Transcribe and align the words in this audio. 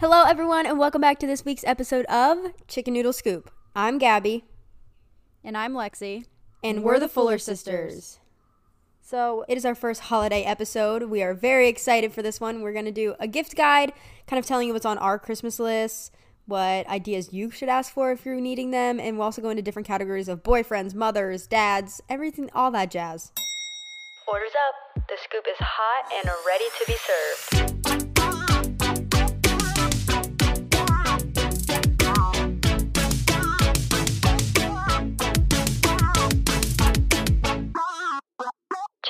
Hello, 0.00 0.24
everyone, 0.24 0.66
and 0.66 0.78
welcome 0.78 1.00
back 1.00 1.18
to 1.18 1.26
this 1.26 1.44
week's 1.44 1.64
episode 1.64 2.06
of 2.06 2.38
Chicken 2.68 2.94
Noodle 2.94 3.12
Scoop. 3.12 3.50
I'm 3.76 3.98
Gabby, 3.98 4.44
And 5.44 5.56
I'm 5.56 5.74
Lexi. 5.74 6.24
and 6.64 6.82
we're, 6.82 6.98
the 6.98 7.08
Fuller 7.08 7.38
sisters. 7.38 8.18
So, 9.02 9.44
It 9.48 9.56
is 9.58 9.64
our 9.64 9.74
first 9.74 10.02
holiday 10.02 10.42
episode. 10.42 11.04
We 11.04 11.22
are 11.22 11.34
very 11.34 11.68
excited 11.68 12.12
for 12.12 12.22
this 12.22 12.40
one. 12.40 12.62
We're 12.62 12.72
going 12.72 12.84
to 12.86 12.92
do 12.92 13.14
a 13.20 13.26
gift 13.26 13.56
guide, 13.56 13.92
kind 14.26 14.38
of 14.38 14.46
telling 14.46 14.68
you 14.68 14.72
what's 14.72 14.86
on 14.86 14.98
our 14.98 15.18
Christmas 15.18 15.58
list, 15.58 16.14
what 16.46 16.86
ideas 16.88 17.32
you 17.32 17.50
should 17.50 17.68
ask 17.68 17.92
for 17.92 18.10
if 18.10 18.24
you're 18.24 18.40
needing 18.40 18.70
them, 18.70 18.98
and 18.98 19.16
we'll 19.18 19.24
also 19.26 19.42
go 19.42 19.50
into 19.50 19.62
different 19.62 19.86
categories 19.86 20.28
of 20.28 20.42
boyfriends, 20.42 20.94
mothers, 20.94 21.46
dads, 21.46 22.00
everything, 22.08 22.48
all 22.54 22.70
that 22.70 22.90
jazz. 22.90 23.32
Orders 24.26 24.52
up. 24.68 25.06
The 25.08 25.16
scoop 25.24 25.44
is 25.48 25.56
hot 25.58 26.10
and 26.14 26.30
ready 26.46 26.64
to 26.78 26.86
be 26.86 26.96
served. 26.96 27.89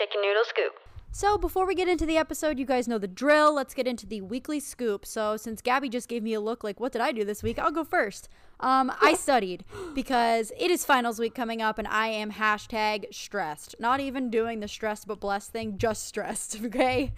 Chicken 0.01 0.23
Noodle 0.23 0.45
Scoop. 0.45 0.73
so 1.13 1.37
before 1.37 1.67
we 1.67 1.75
get 1.75 1.87
into 1.87 2.07
the 2.07 2.17
episode, 2.17 2.59
you 2.59 2.65
guys 2.65 2.89
know 2.89 2.97
the 2.97 3.07
drill. 3.07 3.55
Let's 3.55 3.75
get 3.75 3.87
into 3.87 4.07
the 4.07 4.23
weekly 4.23 4.59
scoop. 4.59 5.05
So, 5.05 5.37
since 5.37 5.61
Gabby 5.61 5.91
just 5.91 6.09
gave 6.09 6.23
me 6.23 6.33
a 6.33 6.41
look 6.41 6.65
like, 6.65 6.81
what 6.81 6.91
did 6.91 7.03
I 7.03 7.13
do 7.13 7.23
this 7.23 7.43
week? 7.43 7.59
I'll 7.59 7.71
go 7.71 7.85
first. 7.85 8.31
Um, 8.61 8.91
I 9.03 9.13
studied 9.19 9.63
because 9.95 10.53
it 10.59 10.71
is 10.71 10.87
finals 10.87 11.19
week 11.19 11.35
coming 11.35 11.61
up 11.61 11.79
and 11.79 11.87
I 11.87 12.07
am 12.09 12.33
hashtag 12.33 13.13
stressed. 13.13 13.75
Not 13.79 14.01
even 14.01 14.31
doing 14.31 14.61
the 14.61 14.69
stressed 14.69 15.07
but 15.07 15.21
blessed 15.21 15.53
thing, 15.53 15.77
just 15.77 16.07
stressed, 16.07 16.59
okay? 16.65 17.13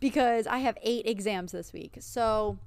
Because 0.00 0.48
I 0.48 0.58
have 0.58 0.76
eight 0.82 1.06
exams 1.06 1.52
this 1.52 1.72
week. 1.72 1.98
So, 2.00 2.58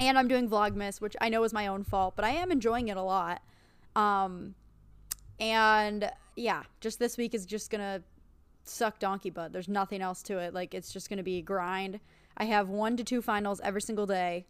and 0.00 0.18
I'm 0.18 0.26
doing 0.26 0.50
Vlogmas, 0.50 1.00
which 1.00 1.14
I 1.20 1.28
know 1.28 1.44
is 1.44 1.52
my 1.52 1.68
own 1.68 1.84
fault, 1.84 2.14
but 2.16 2.24
I 2.24 2.30
am 2.30 2.50
enjoying 2.50 2.88
it 2.88 2.96
a 2.96 3.02
lot. 3.02 3.42
Um, 3.94 4.56
and 5.38 6.10
yeah, 6.34 6.64
just 6.80 6.98
this 6.98 7.16
week 7.16 7.32
is 7.32 7.46
just 7.46 7.70
gonna 7.70 8.02
suck 8.64 8.98
donkey 8.98 9.30
butt. 9.30 9.52
There's 9.52 9.68
nothing 9.68 10.02
else 10.02 10.22
to 10.24 10.38
it. 10.38 10.54
Like 10.54 10.74
it's 10.74 10.92
just 10.92 11.08
gonna 11.10 11.22
be 11.22 11.38
a 11.38 11.42
grind. 11.42 12.00
I 12.36 12.44
have 12.44 12.68
one 12.68 12.96
to 12.96 13.04
two 13.04 13.20
finals 13.22 13.60
every 13.62 13.82
single 13.82 14.06
day. 14.06 14.46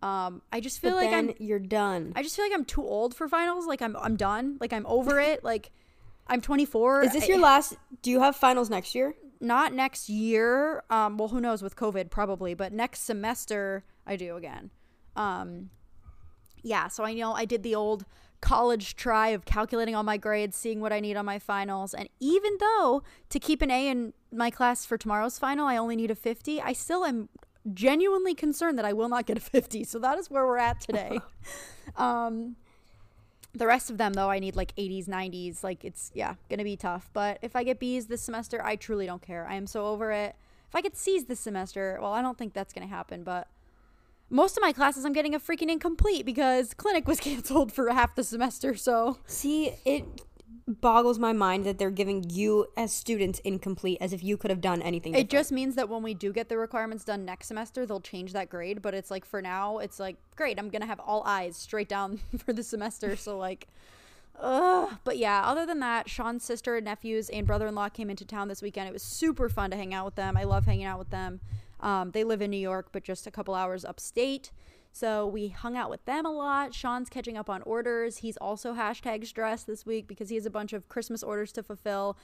Um, 0.00 0.42
I 0.52 0.60
just 0.60 0.80
feel 0.80 0.92
But 0.92 1.04
like 1.04 1.12
I'm. 1.12 1.32
you're 1.38 1.58
done. 1.58 2.12
I 2.14 2.22
just 2.22 2.36
feel 2.36 2.44
like 2.44 2.52
I'm 2.54 2.64
too 2.64 2.82
old 2.82 3.14
for 3.14 3.28
finals. 3.28 3.66
Like 3.66 3.82
I'm. 3.82 3.96
I'm 3.96 4.16
done. 4.16 4.56
Like 4.60 4.72
I'm 4.72 4.86
over 4.86 5.18
it. 5.20 5.42
Like 5.44 5.70
I'm 6.28 6.40
24. 6.40 7.02
Is 7.02 7.12
this 7.12 7.24
I- 7.24 7.26
your 7.26 7.38
last? 7.40 7.74
Do 8.02 8.10
you 8.10 8.20
have 8.20 8.36
finals 8.36 8.70
next 8.70 8.94
year? 8.94 9.14
not 9.40 9.72
next 9.72 10.08
year. 10.08 10.82
Um, 10.90 11.16
well, 11.16 11.28
who 11.28 11.40
knows 11.40 11.62
with 11.62 11.76
COVID, 11.76 12.10
probably, 12.10 12.54
but 12.54 12.72
next 12.72 13.04
semester 13.04 13.84
I 14.04 14.16
do 14.16 14.34
again. 14.36 14.70
Um, 15.14 15.70
yeah, 16.62 16.88
so 16.88 17.04
I 17.04 17.14
know 17.14 17.32
I 17.34 17.44
did 17.44 17.62
the 17.62 17.76
old 17.76 18.04
college 18.40 18.96
try 18.96 19.28
of 19.28 19.44
calculating 19.44 19.94
all 19.94 20.02
my 20.02 20.16
grades, 20.16 20.56
seeing 20.56 20.80
what 20.80 20.92
I 20.92 21.00
need 21.00 21.16
on 21.16 21.24
my 21.24 21.38
finals, 21.38 21.94
and 21.94 22.08
even 22.20 22.56
though 22.60 23.02
to 23.30 23.40
keep 23.40 23.62
an 23.62 23.70
A 23.70 23.88
in 23.88 24.12
my 24.32 24.50
class 24.50 24.84
for 24.84 24.96
tomorrow's 24.96 25.38
final, 25.38 25.66
I 25.66 25.76
only 25.76 25.96
need 25.96 26.10
a 26.10 26.14
50, 26.14 26.60
I 26.60 26.72
still 26.72 27.04
am 27.04 27.28
genuinely 27.74 28.34
concerned 28.34 28.78
that 28.78 28.84
I 28.84 28.92
will 28.92 29.08
not 29.08 29.26
get 29.26 29.36
a 29.36 29.40
50. 29.40 29.84
So 29.84 29.98
that 29.98 30.18
is 30.18 30.30
where 30.30 30.46
we're 30.46 30.58
at 30.58 30.80
today. 30.80 31.18
um, 31.96 32.56
the 33.54 33.66
rest 33.66 33.90
of 33.90 33.98
them, 33.98 34.12
though, 34.12 34.30
I 34.30 34.38
need 34.38 34.56
like 34.56 34.74
80s, 34.76 35.08
90s. 35.08 35.64
Like, 35.64 35.84
it's, 35.84 36.10
yeah, 36.14 36.34
gonna 36.48 36.64
be 36.64 36.76
tough. 36.76 37.10
But 37.12 37.38
if 37.42 37.56
I 37.56 37.64
get 37.64 37.78
B's 37.78 38.06
this 38.06 38.22
semester, 38.22 38.64
I 38.64 38.76
truly 38.76 39.06
don't 39.06 39.22
care. 39.22 39.46
I 39.48 39.54
am 39.54 39.66
so 39.66 39.86
over 39.86 40.12
it. 40.12 40.36
If 40.68 40.74
I 40.74 40.80
get 40.80 40.96
C's 40.96 41.24
this 41.24 41.40
semester, 41.40 41.98
well, 42.00 42.12
I 42.12 42.22
don't 42.22 42.36
think 42.36 42.52
that's 42.52 42.72
gonna 42.72 42.86
happen, 42.86 43.22
but 43.24 43.48
most 44.30 44.56
of 44.56 44.62
my 44.62 44.72
classes 44.72 45.04
I'm 45.04 45.12
getting 45.12 45.34
a 45.34 45.40
freaking 45.40 45.70
incomplete 45.70 46.26
because 46.26 46.74
clinic 46.74 47.06
was 47.08 47.20
canceled 47.28 47.72
for 47.72 47.90
half 47.90 48.14
the 48.14 48.24
semester. 48.24 48.74
So, 48.74 49.18
See, 49.26 49.74
it 49.84 50.04
boggles 50.66 51.18
my 51.18 51.32
mind 51.32 51.64
that 51.64 51.78
they're 51.78 51.90
giving 51.90 52.28
you 52.28 52.66
as 52.76 52.92
students 52.92 53.38
incomplete 53.40 53.96
as 54.02 54.12
if 54.12 54.22
you 54.22 54.36
could 54.36 54.50
have 54.50 54.60
done 54.60 54.82
anything. 54.82 55.12
it 55.14 55.16
different. 55.16 55.30
just 55.30 55.52
means 55.52 55.74
that 55.76 55.88
when 55.88 56.02
we 56.02 56.12
do 56.12 56.30
get 56.30 56.50
the 56.50 56.58
requirements 56.58 57.04
done 57.04 57.24
next 57.24 57.46
semester, 57.48 57.86
they'll 57.86 58.00
change 58.00 58.34
that 58.34 58.50
grade. 58.50 58.82
But 58.82 58.92
it's 58.92 59.10
like 59.10 59.24
for 59.24 59.40
now, 59.40 59.78
it's 59.78 59.98
like, 59.98 60.16
great, 60.36 60.58
I'm 60.58 60.68
going 60.68 60.82
to 60.82 60.86
have 60.86 61.00
all 61.00 61.22
eyes 61.24 61.56
straight 61.56 61.88
down 61.88 62.20
for 62.38 62.52
the 62.52 62.62
semester. 62.62 63.16
So, 63.16 63.38
like, 63.38 63.66
ugh. 64.38 64.90
But 65.04 65.16
yeah, 65.16 65.42
other 65.46 65.64
than 65.64 65.80
that, 65.80 66.10
Sean's 66.10 66.44
sister, 66.44 66.78
nephews, 66.82 67.30
and 67.30 67.46
brother 67.46 67.66
in 67.66 67.74
law 67.74 67.88
came 67.88 68.10
into 68.10 68.26
town 68.26 68.48
this 68.48 68.60
weekend. 68.60 68.88
It 68.88 68.92
was 68.92 69.02
super 69.02 69.48
fun 69.48 69.70
to 69.70 69.76
hang 69.76 69.94
out 69.94 70.04
with 70.04 70.16
them. 70.16 70.36
I 70.36 70.44
love 70.44 70.66
hanging 70.66 70.84
out 70.84 70.98
with 70.98 71.08
them. 71.10 71.40
Um, 71.80 72.10
they 72.12 72.24
live 72.24 72.42
in 72.42 72.50
New 72.50 72.56
York, 72.56 72.88
but 72.92 73.04
just 73.04 73.26
a 73.26 73.30
couple 73.30 73.54
hours 73.54 73.84
upstate. 73.84 74.50
So 74.92 75.26
we 75.26 75.48
hung 75.48 75.76
out 75.76 75.90
with 75.90 76.04
them 76.06 76.26
a 76.26 76.32
lot. 76.32 76.74
Sean's 76.74 77.08
catching 77.08 77.36
up 77.36 77.48
on 77.48 77.62
orders. 77.62 78.18
He's 78.18 78.36
also 78.38 78.74
hashtag 78.74 79.26
stressed 79.26 79.66
this 79.66 79.86
week 79.86 80.08
because 80.08 80.28
he 80.28 80.34
has 80.36 80.46
a 80.46 80.50
bunch 80.50 80.72
of 80.72 80.88
Christmas 80.88 81.22
orders 81.22 81.52
to 81.52 81.62
fulfill. 81.62 82.16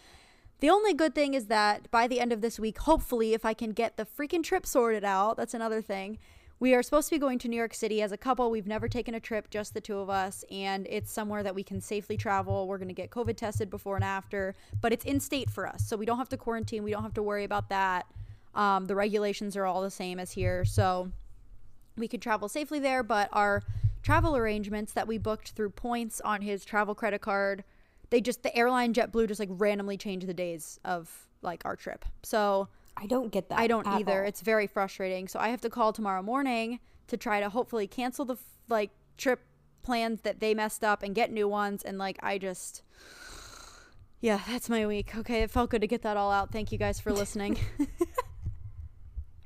The 0.61 0.71
only 0.71 0.95
good 0.95 1.15
thing 1.15 1.35
is 1.35 1.47
that 1.47 1.91
by 1.91 2.07
the 2.07 2.21
end 2.21 2.33
of 2.33 2.41
this 2.41 2.59
week, 2.59 2.79
hopefully, 2.79 3.35
if 3.35 3.45
I 3.45 3.55
can 3.55 3.73
get 3.73 3.97
the 3.97 4.07
freaking 4.07 4.43
trip 4.43 4.67
sorted 4.67 5.05
out, 5.05 5.37
that's 5.37 5.55
another 5.55 5.83
thing. 5.83 6.19
We 6.61 6.73
are 6.75 6.83
supposed 6.83 7.09
to 7.09 7.17
be 7.17 7.19
going 7.19 7.39
to 7.41 7.49
New 7.49 7.57
York 7.57 7.75
City 7.75 8.01
as 8.01 8.13
a 8.13 8.17
couple. 8.17 8.51
We've 8.51 8.67
never 8.67 8.89
taken 8.89 9.15
a 9.15 9.21
trip, 9.21 9.51
just 9.51 9.75
the 9.75 9.81
two 9.81 9.99
of 9.99 10.09
us, 10.09 10.45
and 10.51 10.87
it's 10.89 11.13
somewhere 11.13 11.43
that 11.43 11.55
we 11.55 11.65
can 11.65 11.81
safely 11.81 12.17
travel. 12.17 12.69
We're 12.69 12.79
going 12.79 12.89
to 12.89 12.95
get 12.95 13.11
COVID 13.11 13.37
tested 13.37 13.69
before 13.69 13.97
and 13.97 14.05
after, 14.05 14.55
but 14.81 14.93
it's 14.93 15.05
in 15.05 15.19
state 15.21 15.51
for 15.51 15.67
us. 15.67 15.87
So 15.87 15.97
we 15.97 16.07
don't 16.07 16.19
have 16.19 16.29
to 16.31 16.37
quarantine. 16.37 16.85
We 16.85 16.93
don't 16.93 17.03
have 17.03 17.15
to 17.15 17.23
worry 17.23 17.45
about 17.45 17.69
that. 17.71 18.07
Um, 18.55 18.87
the 18.87 18.95
regulations 18.95 19.57
are 19.57 19.67
all 19.67 19.83
the 19.83 19.91
same 19.91 20.19
as 20.19 20.33
here. 20.33 20.65
So 20.65 21.11
we 21.97 22.09
could 22.09 22.23
travel 22.23 22.49
safely 22.49 22.79
there, 22.79 23.03
but 23.03 23.29
our 23.33 23.63
travel 24.03 24.37
arrangements 24.37 24.93
that 24.93 25.09
we 25.09 25.19
booked 25.19 25.51
through 25.51 25.71
points 25.71 26.21
on 26.21 26.43
his 26.43 26.65
travel 26.65 26.95
credit 26.95 27.21
card, 27.21 27.65
they 28.11 28.21
just 28.21 28.43
the 28.43 28.55
airline 28.57 28.93
JetBlue 28.93 29.29
just 29.29 29.41
like 29.41 29.49
randomly 29.51 29.97
changed 29.97 30.27
the 30.27 30.35
days 30.35 30.79
of 30.85 31.29
like 31.43 31.63
our 31.65 31.77
trip. 31.77 32.05
So 32.23 32.69
I 32.97 33.07
don't 33.07 33.33
get 33.33 33.49
that. 33.49 33.59
I 33.59 33.67
don't 33.67 33.87
either. 33.87 34.23
all. 34.23 34.29
It's 34.29 34.41
very 34.41 34.67
frustrating. 34.67 35.29
So 35.29 35.39
I 35.39 35.49
have 35.49 35.61
to 35.63 35.71
call 35.71 35.93
tomorrow 35.93 36.23
morning 36.23 36.81
to 37.09 37.17
try 37.17 37.41
to 37.41 37.49
hopefully 37.49 37.87
cancel 37.87 38.25
the 38.25 38.37
like 38.69 38.91
trip 39.17 39.41
plans 39.83 40.23
that 40.23 40.41
they 40.41 40.55
messed 40.55 40.83
up 40.83 41.03
and 41.03 41.15
get 41.15 41.31
new 41.31 41.47
ones 41.47 41.83
and 41.83 41.99
like 41.99 42.19
I 42.23 42.39
just 42.39 42.83
yeah, 44.21 44.41
that's 44.49 44.69
my 44.69 44.87
week. 44.87 45.17
Okay, 45.17 45.43
it 45.43 45.51
felt 45.51 45.71
good 45.71 45.81
to 45.81 45.87
get 45.87 46.03
that 46.03 46.17
all 46.17 46.31
out. 46.31 46.53
Thank 46.53 46.73
you 46.73 46.79
guys 46.79 47.01
for 47.01 47.13
listening. 47.13 47.59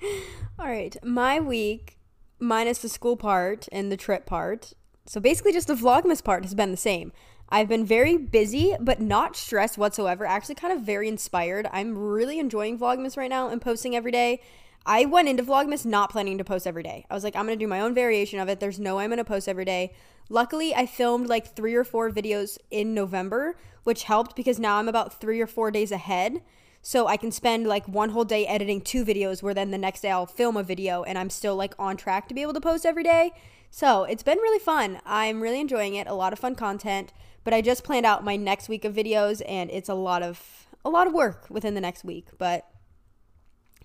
All 0.58 0.66
right, 0.66 0.96
my 1.02 1.40
week 1.40 1.98
minus 2.38 2.78
the 2.78 2.88
school 2.88 3.16
part 3.16 3.68
and 3.72 3.90
the 3.90 3.96
trip 3.96 4.26
part. 4.26 4.72
So 5.06 5.20
basically, 5.20 5.52
just 5.52 5.68
the 5.68 5.74
Vlogmas 5.74 6.22
part 6.22 6.44
has 6.44 6.54
been 6.54 6.70
the 6.70 6.76
same. 6.76 7.12
I've 7.48 7.68
been 7.68 7.86
very 7.86 8.18
busy, 8.18 8.76
but 8.78 9.00
not 9.00 9.34
stressed 9.34 9.78
whatsoever. 9.78 10.26
Actually, 10.26 10.56
kind 10.56 10.72
of 10.72 10.84
very 10.84 11.08
inspired. 11.08 11.66
I'm 11.72 11.96
really 11.96 12.38
enjoying 12.38 12.78
Vlogmas 12.78 13.16
right 13.16 13.30
now 13.30 13.48
and 13.48 13.60
posting 13.60 13.96
every 13.96 14.12
day. 14.12 14.42
I 14.84 15.06
went 15.06 15.28
into 15.28 15.42
Vlogmas 15.42 15.86
not 15.86 16.10
planning 16.10 16.38
to 16.38 16.44
post 16.44 16.66
every 16.66 16.82
day. 16.82 17.06
I 17.10 17.14
was 17.14 17.24
like, 17.24 17.34
I'm 17.34 17.46
gonna 17.46 17.56
do 17.56 17.66
my 17.66 17.80
own 17.80 17.94
variation 17.94 18.38
of 18.38 18.48
it. 18.48 18.60
There's 18.60 18.78
no 18.78 18.96
way 18.96 19.04
I'm 19.04 19.10
gonna 19.10 19.24
post 19.24 19.48
every 19.48 19.64
day. 19.64 19.94
Luckily, 20.28 20.74
I 20.74 20.86
filmed 20.86 21.26
like 21.26 21.56
three 21.56 21.74
or 21.74 21.84
four 21.84 22.10
videos 22.10 22.58
in 22.70 22.94
November, 22.94 23.56
which 23.84 24.04
helped 24.04 24.36
because 24.36 24.58
now 24.58 24.76
I'm 24.76 24.88
about 24.88 25.18
three 25.20 25.40
or 25.40 25.46
four 25.46 25.70
days 25.70 25.90
ahead. 25.90 26.42
So 26.82 27.06
I 27.06 27.16
can 27.16 27.30
spend 27.30 27.66
like 27.66 27.86
one 27.86 28.10
whole 28.10 28.24
day 28.24 28.46
editing 28.46 28.80
two 28.80 29.04
videos 29.04 29.42
where 29.42 29.54
then 29.54 29.70
the 29.70 29.78
next 29.78 30.00
day 30.00 30.10
I'll 30.10 30.26
film 30.26 30.56
a 30.56 30.62
video 30.62 31.02
and 31.02 31.18
I'm 31.18 31.30
still 31.30 31.56
like 31.56 31.74
on 31.78 31.96
track 31.96 32.28
to 32.28 32.34
be 32.34 32.42
able 32.42 32.54
to 32.54 32.60
post 32.60 32.86
every 32.86 33.02
day. 33.02 33.32
So 33.70 34.04
it's 34.04 34.22
been 34.22 34.38
really 34.38 34.58
fun. 34.58 35.00
I'm 35.04 35.40
really 35.40 35.60
enjoying 35.60 35.94
it. 35.94 36.06
A 36.06 36.14
lot 36.14 36.32
of 36.32 36.38
fun 36.38 36.54
content. 36.54 37.12
But 37.44 37.54
I 37.54 37.60
just 37.60 37.84
planned 37.84 38.06
out 38.06 38.24
my 38.24 38.36
next 38.36 38.68
week 38.68 38.84
of 38.84 38.94
videos 38.94 39.42
and 39.46 39.70
it's 39.70 39.88
a 39.88 39.94
lot 39.94 40.22
of 40.22 40.66
a 40.84 40.90
lot 40.90 41.06
of 41.06 41.12
work 41.12 41.46
within 41.50 41.74
the 41.74 41.80
next 41.80 42.04
week. 42.04 42.28
But 42.38 42.66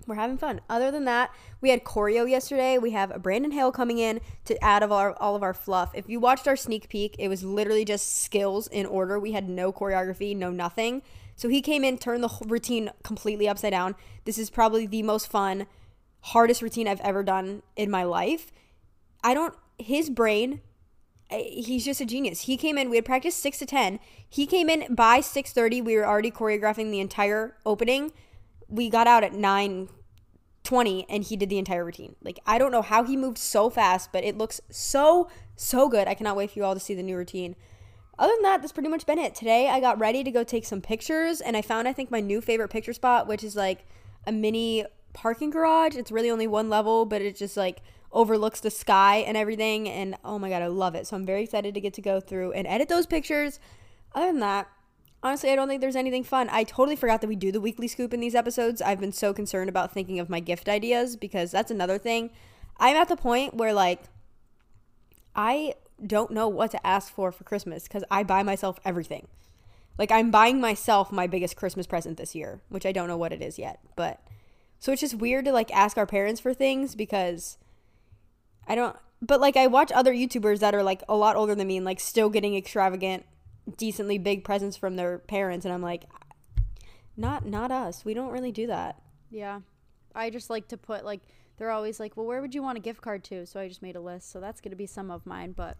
we're 0.05 0.15
having 0.15 0.37
fun. 0.37 0.61
Other 0.69 0.91
than 0.91 1.05
that, 1.05 1.31
we 1.61 1.69
had 1.69 1.83
choreo 1.83 2.29
yesterday. 2.29 2.77
We 2.77 2.91
have 2.91 3.21
Brandon 3.21 3.51
Hale 3.51 3.71
coming 3.71 3.99
in 3.99 4.19
to 4.45 4.61
add 4.63 4.83
of 4.83 4.91
our, 4.91 5.13
all 5.13 5.35
of 5.35 5.43
our 5.43 5.53
fluff. 5.53 5.91
If 5.93 6.09
you 6.09 6.19
watched 6.19 6.47
our 6.47 6.55
sneak 6.55 6.89
peek, 6.89 7.15
it 7.19 7.29
was 7.29 7.43
literally 7.43 7.85
just 7.85 8.21
skills 8.21 8.67
in 8.67 8.85
order. 8.85 9.19
We 9.19 9.31
had 9.31 9.47
no 9.47 9.71
choreography, 9.71 10.35
no 10.35 10.51
nothing. 10.51 11.01
So 11.35 11.49
he 11.49 11.61
came 11.61 11.83
in, 11.83 11.97
turned 11.97 12.23
the 12.23 12.33
routine 12.45 12.91
completely 13.03 13.47
upside 13.47 13.71
down. 13.71 13.95
This 14.25 14.37
is 14.37 14.49
probably 14.49 14.85
the 14.85 15.03
most 15.03 15.27
fun, 15.29 15.67
hardest 16.21 16.61
routine 16.61 16.87
I've 16.87 17.01
ever 17.01 17.23
done 17.23 17.63
in 17.75 17.89
my 17.89 18.03
life. 18.03 18.51
I 19.23 19.33
don't. 19.33 19.55
His 19.79 20.09
brain 20.09 20.61
eh, 21.31 21.43
he's 21.43 21.85
just 21.85 22.01
a 22.01 22.05
genius. 22.05 22.41
He 22.41 22.57
came 22.57 22.77
in, 22.77 22.89
we 22.89 22.97
had 22.97 23.05
practiced 23.05 23.39
6 23.39 23.59
to 23.59 23.65
10. 23.65 23.99
He 24.29 24.45
came 24.45 24.69
in 24.69 24.93
by 24.93 25.19
6:30. 25.19 25.83
We 25.83 25.95
were 25.95 26.05
already 26.05 26.31
choreographing 26.31 26.91
the 26.91 26.99
entire 26.99 27.57
opening. 27.65 28.11
We 28.67 28.89
got 28.89 29.07
out 29.07 29.23
at 29.23 29.33
9:20 29.33 31.05
and 31.09 31.23
he 31.23 31.35
did 31.35 31.49
the 31.49 31.57
entire 31.57 31.85
routine. 31.85 32.15
Like 32.21 32.39
I 32.45 32.57
don't 32.57 32.71
know 32.71 32.81
how 32.81 33.03
he 33.03 33.17
moved 33.17 33.37
so 33.37 33.69
fast, 33.69 34.11
but 34.11 34.23
it 34.23 34.37
looks 34.37 34.61
so 34.69 35.29
so 35.55 35.89
good. 35.89 36.07
I 36.07 36.13
cannot 36.13 36.35
wait 36.35 36.51
for 36.51 36.59
you 36.59 36.65
all 36.65 36.73
to 36.73 36.79
see 36.79 36.93
the 36.93 37.03
new 37.03 37.17
routine. 37.17 37.55
Other 38.17 38.33
than 38.33 38.43
that, 38.43 38.61
that's 38.61 38.71
pretty 38.71 38.89
much 38.89 39.05
been 39.05 39.19
it. 39.19 39.33
Today 39.33 39.69
I 39.69 39.79
got 39.79 39.99
ready 39.99 40.23
to 40.23 40.31
go 40.31 40.43
take 40.43 40.65
some 40.65 40.81
pictures 40.81 41.41
and 41.41 41.57
I 41.57 41.61
found 41.61 41.87
I 41.87 41.93
think 41.93 42.11
my 42.11 42.19
new 42.19 42.41
favorite 42.41 42.69
picture 42.69 42.93
spot, 42.93 43.27
which 43.27 43.43
is 43.43 43.55
like 43.55 43.85
a 44.27 44.31
mini 44.31 44.85
parking 45.13 45.49
garage. 45.49 45.95
It's 45.95 46.11
really 46.11 46.29
only 46.29 46.47
one 46.47 46.69
level, 46.69 47.05
but 47.05 47.21
it 47.21 47.35
just 47.35 47.57
like 47.57 47.81
overlooks 48.11 48.59
the 48.59 48.69
sky 48.69 49.17
and 49.17 49.35
everything. 49.35 49.89
And 49.89 50.15
oh 50.23 50.37
my 50.37 50.49
God, 50.49 50.61
I 50.61 50.67
love 50.67 50.93
it. 50.95 51.07
So 51.07 51.15
I'm 51.15 51.25
very 51.25 51.43
excited 51.43 51.73
to 51.73 51.81
get 51.81 51.93
to 51.95 52.01
go 52.01 52.19
through 52.19 52.51
and 52.53 52.67
edit 52.67 52.87
those 52.87 53.07
pictures. 53.07 53.59
Other 54.13 54.27
than 54.27 54.39
that, 54.41 54.67
honestly, 55.23 55.49
I 55.49 55.55
don't 55.55 55.67
think 55.67 55.81
there's 55.81 55.95
anything 55.95 56.23
fun. 56.23 56.49
I 56.51 56.63
totally 56.63 56.95
forgot 56.95 57.21
that 57.21 57.27
we 57.27 57.35
do 57.35 57.51
the 57.51 57.61
weekly 57.61 57.87
scoop 57.87 58.13
in 58.13 58.19
these 58.19 58.35
episodes. 58.35 58.81
I've 58.81 58.99
been 58.99 59.11
so 59.11 59.33
concerned 59.33 59.69
about 59.69 59.91
thinking 59.91 60.19
of 60.19 60.29
my 60.29 60.39
gift 60.39 60.69
ideas 60.69 61.15
because 61.15 61.49
that's 61.49 61.71
another 61.71 61.97
thing. 61.97 62.29
I'm 62.77 62.95
at 62.95 63.09
the 63.09 63.15
point 63.15 63.55
where, 63.55 63.73
like, 63.73 64.03
I 65.35 65.73
don't 66.05 66.31
know 66.31 66.47
what 66.47 66.71
to 66.71 66.85
ask 66.85 67.13
for 67.13 67.31
for 67.31 67.43
Christmas 67.43 67.83
because 67.83 68.03
I 68.09 68.23
buy 68.23 68.43
myself 68.43 68.79
everything. 68.85 69.27
Like, 69.97 70.11
I'm 70.11 70.31
buying 70.31 70.59
myself 70.59 71.11
my 71.11 71.27
biggest 71.27 71.55
Christmas 71.55 71.85
present 71.85 72.17
this 72.17 72.33
year, 72.33 72.61
which 72.69 72.85
I 72.85 72.91
don't 72.91 73.07
know 73.07 73.17
what 73.17 73.33
it 73.33 73.41
is 73.41 73.59
yet. 73.59 73.79
But 73.95 74.21
so 74.79 74.91
it's 74.91 75.01
just 75.01 75.15
weird 75.15 75.45
to, 75.45 75.51
like, 75.51 75.71
ask 75.71 75.97
our 75.97 76.07
parents 76.07 76.41
for 76.41 76.53
things 76.53 76.95
because 76.95 77.57
I 78.67 78.75
don't. 78.75 78.95
But, 79.21 79.39
like, 79.39 79.55
I 79.55 79.67
watch 79.67 79.91
other 79.91 80.13
YouTubers 80.13 80.59
that 80.59 80.73
are, 80.73 80.83
like, 80.83 81.03
a 81.07 81.15
lot 81.15 81.35
older 81.35 81.53
than 81.53 81.67
me 81.67 81.77
and, 81.77 81.85
like, 81.85 81.99
still 81.99 82.29
getting 82.29 82.55
extravagant 82.55 83.25
decently 83.77 84.17
big 84.17 84.43
presents 84.43 84.77
from 84.77 84.95
their 84.95 85.19
parents 85.19 85.65
and 85.65 85.73
I'm 85.73 85.81
like 85.81 86.05
not 87.15 87.45
not 87.45 87.71
us. 87.71 88.03
We 88.03 88.13
don't 88.13 88.31
really 88.31 88.51
do 88.51 88.67
that. 88.67 89.01
Yeah. 89.29 89.61
I 90.15 90.29
just 90.29 90.49
like 90.49 90.67
to 90.69 90.77
put 90.77 91.05
like 91.05 91.21
they're 91.63 91.71
always 91.71 91.97
like, 91.97 92.17
"Well, 92.17 92.25
where 92.25 92.41
would 92.41 92.53
you 92.53 92.61
want 92.61 92.77
a 92.77 92.81
gift 92.81 93.01
card 93.01 93.23
to?" 93.25 93.45
So 93.45 93.57
I 93.57 93.69
just 93.69 93.81
made 93.81 93.95
a 93.95 94.01
list. 94.01 94.29
So 94.29 94.41
that's 94.41 94.59
going 94.59 94.71
to 94.71 94.75
be 94.75 94.85
some 94.85 95.09
of 95.09 95.25
mine, 95.25 95.53
but 95.53 95.77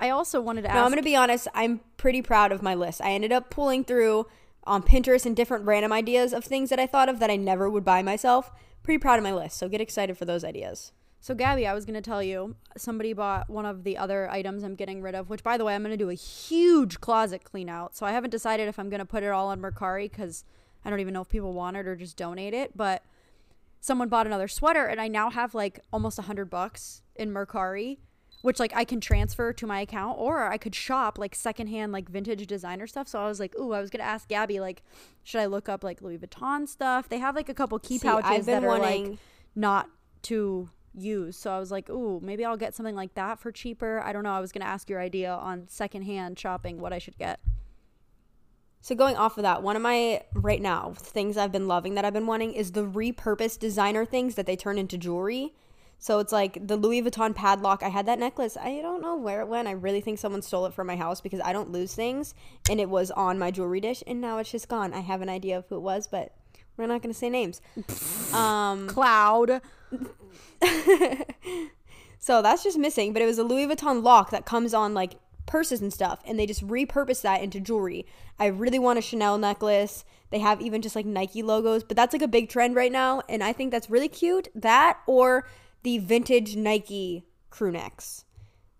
I 0.00 0.10
also 0.10 0.40
wanted 0.40 0.62
to 0.62 0.68
ask 0.68 0.74
No, 0.74 0.82
I'm 0.82 0.90
going 0.90 0.96
to 0.96 1.04
be 1.04 1.14
honest, 1.14 1.46
I'm 1.54 1.80
pretty 1.96 2.22
proud 2.22 2.50
of 2.50 2.60
my 2.60 2.74
list. 2.74 3.00
I 3.00 3.12
ended 3.12 3.30
up 3.30 3.50
pulling 3.50 3.84
through 3.84 4.26
on 4.64 4.82
Pinterest 4.82 5.24
and 5.24 5.36
different 5.36 5.64
random 5.64 5.92
ideas 5.92 6.32
of 6.32 6.44
things 6.44 6.70
that 6.70 6.80
I 6.80 6.88
thought 6.88 7.08
of 7.08 7.20
that 7.20 7.30
I 7.30 7.36
never 7.36 7.70
would 7.70 7.84
buy 7.84 8.02
myself. 8.02 8.50
Pretty 8.82 8.98
proud 8.98 9.18
of 9.18 9.22
my 9.22 9.32
list. 9.32 9.58
So 9.58 9.68
get 9.68 9.80
excited 9.80 10.18
for 10.18 10.24
those 10.24 10.42
ideas. 10.42 10.92
So, 11.20 11.36
Gabby, 11.36 11.68
I 11.68 11.72
was 11.72 11.84
going 11.84 11.94
to 11.94 12.00
tell 12.00 12.20
you, 12.20 12.56
somebody 12.76 13.12
bought 13.12 13.48
one 13.48 13.64
of 13.64 13.84
the 13.84 13.96
other 13.96 14.28
items 14.28 14.64
I'm 14.64 14.74
getting 14.74 15.00
rid 15.02 15.14
of, 15.14 15.30
which, 15.30 15.44
by 15.44 15.56
the 15.56 15.64
way, 15.64 15.72
I'm 15.72 15.84
going 15.84 15.96
to 15.96 15.96
do 15.96 16.10
a 16.10 16.14
huge 16.14 17.00
closet 17.00 17.44
clean 17.44 17.68
out. 17.68 17.94
So, 17.94 18.04
I 18.04 18.10
haven't 18.10 18.30
decided 18.30 18.66
if 18.66 18.76
I'm 18.76 18.90
going 18.90 18.98
to 18.98 19.04
put 19.04 19.22
it 19.22 19.28
all 19.28 19.46
on 19.46 19.60
Mercari 19.60 20.10
because 20.10 20.44
I 20.84 20.90
don't 20.90 20.98
even 20.98 21.14
know 21.14 21.20
if 21.20 21.28
people 21.28 21.52
want 21.52 21.76
it 21.76 21.86
or 21.86 21.94
just 21.94 22.16
donate 22.16 22.54
it. 22.54 22.76
But 22.76 23.04
someone 23.82 24.08
bought 24.08 24.26
another 24.26 24.48
sweater, 24.48 24.86
and 24.86 25.00
I 25.00 25.08
now 25.08 25.28
have 25.28 25.54
like 25.54 25.80
almost 25.92 26.16
a 26.16 26.22
100 26.22 26.46
bucks 26.46 27.02
in 27.16 27.30
Mercari, 27.30 27.98
which 28.40 28.58
like 28.58 28.72
I 28.74 28.84
can 28.84 29.00
transfer 29.00 29.52
to 29.52 29.66
my 29.66 29.80
account 29.80 30.16
or 30.18 30.46
I 30.46 30.56
could 30.56 30.74
shop 30.74 31.18
like 31.18 31.34
secondhand, 31.34 31.92
like 31.92 32.08
vintage 32.08 32.46
designer 32.46 32.86
stuff. 32.86 33.08
So, 33.08 33.20
I 33.20 33.26
was 33.26 33.40
like, 33.40 33.54
ooh, 33.58 33.72
I 33.72 33.80
was 33.80 33.90
to 33.90 34.00
ask 34.00 34.28
Gabby, 34.28 34.60
like, 34.60 34.82
should 35.24 35.40
I 35.40 35.46
look 35.46 35.68
up 35.68 35.84
like 35.84 36.00
Louis 36.00 36.16
Vuitton 36.16 36.66
stuff? 36.66 37.08
They 37.08 37.18
have 37.18 37.34
like 37.34 37.50
a 37.50 37.54
couple 37.54 37.78
key 37.80 37.98
See, 37.98 38.08
pouches 38.08 38.46
that 38.46 38.64
are 38.64 38.78
like 38.78 39.18
not 39.54 39.90
too 40.22 40.70
use. 40.94 41.36
So 41.36 41.50
I 41.50 41.58
was 41.58 41.70
like, 41.70 41.90
ooh, 41.90 42.20
maybe 42.22 42.44
I'll 42.44 42.56
get 42.56 42.74
something 42.74 42.94
like 42.94 43.14
that 43.14 43.40
for 43.40 43.50
cheaper. 43.50 44.00
I 44.00 44.12
don't 44.12 44.22
know. 44.22 44.32
I 44.32 44.40
was 44.40 44.52
to 44.62 44.68
ask 44.68 44.88
your 44.88 45.00
idea 45.00 45.32
on 45.32 45.66
secondhand 45.68 46.38
shopping, 46.38 46.80
what 46.80 46.92
I 46.92 46.98
should 46.98 47.18
get. 47.18 47.40
So 48.82 48.96
going 48.96 49.16
off 49.16 49.38
of 49.38 49.42
that, 49.42 49.62
one 49.62 49.76
of 49.76 49.82
my 49.82 50.22
right 50.34 50.60
now 50.60 50.92
things 50.96 51.36
I've 51.36 51.52
been 51.52 51.68
loving 51.68 51.94
that 51.94 52.04
I've 52.04 52.12
been 52.12 52.26
wanting 52.26 52.52
is 52.52 52.72
the 52.72 52.84
repurposed 52.84 53.60
designer 53.60 54.04
things 54.04 54.34
that 54.34 54.44
they 54.44 54.56
turn 54.56 54.76
into 54.76 54.98
jewelry. 54.98 55.54
So 55.98 56.18
it's 56.18 56.32
like 56.32 56.66
the 56.66 56.76
Louis 56.76 57.00
Vuitton 57.00 57.32
padlock. 57.32 57.84
I 57.84 57.88
had 57.90 58.06
that 58.06 58.18
necklace. 58.18 58.56
I 58.56 58.80
don't 58.82 59.00
know 59.00 59.14
where 59.14 59.40
it 59.40 59.46
went. 59.46 59.68
I 59.68 59.72
really 59.72 60.00
think 60.00 60.18
someone 60.18 60.42
stole 60.42 60.66
it 60.66 60.74
from 60.74 60.88
my 60.88 60.96
house 60.96 61.20
because 61.20 61.40
I 61.44 61.52
don't 61.52 61.70
lose 61.70 61.94
things, 61.94 62.34
and 62.68 62.80
it 62.80 62.90
was 62.90 63.12
on 63.12 63.38
my 63.38 63.52
jewelry 63.52 63.78
dish, 63.78 64.02
and 64.04 64.20
now 64.20 64.38
it's 64.38 64.50
just 64.50 64.68
gone. 64.68 64.92
I 64.92 64.98
have 64.98 65.22
an 65.22 65.28
idea 65.28 65.56
of 65.58 65.66
who 65.68 65.76
it 65.76 65.82
was, 65.82 66.08
but 66.08 66.34
we're 66.76 66.88
not 66.88 67.02
going 67.02 67.14
to 67.14 67.18
say 67.18 67.30
names. 67.30 67.60
Um, 68.34 68.88
Cloud. 68.88 69.60
so 72.18 72.40
that's 72.42 72.64
just 72.64 72.78
missing, 72.78 73.12
but 73.12 73.20
it 73.20 73.26
was 73.26 73.38
a 73.38 73.44
Louis 73.44 73.66
Vuitton 73.66 74.02
lock 74.02 74.30
that 74.30 74.46
comes 74.46 74.72
on 74.72 74.94
like 74.94 75.12
purses 75.46 75.80
and 75.80 75.92
stuff, 75.92 76.20
and 76.26 76.38
they 76.38 76.46
just 76.46 76.66
repurpose 76.66 77.22
that 77.22 77.42
into 77.42 77.60
jewelry. 77.60 78.06
I 78.38 78.46
really 78.46 78.78
want 78.78 78.98
a 78.98 79.02
Chanel 79.02 79.38
necklace. 79.38 80.04
They 80.30 80.38
have 80.38 80.60
even 80.60 80.82
just 80.82 80.96
like 80.96 81.06
Nike 81.06 81.42
logos, 81.42 81.84
but 81.84 81.96
that's 81.96 82.12
like 82.12 82.22
a 82.22 82.28
big 82.28 82.48
trend 82.48 82.74
right 82.74 82.92
now, 82.92 83.22
and 83.28 83.42
I 83.42 83.52
think 83.52 83.70
that's 83.70 83.90
really 83.90 84.08
cute. 84.08 84.48
That 84.54 84.98
or 85.06 85.46
the 85.82 85.98
vintage 85.98 86.56
Nike 86.56 87.24
crew 87.50 87.72
necks 87.72 88.24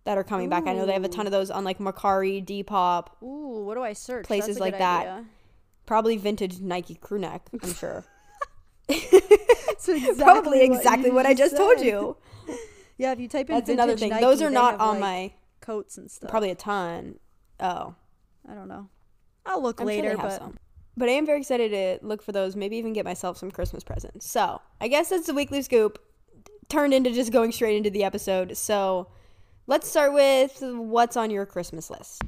that 0.05 0.19
are 0.19 0.25
coming 0.25 0.49
back. 0.49 0.67
I 0.67 0.73
know 0.73 0.87
they 0.87 0.95
have 0.95 1.05
a 1.05 1.09
ton 1.09 1.27
of 1.27 1.33
those 1.33 1.51
on 1.51 1.65
like 1.65 1.79
Mercari, 1.79 2.45
Depop, 2.45 3.09
Ooh, 3.23 3.65
what 3.65 3.75
do 3.75 3.83
I 3.83 3.93
search? 3.93 4.27
Places 4.27 4.59
like 4.59 4.79
that. 4.79 5.01
idea. 5.01 5.25
probably 5.87 6.17
vintage 6.17 6.61
Nike 6.61 6.95
crew 6.95 7.19
neck. 7.19 7.43
I'm 7.63 7.75
sure. 7.75 8.05
Exactly 9.89 10.15
probably 10.15 10.63
exactly 10.63 11.09
you 11.09 11.15
what 11.15 11.27
I 11.27 11.35
just 11.35 11.57
told 11.57 11.81
you. 11.81 12.17
Yeah, 12.99 13.11
if 13.13 13.19
you 13.19 13.27
type 13.27 13.49
in 13.49 13.57
That's 13.57 13.71
another 13.71 13.97
thing. 13.97 14.11
Nike, 14.11 14.23
Those 14.23 14.43
are 14.43 14.51
not 14.51 14.79
on 14.79 15.01
like, 15.01 15.01
my 15.01 15.33
coats 15.63 15.97
and 15.97 16.11
stuff. 16.11 16.31
probably 16.31 16.51
a 16.51 16.55
ton. 16.55 17.19
Oh. 17.61 17.95
I 18.49 18.55
don't 18.55 18.69
know. 18.69 18.89
I'll 19.47 19.63
look 19.63 19.81
I'm 19.81 19.87
sure 19.87 19.95
later, 19.97 20.11
have 20.11 20.21
but 20.21 20.39
some. 20.39 20.59
But 20.97 21.09
I 21.09 21.13
am 21.13 21.25
very 21.25 21.39
excited 21.39 21.71
to 21.71 22.05
look 22.07 22.23
for 22.23 22.33
those. 22.33 22.55
Maybe 22.57 22.77
even 22.77 22.93
get 22.93 23.05
myself 23.05 23.39
some 23.39 23.51
Christmas 23.51 23.83
presents. 23.83 24.29
So 24.31 24.61
I 24.81 24.89
guess 24.89 25.09
that's 25.09 25.27
the 25.27 25.35
weekly 25.35 25.63
scoop. 25.63 25.99
Turned 26.69 26.93
into 26.93 27.11
just 27.13 27.33
going 27.33 27.53
straight 27.53 27.77
into 27.77 27.89
the 27.91 28.05
episode. 28.05 28.57
So 28.57 29.09
let's 29.67 29.89
start 29.89 30.13
with 30.13 30.59
what's 30.61 31.17
on 31.17 31.31
your 31.31 31.47
Christmas 31.47 31.89
list. 31.89 32.23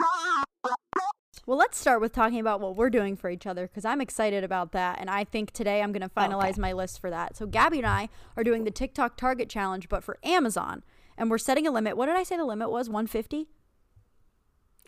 Well, 1.47 1.59
let's 1.59 1.77
start 1.77 2.01
with 2.01 2.13
talking 2.13 2.41
about 2.41 2.61
what 2.61 2.75
we're 2.75 2.89
doing 2.89 3.17
for 3.17 3.29
each 3.29 3.47
other 3.47 3.67
because 3.67 3.85
I'm 3.85 4.01
excited 4.01 4.45
about 4.45 4.73
that. 4.73 4.99
And 4.99 5.11
I 5.11 5.25
think 5.25 5.51
today 5.51 5.83
I'm 5.83 5.93
going 5.93 6.01
to 6.01 6.09
finalize 6.09 6.53
Okay. 6.53 6.61
my 6.63 6.73
list 6.73 7.01
for 7.01 7.11
that. 7.11 7.37
So, 7.37 7.45
Gabby 7.47 7.79
and 7.79 7.87
I 7.87 8.09
are 8.37 8.43
doing 8.45 8.65
the 8.65 8.71
TikTok 8.71 9.19
Target 9.19 9.51
Challenge, 9.51 9.89
but 9.91 10.03
for 10.03 10.17
Amazon. 10.25 10.83
And 11.17 11.31
we're 11.31 11.39
setting 11.39 11.67
a 11.67 11.71
limit. 11.71 11.97
What 11.97 12.07
did 12.07 12.17
I 12.17 12.23
say 12.25 12.37
the 12.37 12.45
limit 12.45 12.71
was? 12.71 12.89
150? 12.89 13.49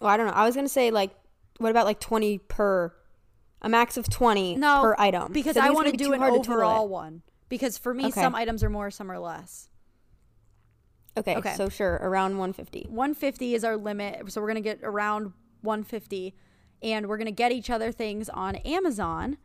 Well, 0.01 0.11
I 0.11 0.17
don't 0.17 0.27
know. 0.27 0.33
I 0.33 0.45
was 0.45 0.55
gonna 0.55 0.69
say 0.69 0.91
like, 0.91 1.11
what 1.59 1.71
about 1.71 1.87
like 1.87 2.01
twenty 2.01 2.39
per, 2.39 2.93
a 3.63 3.69
max 3.69 3.97
of 3.97 4.09
twenty 4.11 4.57
No, 4.57 4.81
per 4.83 4.95
item? 4.99 5.33
Because 5.33 5.57
I 5.57 5.71
want 5.71 5.89
to 5.89 5.97
do 5.97 6.13
an 6.13 6.21
to 6.21 6.27
overall 6.27 6.89
one. 6.89 7.23
Because 7.49 7.79
for 7.79 7.95
me, 7.95 8.07
Okay. 8.07 8.21
some 8.21 8.35
items 8.35 8.63
are 8.63 8.69
more, 8.71 8.91
some 8.91 9.11
are 9.11 9.19
less. 9.19 9.69
Okay, 11.17 11.37
Okay. 11.37 11.55
so 11.55 11.69
sure, 11.71 11.95
around 12.03 12.37
one 12.37 12.53
fifty. 12.53 12.87
150 12.91 13.55
is 13.55 13.65
our 13.65 13.77
limit. 13.77 14.31
So 14.31 14.41
we're 14.41 14.49
going 14.49 14.63
to 14.63 14.69
get 14.69 14.81
around 14.83 15.33
150 15.63 16.35
and 16.83 17.07
we're 17.09 17.17
going 17.17 17.25
to 17.27 17.33
get 17.33 17.53
each 17.53 17.71
other 17.71 17.91
things 17.91 18.29
on 18.29 18.57
Amazon 18.57 19.39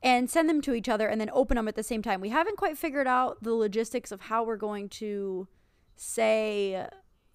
and 0.00 0.30
send 0.30 0.48
them 0.48 0.60
to 0.60 0.74
each 0.74 0.88
other 0.88 1.08
and 1.08 1.20
then 1.20 1.28
open 1.32 1.56
them 1.56 1.66
at 1.66 1.74
the 1.74 1.82
same 1.82 2.02
time. 2.02 2.20
We 2.20 2.28
haven't 2.28 2.56
quite 2.56 2.78
figured 2.78 3.08
out 3.08 3.42
the 3.42 3.52
logistics 3.52 4.12
of 4.12 4.20
how 4.22 4.44
we're 4.44 4.56
going 4.56 4.88
to 4.90 5.48
say 5.98 6.86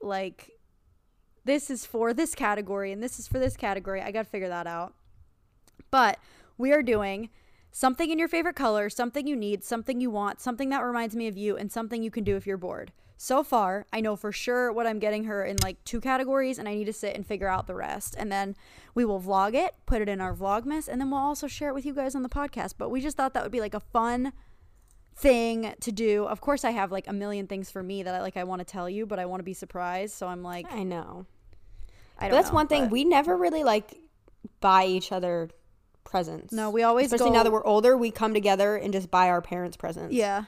like 0.02 0.52
this 1.46 1.70
is 1.70 1.86
for 1.86 2.14
this 2.14 2.36
category 2.36 2.92
and 2.92 3.04
this 3.04 3.20
is 3.20 3.28
for 3.28 3.40
this 3.40 3.58
category. 3.58 4.02
I 4.02 4.12
got 4.12 4.24
to 4.24 4.30
figure 4.30 4.50
that 4.50 4.68
out. 4.68 4.94
But 5.92 6.18
we 6.58 6.72
are 6.72 6.82
doing 6.82 7.30
something 7.72 8.10
in 8.10 8.20
your 8.20 8.28
favorite 8.28 8.56
color, 8.56 8.90
something 8.90 9.28
you 9.28 9.36
need, 9.36 9.64
something 9.64 10.00
you 10.00 10.10
want, 10.10 10.40
something 10.40 10.70
that 10.70 10.84
reminds 10.84 11.16
me 11.16 11.28
of 11.28 11.38
you, 11.38 11.58
and 11.58 11.72
something 11.72 12.02
you 12.02 12.12
can 12.12 12.24
do 12.24 12.36
if 12.36 12.48
you're 12.48 12.58
bored. 12.58 12.92
So 13.18 13.44
far, 13.44 13.86
I 13.92 14.02
know 14.02 14.16
for 14.16 14.32
sure 14.32 14.72
what 14.72 14.88
I'm 14.88 15.00
getting 15.00 15.26
her 15.26 15.46
in 15.46 15.58
like 15.64 15.84
two 15.84 16.02
categories, 16.02 16.60
and 16.60 16.68
I 16.68 16.76
need 16.76 16.86
to 16.86 16.94
sit 16.94 17.16
and 17.16 17.26
figure 17.26 17.48
out 17.48 17.68
the 17.68 17.76
rest. 17.76 18.16
And 18.18 18.32
then 18.32 18.56
we 18.96 19.06
will 19.06 19.22
vlog 19.22 19.54
it, 19.54 19.76
put 19.86 20.02
it 20.02 20.10
in 20.10 20.22
our 20.22 20.36
Vlogmas, 20.36 20.88
and 20.88 21.00
then 21.00 21.10
we'll 21.10 21.20
also 21.20 21.48
share 21.48 21.70
it 21.70 21.74
with 21.74 21.86
you 21.86 21.94
guys 21.94 22.16
on 22.16 22.24
the 22.24 22.30
podcast. 22.30 22.76
But 22.78 22.90
we 22.90 23.02
just 23.02 23.18
thought 23.18 23.34
that 23.34 23.44
would 23.44 23.52
be 23.52 23.62
like 23.62 23.74
a 23.74 23.80
fun 23.80 24.34
thing 25.16 25.74
to 25.80 25.92
do. 25.92 26.26
Of 26.26 26.42
course, 26.42 26.64
I 26.66 26.72
have 26.72 26.92
like 26.92 27.08
a 27.08 27.14
million 27.14 27.48
things 27.48 27.70
for 27.70 27.84
me 27.84 28.04
that 28.04 28.14
I 28.16 28.22
like 28.22 28.38
I 28.38 28.44
want 28.44 28.60
to 28.60 28.66
tell 28.66 28.90
you, 28.90 29.06
but 29.06 29.20
I 29.20 29.26
want 29.26 29.40
to 29.40 29.44
be 29.44 29.54
surprised. 29.54 30.16
So 30.16 30.28
I'm 30.28 30.44
like, 30.44 30.72
I 30.72 30.84
know. 30.84 31.26
I 32.20 32.28
don't 32.28 32.32
that's 32.38 32.50
know, 32.50 32.56
one 32.56 32.68
thing 32.68 32.90
we 32.90 33.04
never 33.06 33.36
really 33.36 33.64
like 33.64 33.98
buy 34.60 34.86
each 34.86 35.12
other 35.12 35.50
presents. 36.04 36.54
No, 36.54 36.70
we 36.70 36.84
always 36.84 37.08
especially 37.08 37.30
go- 37.32 37.38
now 37.38 37.44
that 37.44 37.52
we're 37.52 37.66
older, 37.66 37.98
we 37.98 38.12
come 38.12 38.34
together 38.34 38.76
and 38.76 38.94
just 38.94 39.10
buy 39.10 39.30
our 39.30 39.42
parents 39.42 39.78
presents. 39.78 40.14
Yeah. 40.14 40.46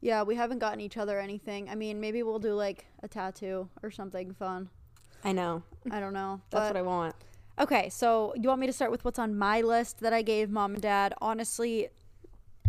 Yeah, 0.00 0.22
we 0.22 0.36
haven't 0.36 0.60
gotten 0.60 0.80
each 0.80 0.96
other 0.96 1.18
anything. 1.18 1.68
I 1.68 1.74
mean, 1.74 2.00
maybe 2.00 2.22
we'll 2.22 2.38
do 2.38 2.54
like 2.54 2.86
a 3.02 3.08
tattoo 3.08 3.68
or 3.82 3.90
something 3.90 4.32
fun. 4.32 4.68
I 5.24 5.32
know. 5.32 5.62
I 5.90 5.98
don't 5.98 6.12
know. 6.12 6.40
That's 6.50 6.68
but- 6.68 6.74
what 6.74 6.76
I 6.76 6.82
want. 6.82 7.14
Okay, 7.60 7.88
so 7.88 8.32
you 8.36 8.48
want 8.48 8.60
me 8.60 8.68
to 8.68 8.72
start 8.72 8.92
with 8.92 9.04
what's 9.04 9.18
on 9.18 9.36
my 9.36 9.62
list 9.62 9.98
that 9.98 10.12
I 10.12 10.22
gave 10.22 10.48
mom 10.48 10.74
and 10.74 10.82
dad? 10.82 11.12
Honestly, 11.20 11.88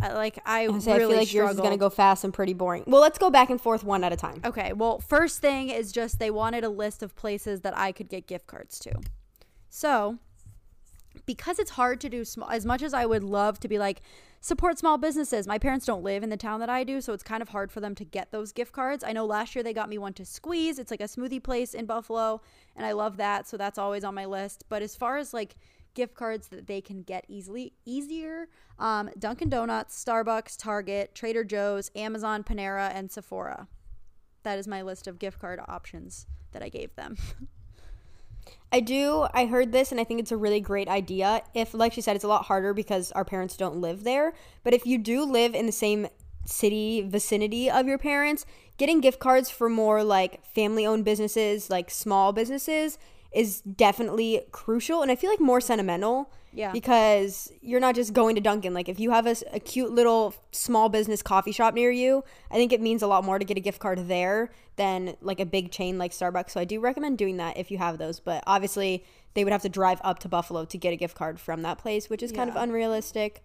like 0.01 0.39
I 0.45 0.61
I, 0.61 0.63
really 0.65 0.79
say, 0.79 0.93
I 0.93 0.97
feel 0.97 1.09
like 1.09 1.33
yours 1.33 1.51
is 1.51 1.61
gonna 1.61 1.77
go 1.77 1.89
fast 1.89 2.23
and 2.23 2.33
pretty 2.33 2.53
boring. 2.53 2.83
Well, 2.87 3.01
let's 3.01 3.17
go 3.17 3.29
back 3.29 3.49
and 3.49 3.59
forth 3.59 3.83
one 3.83 4.03
at 4.03 4.13
a 4.13 4.17
time. 4.17 4.41
Okay, 4.43 4.73
well, 4.73 4.99
first 4.99 5.39
thing 5.39 5.69
is 5.69 5.91
just 5.91 6.19
they 6.19 6.31
wanted 6.31 6.63
a 6.63 6.69
list 6.69 7.03
of 7.03 7.15
places 7.15 7.61
that 7.61 7.77
I 7.77 7.91
could 7.91 8.09
get 8.09 8.27
gift 8.27 8.47
cards 8.47 8.79
to. 8.79 8.93
So, 9.69 10.19
because 11.25 11.59
it's 11.59 11.71
hard 11.71 12.01
to 12.01 12.09
do 12.09 12.25
small, 12.25 12.49
as 12.49 12.65
much 12.65 12.81
as 12.81 12.93
I 12.93 13.05
would 13.05 13.23
love 13.23 13.59
to 13.61 13.67
be 13.67 13.77
like, 13.77 14.01
support 14.41 14.79
small 14.79 14.97
businesses, 14.97 15.47
my 15.47 15.57
parents 15.57 15.85
don't 15.85 16.03
live 16.03 16.23
in 16.23 16.29
the 16.29 16.37
town 16.37 16.59
that 16.61 16.69
I 16.69 16.83
do, 16.83 17.01
so 17.01 17.13
it's 17.13 17.23
kind 17.23 17.41
of 17.41 17.49
hard 17.49 17.71
for 17.71 17.79
them 17.79 17.93
to 17.95 18.05
get 18.05 18.31
those 18.31 18.51
gift 18.51 18.71
cards. 18.71 19.03
I 19.03 19.11
know 19.11 19.25
last 19.25 19.55
year 19.55 19.63
they 19.63 19.73
got 19.73 19.89
me 19.89 19.97
one 19.97 20.13
to 20.13 20.25
Squeeze, 20.25 20.79
it's 20.79 20.91
like 20.91 21.01
a 21.01 21.05
smoothie 21.05 21.43
place 21.43 21.73
in 21.73 21.85
Buffalo, 21.85 22.41
and 22.75 22.85
I 22.85 22.93
love 22.93 23.17
that, 23.17 23.47
so 23.47 23.57
that's 23.57 23.77
always 23.77 24.03
on 24.03 24.15
my 24.15 24.25
list. 24.25 24.63
But 24.69 24.81
as 24.81 24.95
far 24.95 25.17
as 25.17 25.33
like 25.33 25.55
gift 25.99 26.15
cards 26.15 26.47
that 26.47 26.65
they 26.65 26.79
can 26.79 27.03
get 27.03 27.25
easily 27.27 27.73
easier, 27.83 28.47
um, 28.79 29.09
Dunkin' 29.19 29.49
Donuts, 29.49 30.01
Starbucks, 30.01 30.55
Target, 30.57 31.13
Trader 31.13 31.43
Joe's, 31.43 31.91
Amazon, 31.93 32.41
Panera, 32.41 32.89
and 32.93 33.11
Sephora. 33.11 33.67
that 34.43 34.57
is 34.57 34.65
my 34.65 34.81
list 34.81 35.07
of 35.07 35.19
gift 35.19 35.39
card 35.39 35.59
options 35.67 36.25
that 36.53 36.63
I 36.63 36.69
gave 36.69 36.95
them. 36.95 37.17
I 38.71 38.79
do. 38.79 39.27
I 39.33 39.45
heard 39.45 39.73
this 39.73 39.91
and 39.91 39.99
I 39.99 40.05
think 40.05 40.21
it's 40.21 40.31
a 40.31 40.37
really 40.37 40.61
great 40.61 40.87
idea. 40.87 41.41
If, 41.53 41.73
like 41.73 41.91
she 41.91 41.99
said, 41.99 42.15
it's 42.15 42.23
a 42.23 42.29
lot 42.29 42.45
harder 42.45 42.73
because 42.73 43.11
our 43.11 43.25
parents 43.25 43.57
don't 43.57 43.81
live 43.81 44.05
there. 44.05 44.31
But 44.63 44.73
if 44.73 44.85
you 44.85 44.97
do 44.97 45.25
live 45.25 45.53
in 45.53 45.65
the 45.65 45.73
same 45.73 46.07
city 46.45 47.01
vicinity 47.01 47.69
of 47.69 47.87
your 47.87 47.97
parents, 47.97 48.45
getting 48.77 49.01
gift 49.01 49.19
cards 49.19 49.49
for 49.49 49.67
more 49.67 50.01
like 50.01 50.45
family 50.45 50.85
owned 50.85 51.03
businesses, 51.03 51.69
like 51.69 51.91
small 51.91 52.31
businesses, 52.31 52.97
is 53.31 53.61
definitely 53.61 54.41
crucial 54.51 55.01
and 55.01 55.11
I 55.11 55.15
feel 55.15 55.29
like 55.29 55.39
more 55.39 55.61
sentimental. 55.61 56.31
Yeah. 56.51 56.71
Because 56.71 57.51
you're 57.61 57.79
not 57.79 57.93
just 57.93 58.11
going 58.11 58.33
to 58.33 58.41
Dunkin'. 58.41 58.73
Like 58.73 58.89
if 58.89 58.99
you 58.99 59.11
have 59.11 59.27
a, 59.27 59.35
a, 59.53 59.59
cute 59.59 59.91
little 59.91 60.33
small 60.51 60.89
business 60.89 61.21
coffee 61.21 61.51
shop 61.51 61.75
near 61.75 61.91
you, 61.91 62.23
I 62.49 62.55
think 62.55 62.73
it 62.73 62.81
means 62.81 63.03
a 63.03 63.07
lot 63.07 63.23
more 63.23 63.37
to 63.37 63.45
get 63.45 63.55
a 63.55 63.59
gift 63.59 63.79
card 63.79 64.07
there 64.07 64.49
than 64.75 65.15
like 65.21 65.39
a 65.39 65.45
big 65.45 65.71
chain 65.71 65.99
like 65.99 66.11
Starbucks. 66.11 66.49
So 66.51 66.59
I 66.59 66.65
do 66.65 66.79
recommend 66.79 67.19
doing 67.19 67.37
that 67.37 67.57
if 67.57 67.69
you 67.69 67.77
have 67.77 67.99
those. 67.99 68.19
But 68.19 68.43
obviously, 68.47 69.05
they 69.35 69.43
would 69.43 69.53
have 69.53 69.61
to 69.61 69.69
drive 69.69 70.01
up 70.03 70.17
to 70.19 70.27
Buffalo 70.27 70.65
to 70.65 70.77
get 70.77 70.91
a 70.91 70.95
gift 70.95 71.15
card 71.15 71.39
from 71.39 71.61
that 71.61 71.77
place, 71.77 72.09
which 72.09 72.23
is 72.23 72.31
kind 72.31 72.49
of 72.49 72.55
unrealistic. 72.55 73.43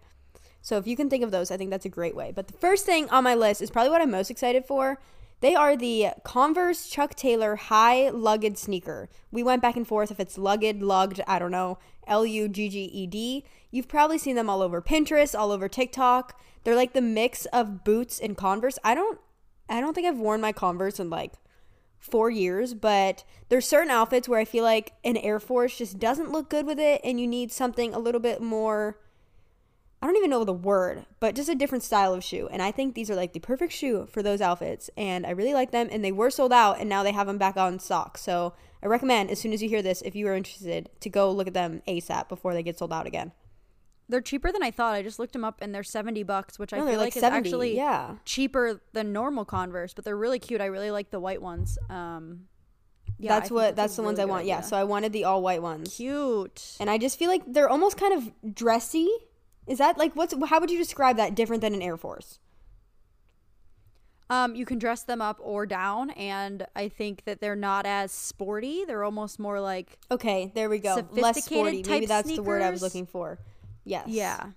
So 0.63 0.79
if 0.79 0.87
you 0.87 0.97
can 0.97 1.11
think 1.11 1.23
of 1.23 1.31
those, 1.31 1.51
I 1.51 1.59
think 1.59 1.71
that's 1.71 1.85
a 1.85 1.91
great 1.91 2.17
way. 2.17 2.33
But 2.35 2.47
the 2.47 2.55
first 2.55 2.87
thing 2.87 3.11
on 3.11 3.23
my 3.23 3.35
list 3.35 3.61
is 3.61 3.71
probably 3.71 3.91
what 3.91 4.01
I'm 4.01 4.11
most 4.11 4.31
excited 4.31 4.65
for. 4.65 4.99
They 5.45 5.55
are 5.55 5.77
the 5.77 6.07
Converse 6.23 6.89
Chuck 6.89 7.15
Taylor 7.17 7.57
high 7.57 8.09
lugged 8.09 8.57
sneaker. 8.57 9.11
We 9.31 9.43
went 9.43 9.61
back 9.61 9.77
and 9.77 9.87
forth 9.87 10.11
if 10.11 10.19
it's 10.19 10.39
lugged, 10.39 10.81
lugged, 10.81 11.21
I 11.27 11.39
don't 11.39 11.51
know, 11.51 11.77
L 12.07 12.25
U 12.25 12.49
G 12.49 12.71
G 12.71 12.85
E 12.85 13.07
D. 13.07 13.45
You've 13.71 13.87
probably 13.87 14.17
seen 14.17 14.37
them 14.37 14.49
all 14.49 14.63
over 14.63 14.81
Pinterest, 14.81 15.39
all 15.39 15.53
over 15.53 15.69
TikTok. 15.69 16.41
They're 16.63 16.75
like 16.75 16.95
the 16.95 17.03
mix 17.03 17.45
of 17.53 17.85
boots 17.85 18.19
and 18.19 18.39
Converse. 18.39 18.79
I 18.83 18.95
don't 18.95 19.21
I 19.69 19.83
don't 19.83 19.93
think 19.93 20.07
I've 20.07 20.17
worn 20.17 20.41
my 20.41 20.53
Converse 20.53 20.99
in 20.99 21.11
like 21.11 21.35
4 21.99 22.31
years, 22.31 22.73
but 22.73 23.23
there's 23.51 23.69
certain 23.69 23.91
outfits 23.91 24.27
where 24.27 24.41
I 24.41 24.47
feel 24.47 24.65
like 24.65 24.95
an 25.05 25.19
Air 25.19 25.41
Force 25.41 25.77
just 25.77 25.99
doesn't 25.99 26.33
look 26.33 26.49
good 26.49 26.65
with 26.65 26.79
it 26.81 27.03
and 27.05 27.21
you 27.21 27.27
need 27.27 27.53
something 27.53 27.93
a 27.93 27.99
little 27.99 28.19
bit 28.19 28.41
more 28.41 28.99
I 30.05 30.07
don't 30.07 30.17
even 30.19 30.29
know 30.29 30.45
the 30.45 30.53
word, 30.53 31.07
but 31.19 31.35
just 31.35 31.49
a 31.49 31.55
different 31.55 31.83
style 31.83 32.13
of 32.13 32.23
shoe. 32.23 32.47
And 32.53 32.61
I 32.61 32.71
think 32.73 32.95
these 32.95 33.11
are 33.11 33.15
like 33.15 33.33
the 33.33 33.41
perfect 33.41 33.73
shoe 33.73 34.07
for 34.13 34.23
those 34.23 34.43
outfits. 34.43 34.91
And 34.99 35.25
I 35.25 35.31
really 35.31 35.55
like 35.55 35.71
them. 35.71 35.89
And 35.91 36.05
they 36.05 36.13
were 36.13 36.29
sold 36.29 36.53
out, 36.53 36.79
and 36.79 36.91
now 36.91 37.03
they 37.03 37.13
have 37.13 37.27
them 37.27 37.39
back 37.39 37.57
on 37.57 37.79
stock. 37.79 38.19
So 38.19 38.53
I 38.83 38.87
recommend, 38.87 39.31
as 39.31 39.41
soon 39.41 39.55
as 39.55 39.63
you 39.63 39.71
hear 39.71 39.81
this, 39.81 40.03
if 40.03 40.15
you 40.15 40.29
are 40.29 40.35
interested, 40.35 40.91
to 41.01 41.09
go 41.09 41.33
look 41.33 41.47
at 41.47 41.55
them 41.55 41.81
ASAP 41.89 42.29
before 42.29 42.53
they 42.53 42.63
get 42.63 42.79
sold 42.79 42.93
out 42.93 43.07
again. 43.07 43.33
They're 44.07 44.21
cheaper 44.21 44.53
than 44.53 44.63
I 44.63 44.71
thought. 44.71 44.95
I 44.95 45.01
just 45.01 45.19
looked 45.19 45.33
them 45.33 45.43
up, 45.43 45.63
and 45.63 45.75
they're 45.75 45.83
seventy 45.83 46.23
bucks, 46.23 46.59
which 46.59 46.75
I 46.75 46.81
feel 46.81 46.87
like, 46.99 46.99
like 46.99 47.13
70, 47.15 47.27
is 47.27 47.33
actually 47.47 47.75
yeah. 47.75 48.17
cheaper 48.27 48.83
than 48.93 49.11
normal 49.15 49.47
Converse. 49.47 49.95
But 49.95 50.05
they're 50.05 50.19
really 50.19 50.39
cute. 50.39 50.61
I 50.61 50.67
really 50.67 50.91
like 50.91 51.13
the 51.13 51.21
white 51.21 51.41
ones. 51.41 51.79
Um, 51.89 52.41
yeah, 53.19 53.39
that's 53.39 53.51
what 53.51 53.75
that's, 53.75 53.97
the 53.97 54.03
really 54.03 54.09
ones 54.09 54.19
I 54.19 54.25
want. 54.27 54.41
Idea. 54.43 54.57
Yeah, 54.57 54.61
so 54.61 54.77
I 54.77 54.85
wanted 54.85 55.15
the 55.15 55.25
all 55.25 55.41
white 55.41 55.63
ones. 55.63 55.97
Cute. 55.97 56.77
And 56.79 56.91
I 56.91 56.99
just 56.99 57.19
feel 57.19 57.31
like 57.31 57.41
they're 57.47 57.71
almost 57.71 57.97
kind 57.97 58.13
of 58.13 58.55
dressy 58.55 59.09
is 59.67 59.79
that 59.79 59.99
like 59.99 60.15
what's 60.15 60.35
how 60.49 60.61
would 60.61 60.71
you 60.71 60.79
describe 60.79 61.17
that 61.17 61.35
different 61.35 61.61
than 61.61 61.75
an 61.75 61.83
Air 61.83 61.97
Force? 61.97 62.39
Um, 64.31 64.55
you 64.55 64.65
can 64.65 64.79
dress 64.79 65.03
them 65.03 65.21
up 65.21 65.39
or 65.43 65.67
down, 65.67 66.11
and 66.11 66.67
I 66.75 66.89
think 66.89 67.25
that 67.25 67.41
they're 67.41 67.55
not 67.55 67.85
as 67.85 68.11
sporty. 68.11 68.85
They're 68.87 69.05
almost 69.05 69.39
more 69.39 69.61
like 69.61 69.99
okay, 70.11 70.51
there 70.55 70.69
we 70.69 70.79
go, 70.79 71.07
less 71.11 71.45
sporty. 71.45 71.83
Maybe 71.87 72.07
that's 72.07 72.27
sneakers. 72.27 72.37
the 72.37 72.49
word 72.49 72.63
I 72.63 72.71
was 72.71 72.83
looking 72.83 73.07
for. 73.07 73.39
Yes. 73.85 74.09
Yeah. 74.09 74.51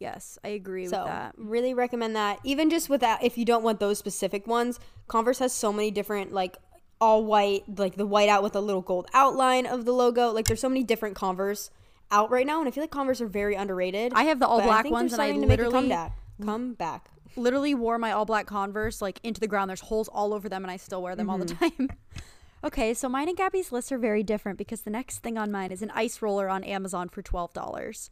Yes, 0.00 0.38
I 0.44 0.48
agree 0.48 0.86
so, 0.86 0.98
with 0.98 1.06
that. 1.06 1.34
Really 1.38 1.72
recommend 1.72 2.16
that. 2.16 2.40
Even 2.44 2.68
just 2.68 2.90
with 2.90 3.00
that, 3.00 3.22
if 3.22 3.38
you 3.38 3.44
don't 3.44 3.62
want 3.62 3.80
those 3.80 3.98
specific 3.98 4.46
ones, 4.46 4.80
Converse 5.06 5.38
has 5.38 5.52
so 5.52 5.72
many 5.72 5.90
different 5.90 6.32
like 6.32 6.58
all 7.00 7.24
white, 7.24 7.62
like 7.78 7.96
the 7.96 8.06
white 8.06 8.28
out 8.28 8.42
with 8.42 8.56
a 8.56 8.60
little 8.60 8.82
gold 8.82 9.06
outline 9.14 9.66
of 9.66 9.84
the 9.84 9.92
logo. 9.92 10.30
Like 10.30 10.46
there's 10.46 10.60
so 10.60 10.68
many 10.68 10.82
different 10.82 11.14
Converse 11.14 11.70
out 12.14 12.30
right 12.30 12.46
now, 12.46 12.60
and 12.60 12.68
I 12.68 12.70
feel 12.70 12.82
like 12.82 12.90
Converse 12.90 13.20
are 13.20 13.26
very 13.26 13.54
underrated. 13.54 14.12
I 14.14 14.24
have 14.24 14.38
the 14.38 14.46
all 14.46 14.62
black 14.62 14.88
ones, 14.88 15.12
and 15.12 15.20
I 15.20 15.32
literally 15.32 15.72
come 15.72 15.88
back. 15.88 16.16
Come 16.42 16.74
back. 16.74 17.10
Literally 17.36 17.74
wore 17.74 17.98
my 17.98 18.12
all 18.12 18.24
black 18.24 18.46
Converse 18.46 19.02
like 19.02 19.18
into 19.24 19.40
the 19.40 19.48
ground. 19.48 19.68
There's 19.68 19.80
holes 19.80 20.08
all 20.08 20.32
over 20.32 20.48
them, 20.48 20.64
and 20.64 20.70
I 20.70 20.76
still 20.76 21.02
wear 21.02 21.16
them 21.16 21.26
mm-hmm. 21.26 21.30
all 21.30 21.38
the 21.38 21.54
mm-hmm. 21.54 21.86
time. 21.86 21.90
okay, 22.64 22.94
so 22.94 23.08
mine 23.08 23.28
and 23.28 23.36
Gabby's 23.36 23.72
lists 23.72 23.90
are 23.90 23.98
very 23.98 24.22
different 24.22 24.56
because 24.56 24.82
the 24.82 24.90
next 24.90 25.18
thing 25.18 25.36
on 25.36 25.50
mine 25.50 25.72
is 25.72 25.82
an 25.82 25.90
ice 25.94 26.22
roller 26.22 26.48
on 26.48 26.62
Amazon 26.62 27.08
for 27.08 27.22
twelve 27.22 27.52
dollars. 27.52 28.10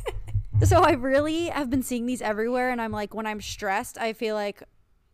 so 0.62 0.80
I 0.80 0.92
really 0.92 1.46
have 1.46 1.68
been 1.68 1.82
seeing 1.82 2.06
these 2.06 2.22
everywhere, 2.22 2.70
and 2.70 2.80
I'm 2.80 2.92
like, 2.92 3.14
when 3.14 3.26
I'm 3.26 3.42
stressed, 3.42 3.98
I 3.98 4.14
feel 4.14 4.34
like 4.34 4.62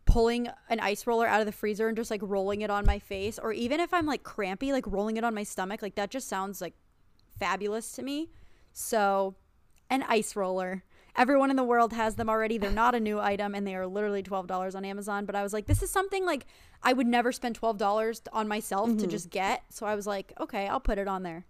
pulling 0.05 0.49
an 0.69 0.79
ice 0.79 1.07
roller 1.07 1.27
out 1.27 1.39
of 1.39 1.45
the 1.45 1.51
freezer 1.51 1.87
and 1.87 1.95
just 1.95 2.11
like 2.11 2.19
rolling 2.23 2.61
it 2.61 2.69
on 2.69 2.85
my 2.85 2.99
face 2.99 3.39
or 3.39 3.53
even 3.53 3.79
if 3.79 3.93
i'm 3.93 4.05
like 4.05 4.23
crampy 4.23 4.73
like 4.73 4.85
rolling 4.87 5.15
it 5.15 5.23
on 5.23 5.33
my 5.33 5.43
stomach 5.43 5.81
like 5.81 5.95
that 5.95 6.09
just 6.09 6.27
sounds 6.27 6.59
like 6.59 6.73
fabulous 7.41 7.91
to 7.93 8.03
me. 8.03 8.29
So, 8.71 9.35
an 9.89 10.05
ice 10.07 10.35
roller. 10.35 10.83
Everyone 11.17 11.49
in 11.49 11.57
the 11.57 11.63
world 11.63 11.91
has 11.91 12.15
them 12.15 12.29
already. 12.29 12.57
They're 12.57 12.71
not 12.71 12.95
a 12.95 12.99
new 12.99 13.19
item 13.19 13.53
and 13.53 13.67
they 13.67 13.75
are 13.75 13.85
literally 13.85 14.23
$12 14.23 14.75
on 14.75 14.85
Amazon. 14.85 15.25
But 15.25 15.35
I 15.35 15.43
was 15.43 15.51
like, 15.51 15.65
this 15.65 15.83
is 15.83 15.89
something 15.89 16.25
like 16.25 16.45
I 16.81 16.93
would 16.93 17.07
never 17.07 17.33
spend 17.33 17.59
$12 17.59 18.27
on 18.31 18.47
myself 18.47 18.89
mm-hmm. 18.89 18.99
to 18.99 19.07
just 19.07 19.29
get. 19.29 19.63
So 19.69 19.85
I 19.85 19.95
was 19.95 20.07
like, 20.07 20.31
okay, 20.39 20.67
I'll 20.67 20.79
put 20.79 20.99
it 20.99 21.09
on 21.09 21.23
there. 21.23 21.45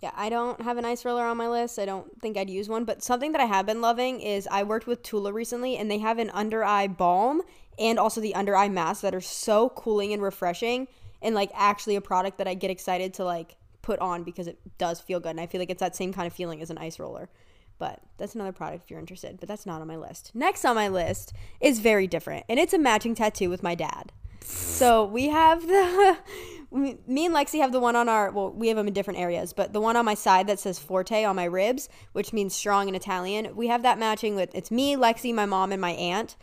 Yeah, 0.00 0.12
I 0.14 0.30
don't 0.30 0.60
have 0.62 0.78
an 0.78 0.84
ice 0.84 1.04
roller 1.04 1.24
on 1.24 1.36
my 1.36 1.48
list. 1.48 1.78
I 1.78 1.84
don't 1.84 2.20
think 2.22 2.36
I'd 2.36 2.48
use 2.48 2.68
one. 2.68 2.84
But 2.84 3.02
something 3.02 3.32
that 3.32 3.40
I 3.40 3.46
have 3.46 3.66
been 3.66 3.82
loving 3.82 4.20
is 4.20 4.48
I 4.50 4.62
worked 4.62 4.86
with 4.86 5.02
Tula 5.02 5.32
recently 5.32 5.76
and 5.76 5.90
they 5.90 5.98
have 5.98 6.18
an 6.18 6.30
under 6.30 6.64
eye 6.64 6.86
balm 6.86 7.42
and 7.78 7.98
also 7.98 8.20
the 8.20 8.34
under 8.34 8.56
eye 8.56 8.68
mask 8.68 9.02
that 9.02 9.14
are 9.14 9.20
so 9.20 9.70
cooling 9.70 10.14
and 10.14 10.22
refreshing 10.22 10.88
and 11.20 11.34
like 11.34 11.50
actually 11.54 11.96
a 11.96 12.00
product 12.00 12.38
that 12.38 12.48
I 12.48 12.54
get 12.54 12.70
excited 12.70 13.14
to 13.14 13.24
like 13.24 13.56
put 13.86 14.00
on 14.00 14.24
because 14.24 14.48
it 14.48 14.58
does 14.78 15.00
feel 15.00 15.20
good. 15.20 15.30
And 15.30 15.40
I 15.40 15.46
feel 15.46 15.60
like 15.60 15.70
it's 15.70 15.80
that 15.80 15.94
same 15.94 16.12
kind 16.12 16.26
of 16.26 16.32
feeling 16.32 16.60
as 16.60 16.70
an 16.70 16.78
ice 16.78 16.98
roller. 16.98 17.30
But 17.78 18.00
that's 18.18 18.34
another 18.34 18.52
product 18.52 18.84
if 18.84 18.90
you're 18.90 18.98
interested. 18.98 19.38
But 19.38 19.48
that's 19.48 19.64
not 19.64 19.80
on 19.80 19.86
my 19.86 19.96
list. 19.96 20.32
Next 20.34 20.64
on 20.64 20.74
my 20.74 20.88
list 20.88 21.32
is 21.60 21.78
very 21.78 22.06
different, 22.06 22.44
and 22.48 22.58
it's 22.58 22.74
a 22.74 22.78
matching 22.78 23.14
tattoo 23.14 23.48
with 23.48 23.62
my 23.62 23.74
dad. 23.74 24.12
So 24.42 25.04
we 25.04 25.28
have 25.28 25.66
the 25.66 26.16
me 26.70 27.26
and 27.26 27.34
Lexi 27.34 27.60
have 27.60 27.72
the 27.72 27.80
one 27.80 27.94
on 27.94 28.08
our 28.08 28.30
well, 28.30 28.50
we 28.50 28.68
have 28.68 28.76
them 28.76 28.88
in 28.88 28.94
different 28.94 29.20
areas, 29.20 29.52
but 29.52 29.72
the 29.72 29.80
one 29.80 29.94
on 29.94 30.04
my 30.04 30.14
side 30.14 30.46
that 30.46 30.58
says 30.58 30.78
Forte 30.78 31.24
on 31.24 31.36
my 31.36 31.44
ribs, 31.44 31.88
which 32.12 32.32
means 32.32 32.54
strong 32.54 32.88
in 32.88 32.94
Italian. 32.94 33.54
We 33.54 33.68
have 33.68 33.82
that 33.82 33.98
matching 33.98 34.34
with 34.36 34.54
it's 34.54 34.70
me, 34.70 34.96
Lexi, 34.96 35.34
my 35.34 35.46
mom, 35.46 35.70
and 35.70 35.80
my 35.80 35.92
aunt. 35.92 36.36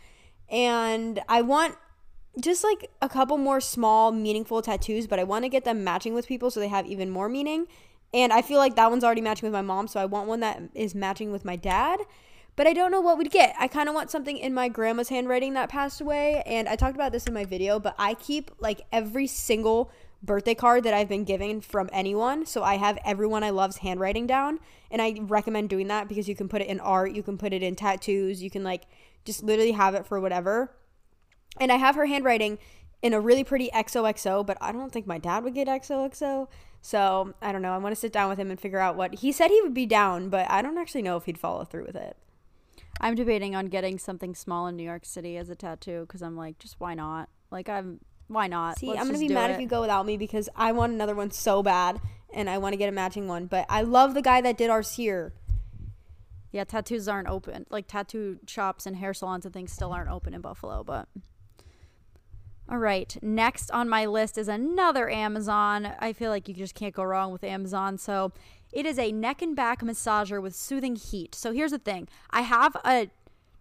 And 0.48 1.20
I 1.28 1.42
want 1.42 1.76
just 2.40 2.64
like 2.64 2.90
a 3.00 3.08
couple 3.08 3.38
more 3.38 3.60
small, 3.60 4.12
meaningful 4.12 4.62
tattoos, 4.62 5.06
but 5.06 5.18
I 5.18 5.24
want 5.24 5.44
to 5.44 5.48
get 5.48 5.64
them 5.64 5.84
matching 5.84 6.14
with 6.14 6.26
people 6.26 6.50
so 6.50 6.60
they 6.60 6.68
have 6.68 6.86
even 6.86 7.10
more 7.10 7.28
meaning. 7.28 7.66
And 8.12 8.32
I 8.32 8.42
feel 8.42 8.58
like 8.58 8.76
that 8.76 8.90
one's 8.90 9.04
already 9.04 9.20
matching 9.20 9.46
with 9.46 9.52
my 9.52 9.62
mom, 9.62 9.88
so 9.88 10.00
I 10.00 10.04
want 10.04 10.28
one 10.28 10.40
that 10.40 10.62
is 10.74 10.94
matching 10.94 11.32
with 11.32 11.44
my 11.44 11.56
dad. 11.56 12.00
But 12.56 12.68
I 12.68 12.72
don't 12.72 12.92
know 12.92 13.00
what 13.00 13.18
we'd 13.18 13.32
get. 13.32 13.54
I 13.58 13.66
kind 13.66 13.88
of 13.88 13.94
want 13.94 14.10
something 14.10 14.38
in 14.38 14.54
my 14.54 14.68
grandma's 14.68 15.08
handwriting 15.08 15.54
that 15.54 15.68
passed 15.68 16.00
away. 16.00 16.42
And 16.46 16.68
I 16.68 16.76
talked 16.76 16.94
about 16.94 17.10
this 17.10 17.26
in 17.26 17.34
my 17.34 17.44
video, 17.44 17.80
but 17.80 17.96
I 17.98 18.14
keep 18.14 18.52
like 18.60 18.82
every 18.92 19.26
single 19.26 19.90
birthday 20.22 20.54
card 20.54 20.84
that 20.84 20.94
I've 20.94 21.08
been 21.08 21.24
given 21.24 21.60
from 21.60 21.90
anyone. 21.92 22.46
So 22.46 22.62
I 22.62 22.76
have 22.76 22.98
everyone 23.04 23.42
I 23.42 23.50
love's 23.50 23.78
handwriting 23.78 24.28
down. 24.28 24.60
And 24.90 25.02
I 25.02 25.16
recommend 25.20 25.68
doing 25.68 25.88
that 25.88 26.08
because 26.08 26.28
you 26.28 26.36
can 26.36 26.48
put 26.48 26.62
it 26.62 26.68
in 26.68 26.78
art, 26.78 27.12
you 27.12 27.24
can 27.24 27.36
put 27.36 27.52
it 27.52 27.62
in 27.62 27.74
tattoos, 27.74 28.40
you 28.42 28.50
can 28.50 28.62
like 28.62 28.84
just 29.24 29.42
literally 29.42 29.72
have 29.72 29.94
it 29.96 30.06
for 30.06 30.20
whatever. 30.20 30.70
And 31.58 31.70
I 31.70 31.76
have 31.76 31.94
her 31.94 32.06
handwriting 32.06 32.58
in 33.02 33.12
a 33.12 33.20
really 33.20 33.44
pretty 33.44 33.70
XOXO, 33.74 34.44
but 34.46 34.56
I 34.60 34.72
don't 34.72 34.92
think 34.92 35.06
my 35.06 35.18
dad 35.18 35.44
would 35.44 35.54
get 35.54 35.68
XOXO. 35.68 36.48
So 36.80 37.34
I 37.40 37.52
don't 37.52 37.62
know. 37.62 37.72
I 37.72 37.78
want 37.78 37.94
to 37.94 38.00
sit 38.00 38.12
down 38.12 38.28
with 38.28 38.38
him 38.38 38.50
and 38.50 38.60
figure 38.60 38.78
out 38.78 38.96
what 38.96 39.16
he 39.16 39.32
said 39.32 39.50
he 39.50 39.60
would 39.62 39.74
be 39.74 39.86
down, 39.86 40.28
but 40.28 40.50
I 40.50 40.62
don't 40.62 40.78
actually 40.78 41.02
know 41.02 41.16
if 41.16 41.24
he'd 41.24 41.38
follow 41.38 41.64
through 41.64 41.86
with 41.86 41.96
it. 41.96 42.16
I'm 43.00 43.14
debating 43.14 43.56
on 43.56 43.66
getting 43.66 43.98
something 43.98 44.34
small 44.34 44.66
in 44.66 44.76
New 44.76 44.84
York 44.84 45.04
City 45.04 45.36
as 45.36 45.48
a 45.50 45.54
tattoo 45.54 46.02
because 46.02 46.22
I'm 46.22 46.36
like, 46.36 46.58
just 46.58 46.78
why 46.78 46.94
not? 46.94 47.28
Like, 47.50 47.68
I'm 47.68 48.00
why 48.28 48.46
not? 48.46 48.78
See, 48.78 48.86
Let's 48.86 49.00
I'm 49.00 49.06
gonna 49.06 49.18
be 49.18 49.28
mad 49.28 49.50
it. 49.50 49.54
if 49.54 49.60
you 49.60 49.66
go 49.66 49.80
without 49.80 50.06
me 50.06 50.16
because 50.16 50.48
I 50.56 50.72
want 50.72 50.92
another 50.92 51.14
one 51.14 51.30
so 51.30 51.62
bad, 51.62 52.00
and 52.32 52.50
I 52.50 52.58
want 52.58 52.72
to 52.72 52.76
get 52.76 52.88
a 52.88 52.92
matching 52.92 53.28
one. 53.28 53.46
But 53.46 53.66
I 53.68 53.82
love 53.82 54.14
the 54.14 54.22
guy 54.22 54.40
that 54.40 54.56
did 54.56 54.70
ours 54.70 54.96
here. 54.96 55.32
Yeah, 56.52 56.64
tattoos 56.64 57.08
aren't 57.08 57.28
open. 57.28 57.66
Like 57.70 57.86
tattoo 57.88 58.38
shops 58.46 58.86
and 58.86 58.96
hair 58.96 59.12
salons 59.12 59.44
and 59.44 59.52
things 59.52 59.72
still 59.72 59.92
aren't 59.92 60.10
open 60.10 60.34
in 60.34 60.40
Buffalo, 60.40 60.84
but 60.84 61.08
all 62.68 62.78
right, 62.78 63.16
next 63.20 63.70
on 63.70 63.88
my 63.88 64.06
list 64.06 64.38
is 64.38 64.48
another 64.48 65.10
Amazon. 65.10 65.92
I 65.98 66.12
feel 66.12 66.30
like 66.30 66.48
you 66.48 66.54
just 66.54 66.74
can't 66.74 66.94
go 66.94 67.02
wrong 67.02 67.30
with 67.30 67.44
Amazon. 67.44 67.98
So 67.98 68.32
it 68.72 68.86
is 68.86 68.98
a 68.98 69.12
neck 69.12 69.42
and 69.42 69.54
back 69.54 69.82
massager 69.82 70.40
with 70.40 70.54
soothing 70.54 70.96
heat. 70.96 71.34
So 71.34 71.52
here's 71.52 71.72
the 71.72 71.78
thing 71.78 72.08
I 72.30 72.40
have 72.42 72.74
a 72.84 73.10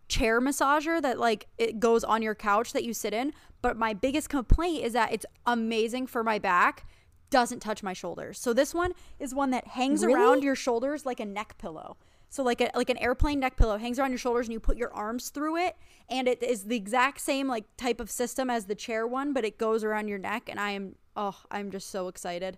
chair 0.07 0.39
massager 0.39 1.01
that 1.01 1.19
like 1.19 1.47
it 1.57 1.79
goes 1.79 2.03
on 2.03 2.21
your 2.21 2.35
couch 2.35 2.71
that 2.73 2.83
you 2.83 2.93
sit 2.93 3.13
in, 3.13 3.33
but 3.61 3.77
my 3.77 3.93
biggest 3.93 4.29
complaint 4.29 4.85
is 4.85 4.93
that 4.93 5.11
it's 5.11 5.25
amazing 5.45 6.07
for 6.07 6.23
my 6.23 6.39
back, 6.39 6.85
doesn't 7.29 7.59
touch 7.59 7.83
my 7.83 7.93
shoulders. 7.93 8.39
So 8.39 8.53
this 8.53 8.73
one 8.73 8.93
is 9.19 9.33
one 9.33 9.49
that 9.51 9.67
hangs 9.67 10.05
really? 10.05 10.19
around 10.19 10.43
your 10.43 10.55
shoulders 10.55 11.05
like 11.05 11.19
a 11.19 11.25
neck 11.25 11.57
pillow. 11.57 11.97
So 12.33 12.41
like 12.41 12.61
a, 12.61 12.71
like 12.73 12.89
an 12.89 12.97
airplane 12.97 13.39
neck 13.39 13.57
pillow 13.57 13.77
hangs 13.77 13.99
around 13.99 14.09
your 14.09 14.17
shoulders 14.17 14.47
and 14.47 14.53
you 14.53 14.59
put 14.59 14.75
your 14.75 14.91
arms 14.91 15.29
through 15.29 15.57
it 15.57 15.77
and 16.09 16.27
it 16.27 16.41
is 16.41 16.63
the 16.63 16.75
exact 16.75 17.21
same 17.21 17.47
like 17.47 17.63
type 17.77 17.99
of 17.99 18.09
system 18.09 18.49
as 18.49 18.65
the 18.65 18.73
chair 18.73 19.05
one, 19.05 19.33
but 19.33 19.45
it 19.45 19.59
goes 19.59 19.83
around 19.83 20.07
your 20.07 20.17
neck 20.17 20.49
and 20.49 20.59
I 20.59 20.71
am 20.71 20.95
oh, 21.15 21.37
I'm 21.51 21.69
just 21.69 21.91
so 21.91 22.07
excited. 22.07 22.57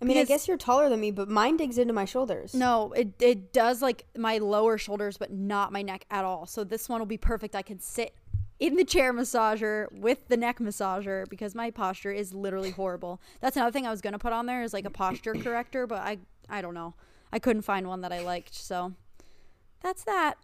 I 0.00 0.04
mean, 0.04 0.16
I 0.16 0.22
guess 0.22 0.46
you're 0.46 0.56
taller 0.56 0.88
than 0.88 1.00
me, 1.00 1.10
but 1.10 1.28
mine 1.28 1.56
digs 1.56 1.76
into 1.76 1.92
my 1.92 2.04
shoulders. 2.04 2.54
No, 2.54 2.92
it 2.92 3.20
it 3.20 3.52
does 3.52 3.82
like 3.82 4.04
my 4.16 4.38
lower 4.38 4.78
shoulders, 4.78 5.16
but 5.16 5.32
not 5.32 5.72
my 5.72 5.82
neck 5.82 6.06
at 6.08 6.24
all. 6.24 6.46
So 6.46 6.62
this 6.62 6.88
one 6.88 7.00
will 7.00 7.06
be 7.06 7.18
perfect. 7.18 7.56
I 7.56 7.62
can 7.62 7.80
sit 7.80 8.14
in 8.60 8.76
the 8.76 8.84
chair 8.84 9.12
massager 9.12 9.90
with 9.90 10.28
the 10.28 10.36
neck 10.36 10.60
massager 10.60 11.28
because 11.28 11.56
my 11.56 11.72
posture 11.72 12.12
is 12.12 12.32
literally 12.32 12.70
horrible. 12.70 13.20
That's 13.40 13.56
another 13.56 13.72
thing 13.72 13.88
I 13.88 13.90
was 13.90 14.00
gonna 14.00 14.20
put 14.20 14.32
on 14.32 14.46
there 14.46 14.62
is 14.62 14.72
like 14.72 14.84
a 14.84 14.90
posture 14.90 15.34
corrector, 15.34 15.88
but 15.88 15.98
I 15.98 16.18
I 16.48 16.62
don't 16.62 16.74
know. 16.74 16.94
I 17.32 17.38
couldn't 17.38 17.62
find 17.62 17.88
one 17.88 18.02
that 18.02 18.12
I 18.12 18.20
liked, 18.20 18.54
so 18.54 18.92
that's 19.80 20.04
that. 20.04 20.34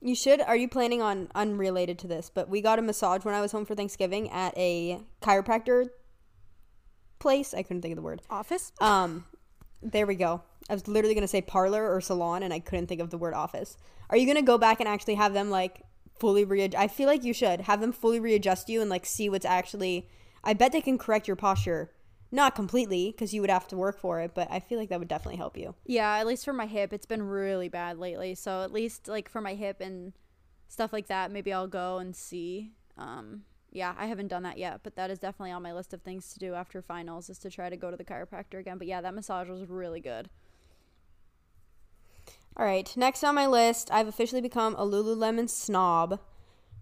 You 0.00 0.14
should. 0.14 0.40
Are 0.40 0.56
you 0.56 0.68
planning 0.68 1.02
on 1.02 1.28
unrelated 1.34 1.98
to 2.00 2.06
this? 2.06 2.30
But 2.32 2.48
we 2.48 2.60
got 2.60 2.78
a 2.78 2.82
massage 2.82 3.24
when 3.24 3.34
I 3.34 3.40
was 3.40 3.50
home 3.50 3.64
for 3.64 3.74
Thanksgiving 3.74 4.30
at 4.30 4.56
a 4.56 5.00
chiropractor 5.20 5.88
place. 7.18 7.52
I 7.52 7.62
couldn't 7.62 7.82
think 7.82 7.92
of 7.92 7.96
the 7.96 8.02
word. 8.02 8.22
Office? 8.30 8.72
Um, 8.80 9.24
there 9.82 10.06
we 10.06 10.14
go. 10.14 10.42
I 10.70 10.74
was 10.74 10.86
literally 10.86 11.14
gonna 11.14 11.26
say 11.26 11.40
parlor 11.40 11.92
or 11.92 12.00
salon, 12.00 12.42
and 12.42 12.54
I 12.54 12.60
couldn't 12.60 12.86
think 12.86 13.00
of 13.00 13.10
the 13.10 13.18
word 13.18 13.34
office. 13.34 13.76
Are 14.10 14.16
you 14.16 14.26
gonna 14.26 14.42
go 14.42 14.58
back 14.58 14.78
and 14.80 14.88
actually 14.88 15.16
have 15.16 15.34
them 15.34 15.50
like 15.50 15.82
fully 16.20 16.44
readjust? 16.44 16.80
I 16.80 16.86
feel 16.86 17.06
like 17.08 17.24
you 17.24 17.32
should 17.32 17.62
have 17.62 17.80
them 17.80 17.92
fully 17.92 18.20
readjust 18.20 18.68
you 18.68 18.80
and 18.80 18.88
like 18.88 19.06
see 19.06 19.28
what's 19.28 19.44
actually. 19.44 20.08
I 20.44 20.52
bet 20.52 20.70
they 20.70 20.80
can 20.80 20.98
correct 20.98 21.26
your 21.26 21.36
posture, 21.36 21.90
not 22.30 22.54
completely 22.54 23.10
because 23.10 23.32
you 23.32 23.40
would 23.40 23.50
have 23.50 23.66
to 23.68 23.76
work 23.76 23.98
for 23.98 24.20
it, 24.20 24.32
but 24.34 24.48
I 24.50 24.60
feel 24.60 24.78
like 24.78 24.90
that 24.90 24.98
would 24.98 25.08
definitely 25.08 25.38
help 25.38 25.56
you. 25.56 25.74
Yeah, 25.86 26.16
at 26.16 26.26
least 26.26 26.44
for 26.44 26.52
my 26.52 26.66
hip, 26.66 26.92
it's 26.92 27.06
been 27.06 27.22
really 27.22 27.68
bad 27.68 27.98
lately. 27.98 28.34
So 28.34 28.62
at 28.62 28.72
least 28.72 29.08
like 29.08 29.28
for 29.28 29.40
my 29.40 29.54
hip 29.54 29.80
and 29.80 30.12
stuff 30.68 30.92
like 30.92 31.06
that, 31.06 31.30
maybe 31.30 31.52
I'll 31.52 31.66
go 31.66 31.98
and 31.98 32.14
see. 32.14 32.72
Um, 32.98 33.44
yeah, 33.70 33.94
I 33.98 34.06
haven't 34.06 34.28
done 34.28 34.42
that 34.42 34.58
yet, 34.58 34.80
but 34.82 34.96
that 34.96 35.10
is 35.10 35.18
definitely 35.18 35.52
on 35.52 35.62
my 35.62 35.72
list 35.72 35.94
of 35.94 36.02
things 36.02 36.32
to 36.32 36.38
do 36.38 36.54
after 36.54 36.82
finals 36.82 37.30
is 37.30 37.38
to 37.38 37.50
try 37.50 37.70
to 37.70 37.76
go 37.76 37.90
to 37.90 37.96
the 37.96 38.04
chiropractor 38.04 38.58
again. 38.58 38.78
But 38.78 38.86
yeah, 38.86 39.00
that 39.00 39.14
massage 39.14 39.48
was 39.48 39.66
really 39.68 40.00
good. 40.00 40.28
All 42.56 42.66
right, 42.66 42.92
next 42.96 43.22
on 43.24 43.34
my 43.34 43.46
list, 43.46 43.88
I've 43.90 44.08
officially 44.08 44.40
become 44.40 44.74
a 44.74 44.84
Lululemon 44.84 45.48
snob. 45.48 46.18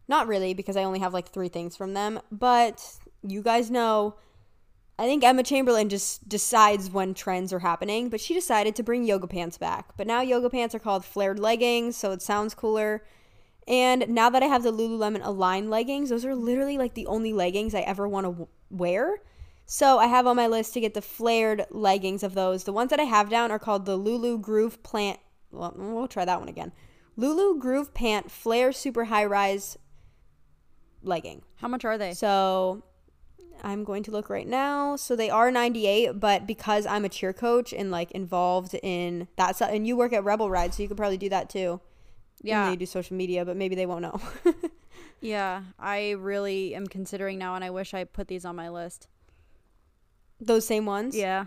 Not 0.08 0.26
really, 0.26 0.54
because 0.54 0.76
I 0.76 0.84
only 0.84 1.00
have 1.00 1.12
like 1.12 1.28
three 1.28 1.48
things 1.48 1.76
from 1.76 1.94
them, 1.94 2.20
but 2.32 2.96
you 3.22 3.42
guys 3.42 3.70
know. 3.70 4.16
I 4.98 5.06
think 5.06 5.22
Emma 5.22 5.42
Chamberlain 5.42 5.90
just 5.90 6.26
decides 6.26 6.90
when 6.90 7.12
trends 7.12 7.52
are 7.52 7.58
happening, 7.58 8.08
but 8.08 8.20
she 8.20 8.32
decided 8.32 8.74
to 8.76 8.82
bring 8.82 9.04
yoga 9.04 9.26
pants 9.26 9.58
back. 9.58 9.96
But 9.96 10.06
now 10.06 10.22
yoga 10.22 10.48
pants 10.48 10.74
are 10.74 10.78
called 10.78 11.04
flared 11.04 11.38
leggings, 11.38 11.96
so 11.96 12.12
it 12.12 12.22
sounds 12.22 12.54
cooler. 12.54 13.04
And 13.68 14.08
now 14.08 14.30
that 14.30 14.42
I 14.42 14.46
have 14.46 14.62
the 14.62 14.72
Lululemon 14.72 15.20
Align 15.22 15.68
leggings, 15.68 16.08
those 16.08 16.24
are 16.24 16.34
literally 16.34 16.78
like 16.78 16.94
the 16.94 17.06
only 17.06 17.32
leggings 17.32 17.74
I 17.74 17.80
ever 17.80 18.08
want 18.08 18.24
to 18.24 18.30
w- 18.30 18.48
wear. 18.70 19.20
So 19.66 19.98
I 19.98 20.06
have 20.06 20.26
on 20.26 20.36
my 20.36 20.46
list 20.46 20.72
to 20.74 20.80
get 20.80 20.94
the 20.94 21.02
flared 21.02 21.66
leggings 21.70 22.22
of 22.22 22.34
those. 22.34 22.64
The 22.64 22.72
ones 22.72 22.90
that 22.90 23.00
I 23.00 23.04
have 23.04 23.28
down 23.28 23.50
are 23.50 23.58
called 23.58 23.84
the 23.84 23.96
Lulu 23.96 24.38
Groove 24.38 24.82
Plant. 24.82 25.18
Well, 25.50 25.74
we'll 25.76 26.08
try 26.08 26.24
that 26.24 26.38
one 26.38 26.48
again. 26.48 26.72
Lulu 27.16 27.58
Groove 27.58 27.92
Pant 27.92 28.30
Flare 28.30 28.72
Super 28.72 29.06
High 29.06 29.24
Rise 29.24 29.76
legging. 31.02 31.42
How 31.56 31.68
much 31.68 31.84
are 31.84 31.98
they? 31.98 32.14
So 32.14 32.84
I'm 33.62 33.84
going 33.84 34.02
to 34.04 34.10
look 34.10 34.30
right 34.30 34.46
now. 34.46 34.96
So 34.96 35.16
they 35.16 35.30
are 35.30 35.50
98, 35.50 36.20
but 36.20 36.46
because 36.46 36.86
I'm 36.86 37.04
a 37.04 37.08
cheer 37.08 37.32
coach 37.32 37.72
and 37.72 37.90
like 37.90 38.10
involved 38.12 38.74
in 38.82 39.28
that 39.36 39.56
stuff, 39.56 39.70
and 39.72 39.86
you 39.86 39.96
work 39.96 40.12
at 40.12 40.24
Rebel 40.24 40.50
Ride, 40.50 40.74
so 40.74 40.82
you 40.82 40.88
could 40.88 40.96
probably 40.96 41.18
do 41.18 41.28
that 41.28 41.50
too. 41.50 41.80
Yeah. 42.42 42.70
You 42.70 42.76
do 42.76 42.86
social 42.86 43.16
media, 43.16 43.44
but 43.44 43.56
maybe 43.56 43.74
they 43.74 43.86
won't 43.86 44.02
know. 44.02 44.20
Yeah, 45.20 45.62
I 45.78 46.10
really 46.10 46.74
am 46.74 46.86
considering 46.86 47.38
now, 47.38 47.54
and 47.54 47.64
I 47.64 47.70
wish 47.70 47.94
I 47.94 48.04
put 48.04 48.28
these 48.28 48.44
on 48.44 48.54
my 48.54 48.68
list. 48.68 49.08
Those 50.40 50.66
same 50.66 50.84
ones. 50.84 51.16
Yeah, 51.16 51.46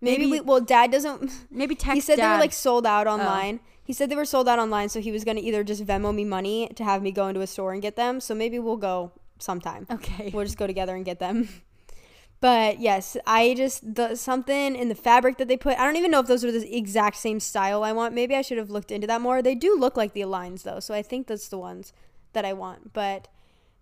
Maybe, 0.00 0.24
Maybe- 0.24 0.30
we. 0.32 0.40
Well, 0.40 0.60
Dad 0.60 0.90
doesn't. 0.90 1.30
maybe 1.50 1.74
text. 1.74 1.94
he 1.94 2.00
said 2.00 2.18
they 2.18 2.28
were 2.28 2.38
like 2.38 2.52
sold 2.52 2.84
out 2.84 3.06
oh. 3.06 3.12
online. 3.12 3.60
He 3.84 3.92
said 3.92 4.10
they 4.10 4.16
were 4.16 4.24
sold 4.24 4.48
out 4.48 4.58
online, 4.58 4.88
so 4.88 5.00
he 5.00 5.12
was 5.12 5.24
gonna 5.24 5.40
either 5.40 5.64
just 5.64 5.86
Venmo 5.86 6.14
me 6.14 6.24
money 6.24 6.68
to 6.74 6.84
have 6.84 7.02
me 7.02 7.12
go 7.12 7.28
into 7.28 7.40
a 7.40 7.46
store 7.46 7.72
and 7.72 7.80
get 7.80 7.96
them. 7.96 8.20
So 8.20 8.34
maybe 8.34 8.58
we'll 8.58 8.76
go 8.76 9.12
sometime. 9.42 9.86
okay. 9.90 10.30
We'll 10.32 10.44
just 10.44 10.58
go 10.58 10.66
together 10.66 10.94
and 10.94 11.04
get 11.04 11.18
them. 11.18 11.48
But 12.42 12.80
yes, 12.80 13.16
I 13.24 13.54
just 13.54 13.94
the 13.94 14.16
something 14.16 14.74
in 14.74 14.88
the 14.88 14.96
fabric 14.96 15.38
that 15.38 15.46
they 15.46 15.56
put. 15.56 15.78
I 15.78 15.84
don't 15.84 15.94
even 15.94 16.10
know 16.10 16.18
if 16.18 16.26
those 16.26 16.44
are 16.44 16.50
the 16.50 16.76
exact 16.76 17.16
same 17.16 17.38
style 17.38 17.84
I 17.84 17.92
want. 17.92 18.14
Maybe 18.14 18.34
I 18.34 18.42
should 18.42 18.58
have 18.58 18.68
looked 18.68 18.90
into 18.90 19.06
that 19.06 19.20
more. 19.20 19.42
They 19.42 19.54
do 19.54 19.78
look 19.78 19.96
like 19.96 20.12
the 20.12 20.22
Aligns 20.22 20.64
though, 20.64 20.80
so 20.80 20.92
I 20.92 21.02
think 21.02 21.28
that's 21.28 21.46
the 21.46 21.58
ones 21.58 21.92
that 22.32 22.44
I 22.44 22.52
want. 22.52 22.92
But 22.92 23.28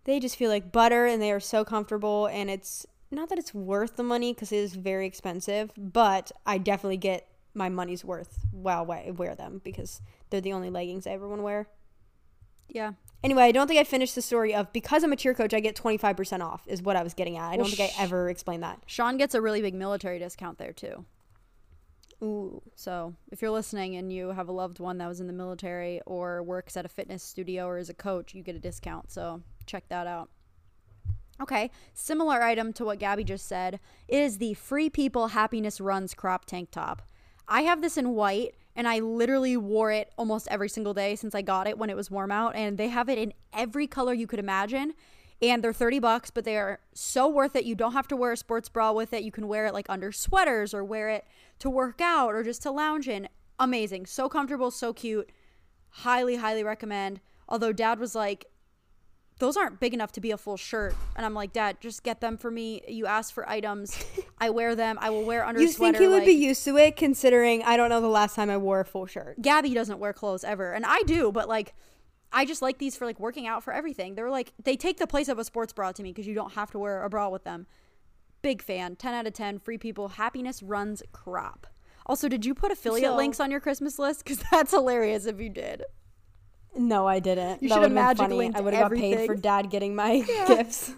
they 0.04 0.20
just 0.20 0.36
feel 0.36 0.50
like 0.50 0.72
butter 0.72 1.06
and 1.06 1.22
they 1.22 1.32
are 1.32 1.40
so 1.40 1.64
comfortable 1.64 2.26
and 2.26 2.50
it's 2.50 2.84
not 3.10 3.30
that 3.30 3.38
it's 3.38 3.54
worth 3.54 3.96
the 3.96 4.02
money 4.02 4.34
because 4.34 4.52
it 4.52 4.58
is 4.58 4.74
very 4.74 5.06
expensive, 5.06 5.72
but 5.78 6.30
I 6.44 6.58
definitely 6.58 6.98
get 6.98 7.26
my 7.54 7.70
money's 7.70 8.04
worth 8.04 8.44
while 8.52 8.90
I 8.92 9.10
wear 9.10 9.34
them 9.34 9.62
because 9.64 10.02
they're 10.28 10.42
the 10.42 10.52
only 10.52 10.68
leggings 10.68 11.06
I 11.06 11.12
ever 11.12 11.26
want 11.26 11.40
to 11.40 11.44
wear. 11.44 11.68
Yeah. 12.72 12.92
Anyway, 13.22 13.42
I 13.42 13.52
don't 13.52 13.66
think 13.66 13.78
I 13.78 13.85
finished 13.85 14.14
the 14.14 14.22
story 14.22 14.54
of 14.54 14.72
because 14.72 15.04
I'm 15.04 15.12
a 15.12 15.16
cheer 15.16 15.35
coach, 15.35 15.52
I 15.52 15.61
get 15.61 15.76
25% 15.76 16.40
off, 16.40 16.62
is 16.66 16.83
what 16.83 16.96
I 16.96 17.02
was 17.02 17.12
getting 17.12 17.37
at. 17.37 17.44
I 17.44 17.56
Well, 17.56 17.66
don't 17.66 17.76
think 17.76 17.92
I 17.92 18.02
ever 18.02 18.30
explained 18.30 18.62
that. 18.62 18.80
Sean 18.87 19.18
gets 19.18 19.35
a 19.35 19.42
really 19.42 19.61
big 19.61 19.74
military 19.74 20.18
discount 20.18 20.59
there 20.59 20.72
too. 20.72 21.04
Ooh. 22.22 22.62
So 22.74 23.14
if 23.30 23.40
you're 23.42 23.50
listening 23.50 23.96
and 23.96 24.12
you 24.12 24.28
have 24.28 24.48
a 24.48 24.52
loved 24.52 24.78
one 24.78 24.98
that 24.98 25.09
was 25.09 25.20
in 25.20 25.26
the 25.26 25.33
military 25.33 26.00
or 26.06 26.42
works 26.42 26.76
at 26.76 26.85
a 26.85 26.88
fitness 26.88 27.22
studio 27.22 27.66
or 27.66 27.78
is 27.78 27.88
a 27.90 27.94
coach, 27.94 28.35
you 28.35 28.42
get 28.42 28.54
a 28.54 28.61
discount. 28.61 29.11
So 29.11 29.42
check 29.66 29.85
that 29.88 30.06
out. 30.06 30.28
Okay, 31.40 31.70
similar 31.94 32.42
item 32.42 32.72
to 32.74 32.85
what 32.85 32.98
Gabby 32.98 33.24
just 33.24 33.46
said 33.46 33.80
is 34.09 34.37
the 34.37 34.52
Free 34.54 34.90
People 34.90 35.28
Happiness 35.28 35.80
Runs 35.80 36.12
crop 36.12 36.44
tank 36.44 36.70
top. 36.70 37.02
I 37.48 37.62
have 37.62 37.80
this 37.80 37.96
in 37.96 38.11
white 38.11 38.54
and 38.76 38.88
I 38.88 39.00
literally 39.00 39.56
wore 39.56 39.90
it 39.90 40.12
almost 40.16 40.48
every 40.50 40.68
single 40.68 40.94
day 40.94 41.16
since 41.16 41.35
I 41.35 41.42
got 41.42 41.66
it 41.66 41.78
when 41.78 41.90
it 41.90 41.96
was 41.96 42.11
warm 42.11 42.30
out 42.30 42.54
and 42.54 42.78
they 42.78 42.88
have 42.88 43.09
it 43.09 43.18
in 43.18 43.33
every 43.52 43.87
color 43.87 44.12
you 44.12 44.26
could 44.26 44.38
imagine 44.38 44.94
and 45.42 45.64
they're 45.64 45.72
30 45.72 45.98
bucks 45.98 46.30
but 46.30 46.44
they 46.44 46.56
are 46.56 46.80
so 46.92 47.28
worth 47.28 47.56
it. 47.56 47.64
You 47.64 47.74
don't 47.74 47.92
have 47.92 48.09
to 48.09 48.16
wear 48.16 48.33
a 48.33 48.37
sports 48.37 48.68
bra 48.68 48.92
with 48.92 49.12
it. 49.12 49.22
You 49.22 49.33
can 49.33 49.48
wear 49.48 49.66
it 49.66 49.74
like 49.74 49.88
under 49.88 50.12
sweaters 50.12 50.72
or 50.74 50.85
wear 50.85 51.09
it 51.09 51.24
to 51.59 51.70
work 51.70 52.00
out 52.00 52.35
or 52.35 52.42
just 52.42 52.62
to 52.62 52.70
lounge 52.70 53.09
in. 53.09 53.28
Amazing. 53.59 54.06
So 54.06 54.28
comfortable, 54.28 54.70
so 54.70 54.92
cute. 54.92 55.30
Highly 55.90 56.37
highly 56.37 56.64
recommend. 56.64 57.20
Although 57.48 57.72
dad 57.72 57.98
was 57.98 58.14
like 58.14 58.46
those 59.40 59.57
aren't 59.57 59.81
big 59.81 59.92
enough 59.92 60.12
to 60.12 60.20
be 60.20 60.31
a 60.31 60.37
full 60.37 60.57
shirt. 60.57 60.94
And 61.16 61.26
I'm 61.26 61.35
like, 61.35 61.53
Dad, 61.53 61.79
just 61.81 62.03
get 62.05 62.20
them 62.20 62.37
for 62.37 62.50
me. 62.50 62.83
You 62.87 63.07
asked 63.07 63.33
for 63.33 63.48
items. 63.48 63.98
I 64.38 64.50
wear 64.50 64.76
them. 64.76 64.98
I 65.00 65.11
will 65.11 65.24
wear 65.24 65.44
under 65.44 65.61
You 65.61 65.68
sweater. 65.68 65.98
think 65.98 66.03
he 66.03 66.09
would 66.09 66.18
like, 66.18 66.26
be 66.26 66.33
used 66.33 66.64
to 66.66 66.76
it 66.76 66.96
considering 66.96 67.62
I 67.64 67.76
don't 67.76 67.90
know 67.90 68.00
the 68.00 68.07
last 68.09 68.37
time 68.37 68.48
I 68.50 68.57
wore 68.59 68.81
a 68.81 68.85
full 68.85 69.07
shirt. 69.07 69.42
Gabby 69.42 69.74
doesn't 69.74 69.98
wear 69.98 70.12
clothes 70.12 70.44
ever. 70.44 70.72
And 70.72 70.85
I 70.87 71.03
do, 71.07 71.33
but 71.33 71.48
like 71.48 71.74
I 72.33 72.44
just 72.44 72.62
like 72.62 72.79
these 72.79 72.96
for 72.96 73.07
like 73.07 73.18
working 73.18 73.46
out 73.48 73.64
for 73.64 73.72
everything. 73.72 74.14
They're 74.14 74.31
like 74.31 74.53
they 74.62 74.76
take 74.76 74.98
the 74.98 75.07
place 75.09 75.29
of 75.29 75.38
a 75.38 75.44
sports 75.44 75.72
bra 75.72 75.90
to 75.92 76.03
me 76.03 76.11
because 76.12 76.26
you 76.29 76.35
don't 76.35 76.53
have 76.53 76.70
to 76.70 76.79
wear 76.79 77.03
a 77.03 77.11
bra 77.11 77.29
with 77.29 77.42
them. 77.44 77.66
Big 78.42 78.62
fan. 78.62 78.94
10 78.96 79.14
out 79.14 79.26
of 79.26 79.33
10. 79.33 79.59
Free 79.59 79.79
people. 79.79 80.09
Happiness 80.09 80.62
runs 80.62 81.03
crop. 81.12 81.66
Also, 82.07 82.29
did 82.29 82.44
you 82.46 82.55
put 82.55 82.70
affiliate 82.72 83.11
So- 83.11 83.16
links 83.16 83.40
on 83.40 83.50
your 83.50 83.61
Christmas 83.61 83.98
list? 83.98 84.24
Because 84.24 84.42
that's 84.50 84.70
hilarious 84.70 85.26
if 85.26 85.40
you 85.40 85.48
did. 85.50 85.83
No, 86.90 87.07
I 87.07 87.20
didn't. 87.20 87.62
You 87.62 87.68
That 87.68 87.83
should 87.83 87.92
have 87.92 88.16
funny. 88.16 88.50
I 88.53 88.61
would 88.61 88.74
have 88.74 88.90
got 88.90 88.98
paid 88.98 89.24
for 89.24 89.37
dad 89.37 89.70
getting 89.70 89.94
my 89.94 90.26
gifts. 90.48 90.92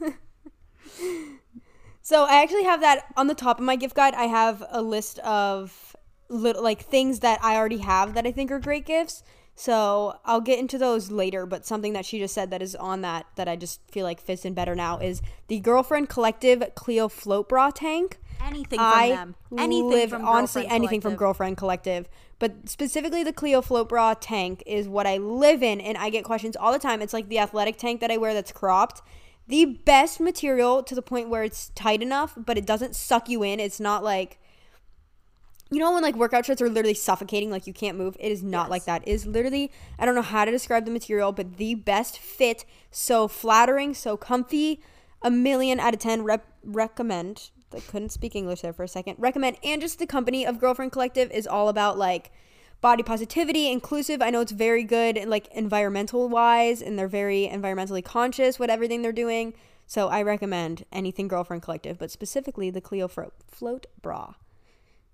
so 2.03 2.25
I 2.25 2.43
actually 2.43 2.65
have 2.65 2.81
that 2.81 3.05
on 3.15 3.27
the 3.27 3.35
top 3.35 3.59
of 3.59 3.65
my 3.67 3.77
gift 3.77 3.95
guide. 3.95 4.15
I 4.15 4.25
have 4.25 4.65
a 4.71 4.81
list 4.81 5.19
of 5.19 5.95
little 6.31 6.63
like 6.63 6.81
things 6.83 7.21
that 7.21 7.45
I 7.45 7.57
already 7.57 7.79
have 7.79 8.15
that 8.15 8.27
I 8.27 8.33
think 8.33 8.51
are 8.51 8.59
great 8.59 8.87
gifts. 8.87 9.23
So 9.55 10.19
I'll 10.25 10.41
get 10.41 10.59
into 10.59 10.79
those 10.79 11.11
later, 11.11 11.47
but 11.47 11.67
something 11.67 11.93
that 11.93 12.07
she 12.07 12.19
just 12.19 12.35
said 12.35 12.51
that 12.51 12.62
is 12.62 12.75
on 12.75 13.03
that 13.03 13.27
that 13.37 13.49
I 13.49 13.57
just 13.57 13.81
feel 13.91 14.05
like 14.05 14.21
fits 14.21 14.45
in 14.45 14.55
better 14.55 14.75
now 14.75 14.99
is 14.99 15.23
the 15.49 15.61
Girlfriend 15.61 16.09
Collective 16.09 16.62
Cleo 16.75 17.09
Float 17.09 17.49
Bra 17.49 17.71
Tank. 17.71 18.19
Anything 18.45 18.79
from 18.79 18.93
I 18.93 19.09
them. 19.11 19.35
Anything 19.57 19.91
live 19.91 20.11
from 20.11 20.25
honestly 20.25 20.62
Girlfriend 20.62 20.83
anything 20.83 21.01
from 21.01 21.15
Girlfriend 21.17 21.57
Collective, 21.57 22.09
but 22.38 22.69
specifically 22.69 23.23
the 23.23 23.33
Cleo 23.33 23.62
Float 23.62 23.88
Bra 23.88 24.15
tank 24.15 24.65
is 24.67 24.88
what 24.88 25.07
I 25.07 25.19
live 25.19 25.62
in, 25.62 25.81
and 25.81 25.97
I 25.97 26.11
get 26.11 26.25
questions 26.25 26.57
all 26.57 26.73
the 26.73 26.79
time. 26.81 27.01
It's 27.01 27.12
like 27.12 27.29
the 27.29 27.38
athletic 27.38 27.77
tank 27.77 28.01
that 28.01 28.11
I 28.11 28.17
wear 28.17 28.35
that's 28.35 28.51
cropped. 28.51 29.01
The 29.47 29.65
best 29.65 30.19
material 30.19 30.83
to 30.83 30.95
the 30.95 31.03
point 31.03 31.29
where 31.29 31.45
it's 31.45 31.71
tight 31.77 32.03
enough, 32.03 32.35
but 32.37 32.59
it 32.59 32.67
doesn't 32.67 32.97
suck 32.97 33.29
you 33.29 33.45
in. 33.45 33.61
It's 33.61 33.79
not 33.79 34.03
like 34.03 34.41
you 35.73 35.79
know 35.81 35.93
when 35.93 36.03
like 36.03 36.15
workout 36.15 36.47
shirts 36.47 36.63
are 36.63 36.69
literally 36.69 36.95
suffocating, 36.95 37.51
like 37.51 37.67
you 37.67 37.73
can't 37.73 37.99
move. 37.99 38.17
It 38.21 38.31
is 38.31 38.43
not 38.43 38.65
Yes. 38.65 38.71
like 38.71 38.85
that. 38.85 39.03
It 39.09 39.11
is 39.11 39.27
literally 39.27 39.71
I 39.99 40.07
don't 40.07 40.15
know 40.15 40.23
how 40.23 40.45
to 40.45 40.51
describe 40.51 40.85
the 40.85 40.91
material, 40.91 41.33
but 41.33 41.57
the 41.57 41.75
best 41.75 42.19
fit. 42.19 42.65
So 42.91 43.27
flattering, 43.29 43.95
so 43.95 44.17
comfy. 44.17 44.81
A 45.23 45.31
million 45.31 45.81
out 45.81 45.95
of 45.95 46.01
ten 46.01 46.23
rep- 46.25 46.47
recommend. 46.65 47.51
I 47.75 47.81
couldn't 47.81 48.11
speak 48.11 48.35
English 48.35 48.61
there 48.61 48.73
for 48.73 48.83
a 48.83 48.89
second. 48.89 49.17
Recommend. 49.19 49.57
And 49.65 49.81
just 49.81 49.99
the 49.99 50.07
company 50.07 50.45
of 50.45 50.59
Girlfriend 50.61 50.93
Collective 50.93 51.31
is 51.31 51.47
all 51.47 51.69
about 51.69 51.97
like 51.97 52.31
body 52.83 53.03
positivity, 53.03 53.71
inclusive. 53.71 54.21
I 54.21 54.31
know 54.31 54.41
it's 54.41 54.53
very 54.53 54.83
good, 54.83 55.25
like 55.27 55.47
environmental 55.55 56.29
wise, 56.29 56.83
and 56.83 56.99
they're 56.99 57.09
very 57.09 57.49
environmentally 57.51 58.05
conscious 58.05 58.59
with 58.59 58.69
everything 58.69 59.01
they're 59.03 59.13
doing. 59.13 59.55
So 59.87 60.09
I 60.09 60.23
recommend 60.23 60.85
anything 60.93 61.29
Girlfriend 61.29 61.63
Collective, 61.63 61.99
but 61.99 62.11
specifically 62.11 62.69
the 62.71 62.81
Cleo 62.81 63.09
Fro- 63.09 63.33
Float 63.47 63.87
Bra. 64.03 64.35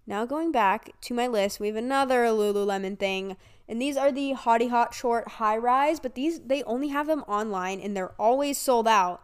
Now 0.08 0.24
going 0.24 0.52
back 0.52 0.98
to 1.02 1.12
my 1.12 1.26
list, 1.26 1.60
we 1.60 1.66
have 1.66 1.76
another 1.76 2.24
Lululemon 2.24 2.98
thing, 2.98 3.36
and 3.68 3.80
these 3.80 3.94
are 3.98 4.10
the 4.10 4.32
Hotty 4.32 4.70
Hot 4.70 4.94
Short 4.94 5.28
High 5.32 5.58
Rise, 5.58 6.00
but 6.00 6.14
these 6.14 6.40
they 6.40 6.62
only 6.62 6.88
have 6.88 7.06
them 7.06 7.24
online 7.28 7.78
and 7.78 7.94
they're 7.94 8.14
always 8.18 8.56
sold 8.56 8.88
out. 8.88 9.20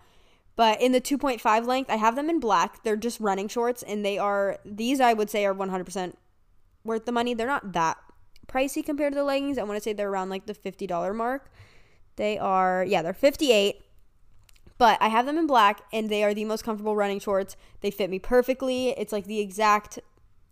But 0.57 0.83
in 0.83 0.93
the 0.93 1.01
2.5 1.01 1.67
length, 1.67 1.89
I 1.89 1.97
have 1.97 2.17
them 2.17 2.29
in 2.29 2.39
black. 2.39 2.85
They're 2.85 2.97
just 2.97 3.19
running 3.19 3.49
shorts, 3.49 3.83
and 3.83 4.05
they 4.05 4.19
are 4.19 4.59
these 4.63 5.01
I 5.01 5.15
would 5.15 5.31
say 5.31 5.47
are 5.47 5.55
100% 5.55 6.17
worth 6.85 7.07
the 7.07 7.13
money. 7.13 7.33
They're 7.33 7.47
not 7.47 7.73
that 7.73 7.97
pricey 8.47 8.85
compared 8.85 9.15
to 9.15 9.19
the 9.19 9.25
leggings. 9.25 9.57
I 9.57 9.63
want 9.63 9.79
to 9.79 9.83
say 9.83 9.95
they're 9.95 10.11
around 10.11 10.29
like 10.29 10.45
the 10.45 10.53
$50 10.53 11.15
mark. 11.15 11.51
They 12.17 12.37
are, 12.37 12.85
yeah, 12.87 13.01
they're 13.01 13.15
58. 13.15 13.81
But 14.77 15.01
I 15.01 15.09
have 15.09 15.25
them 15.25 15.39
in 15.39 15.47
black 15.47 15.81
and 15.95 16.11
they 16.11 16.23
are 16.25 16.35
the 16.35 16.45
most 16.45 16.63
comfortable 16.63 16.95
running 16.95 17.21
shorts. 17.21 17.57
They 17.81 17.91
fit 17.91 18.11
me 18.11 18.19
perfectly. 18.19 18.91
It's 18.91 19.13
like 19.13 19.25
the 19.25 19.41
exact 19.41 19.99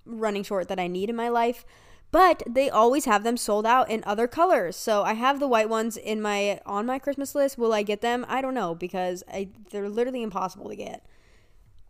running 0.04 0.42
short 0.42 0.68
that 0.68 0.78
I 0.80 0.86
need 0.86 1.10
in 1.10 1.16
my 1.16 1.28
life. 1.28 1.64
But 2.10 2.42
they 2.46 2.68
always 2.68 3.06
have 3.06 3.24
them 3.24 3.38
sold 3.38 3.64
out 3.64 3.88
in 3.90 4.04
other 4.04 4.26
colors. 4.28 4.76
So 4.76 5.02
I 5.02 5.14
have 5.14 5.40
the 5.40 5.48
white 5.48 5.70
ones 5.70 5.96
in 5.96 6.20
my 6.20 6.60
on 6.66 6.84
my 6.84 6.98
Christmas 6.98 7.34
list. 7.34 7.56
Will 7.56 7.72
I 7.72 7.82
get 7.82 8.02
them? 8.02 8.26
I 8.28 8.42
don't 8.42 8.52
know 8.52 8.74
because 8.74 9.22
I, 9.32 9.48
they're 9.70 9.88
literally 9.88 10.22
impossible 10.22 10.68
to 10.68 10.76
get. 10.76 11.06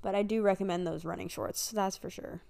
But 0.01 0.15
I 0.15 0.23
do 0.23 0.43
recommend 0.43 0.87
those 0.87 1.05
running 1.05 1.29
shorts. 1.29 1.71
That's 1.73 1.97
for 1.97 2.09
sure. 2.09 2.41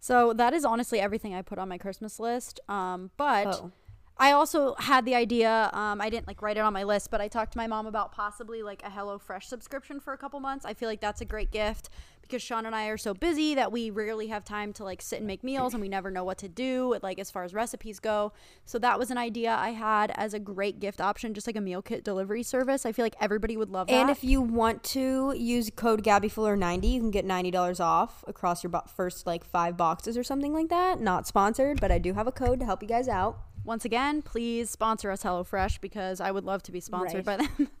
So 0.00 0.32
that 0.34 0.54
is 0.54 0.64
honestly 0.64 1.00
everything 1.00 1.34
I 1.34 1.42
put 1.42 1.58
on 1.58 1.68
my 1.68 1.78
Christmas 1.78 2.20
list. 2.20 2.60
Um, 2.68 3.10
but 3.16 3.46
Oh. 3.46 3.72
I 4.20 4.32
also 4.32 4.74
had 4.78 5.04
the 5.04 5.14
idea. 5.14 5.70
Um, 5.72 6.00
I 6.00 6.10
didn't 6.10 6.26
like 6.26 6.42
write 6.42 6.56
it 6.56 6.60
on 6.60 6.72
my 6.72 6.82
list, 6.82 7.10
but 7.10 7.20
I 7.20 7.28
talked 7.28 7.52
to 7.52 7.58
my 7.58 7.66
mom 7.66 7.86
about 7.86 8.10
possibly 8.12 8.62
like 8.62 8.82
a 8.84 8.90
HelloFresh 8.90 9.44
subscription 9.44 10.00
for 10.00 10.12
a 10.12 10.18
couple 10.18 10.40
months. 10.40 10.64
I 10.64 10.74
feel 10.74 10.88
like 10.88 11.00
that's 11.00 11.20
a 11.20 11.24
great 11.24 11.52
gift 11.52 11.88
because 12.28 12.42
Sean 12.42 12.66
and 12.66 12.74
I 12.74 12.88
are 12.88 12.98
so 12.98 13.14
busy 13.14 13.54
that 13.54 13.72
we 13.72 13.90
rarely 13.90 14.26
have 14.26 14.44
time 14.44 14.72
to 14.74 14.84
like 14.84 15.00
sit 15.00 15.18
and 15.18 15.26
make 15.26 15.42
meals, 15.42 15.72
and 15.72 15.80
we 15.80 15.88
never 15.88 16.10
know 16.10 16.24
what 16.24 16.36
to 16.38 16.48
do 16.48 16.98
like 17.02 17.18
as 17.18 17.30
far 17.30 17.44
as 17.44 17.54
recipes 17.54 18.00
go. 18.00 18.32
So 18.64 18.78
that 18.80 18.98
was 18.98 19.10
an 19.10 19.18
idea 19.18 19.54
I 19.54 19.70
had 19.70 20.10
as 20.14 20.34
a 20.34 20.38
great 20.38 20.80
gift 20.80 21.00
option, 21.00 21.32
just 21.32 21.46
like 21.46 21.56
a 21.56 21.60
meal 21.60 21.80
kit 21.80 22.04
delivery 22.04 22.42
service. 22.42 22.84
I 22.84 22.92
feel 22.92 23.04
like 23.04 23.16
everybody 23.20 23.56
would 23.56 23.70
love 23.70 23.86
that. 23.86 23.94
And 23.94 24.10
if 24.10 24.24
you 24.24 24.42
want 24.42 24.82
to 24.84 25.32
use 25.36 25.70
code 25.74 26.02
GabbyFuller90, 26.02 26.92
you 26.92 27.00
can 27.00 27.10
get 27.10 27.24
$90 27.24 27.80
off 27.80 28.24
across 28.26 28.62
your 28.62 28.70
bo- 28.70 28.82
first 28.94 29.26
like 29.26 29.44
five 29.44 29.76
boxes 29.76 30.18
or 30.18 30.24
something 30.24 30.52
like 30.52 30.68
that. 30.68 31.00
Not 31.00 31.26
sponsored, 31.26 31.80
but 31.80 31.90
I 31.90 31.98
do 31.98 32.14
have 32.14 32.26
a 32.26 32.32
code 32.32 32.60
to 32.60 32.66
help 32.66 32.82
you 32.82 32.88
guys 32.88 33.08
out. 33.08 33.38
Once 33.68 33.84
again, 33.84 34.22
please 34.22 34.70
sponsor 34.70 35.10
us 35.10 35.22
HelloFresh 35.22 35.82
because 35.82 36.20
I 36.22 36.30
would 36.30 36.44
love 36.44 36.62
to 36.64 36.72
be 36.72 36.80
sponsored 36.80 37.24
by 37.24 37.36
them. 37.36 37.68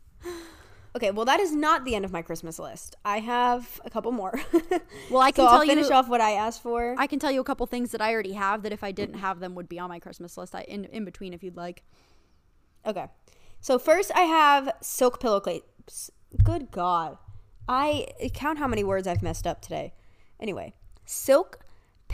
Okay, 0.96 1.10
well, 1.10 1.26
that 1.26 1.38
is 1.38 1.54
not 1.54 1.84
the 1.84 1.94
end 1.94 2.04
of 2.06 2.12
my 2.12 2.22
Christmas 2.22 2.58
list. 2.58 2.96
I 3.04 3.18
have 3.20 3.78
a 3.84 3.90
couple 3.90 4.10
more. 4.10 4.40
Well, 5.10 5.20
I 5.20 5.30
can 5.30 5.44
so 5.44 5.50
tell 5.50 5.60
I'll 5.60 5.66
finish 5.66 5.90
you- 5.90 5.94
off 5.94 6.08
what 6.08 6.20
I 6.20 6.32
asked 6.32 6.62
for. 6.62 6.94
I 6.98 7.06
can 7.06 7.18
tell 7.18 7.30
you 7.30 7.40
a 7.40 7.44
couple 7.44 7.66
things 7.66 7.92
that 7.92 8.00
I 8.00 8.12
already 8.12 8.32
have 8.32 8.62
that 8.62 8.72
if 8.72 8.82
I 8.82 8.90
didn't 8.90 9.18
have 9.18 9.38
them 9.38 9.54
would 9.54 9.68
be 9.68 9.78
on 9.78 9.90
my 9.90 10.00
Christmas 10.00 10.36
list. 10.36 10.54
I, 10.54 10.62
in 10.62 10.86
in 10.86 11.04
between, 11.04 11.32
if 11.34 11.42
you'd 11.42 11.56
like. 11.56 11.84
Okay. 12.84 13.06
So 13.60 13.78
first 13.78 14.10
I 14.14 14.22
have 14.22 14.70
silk 14.80 15.20
pillowcase. 15.20 15.62
Good 16.42 16.70
God. 16.70 17.18
I 17.68 18.08
count 18.34 18.58
how 18.58 18.66
many 18.66 18.82
words 18.82 19.06
I've 19.06 19.22
messed 19.22 19.46
up 19.46 19.60
today. 19.60 19.92
Anyway, 20.40 20.74
silk 21.04 21.60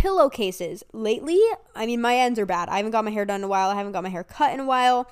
pillowcases. 0.05 0.85
Lately, 0.93 1.41
I 1.75 1.87
mean, 1.87 2.03
my 2.03 2.17
ends 2.17 2.39
are 2.39 2.45
bad. 2.45 2.69
I 2.69 2.77
haven't 2.77 2.93
got 2.93 3.07
my 3.07 3.11
hair 3.11 3.25
done 3.25 3.41
in 3.41 3.45
a 3.45 3.49
while. 3.49 3.71
I 3.71 3.75
haven't 3.75 3.93
got 3.93 4.03
my 4.03 4.11
hair 4.11 4.23
cut 4.23 4.53
in 4.53 4.61
a 4.61 4.65
while. 4.67 5.11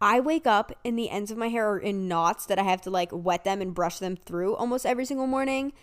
I 0.00 0.20
wake 0.20 0.46
up 0.46 0.72
and 0.86 0.98
the 0.98 1.10
ends 1.10 1.30
of 1.30 1.36
my 1.36 1.48
hair 1.48 1.68
are 1.68 1.78
in 1.78 2.08
knots 2.08 2.46
that 2.46 2.58
I 2.58 2.62
have 2.62 2.80
to 2.82 2.90
like 2.90 3.10
wet 3.12 3.44
them 3.44 3.60
and 3.60 3.74
brush 3.74 3.98
them 3.98 4.16
through 4.16 4.54
almost 4.56 4.86
every 4.86 5.04
single 5.04 5.26
morning. 5.26 5.74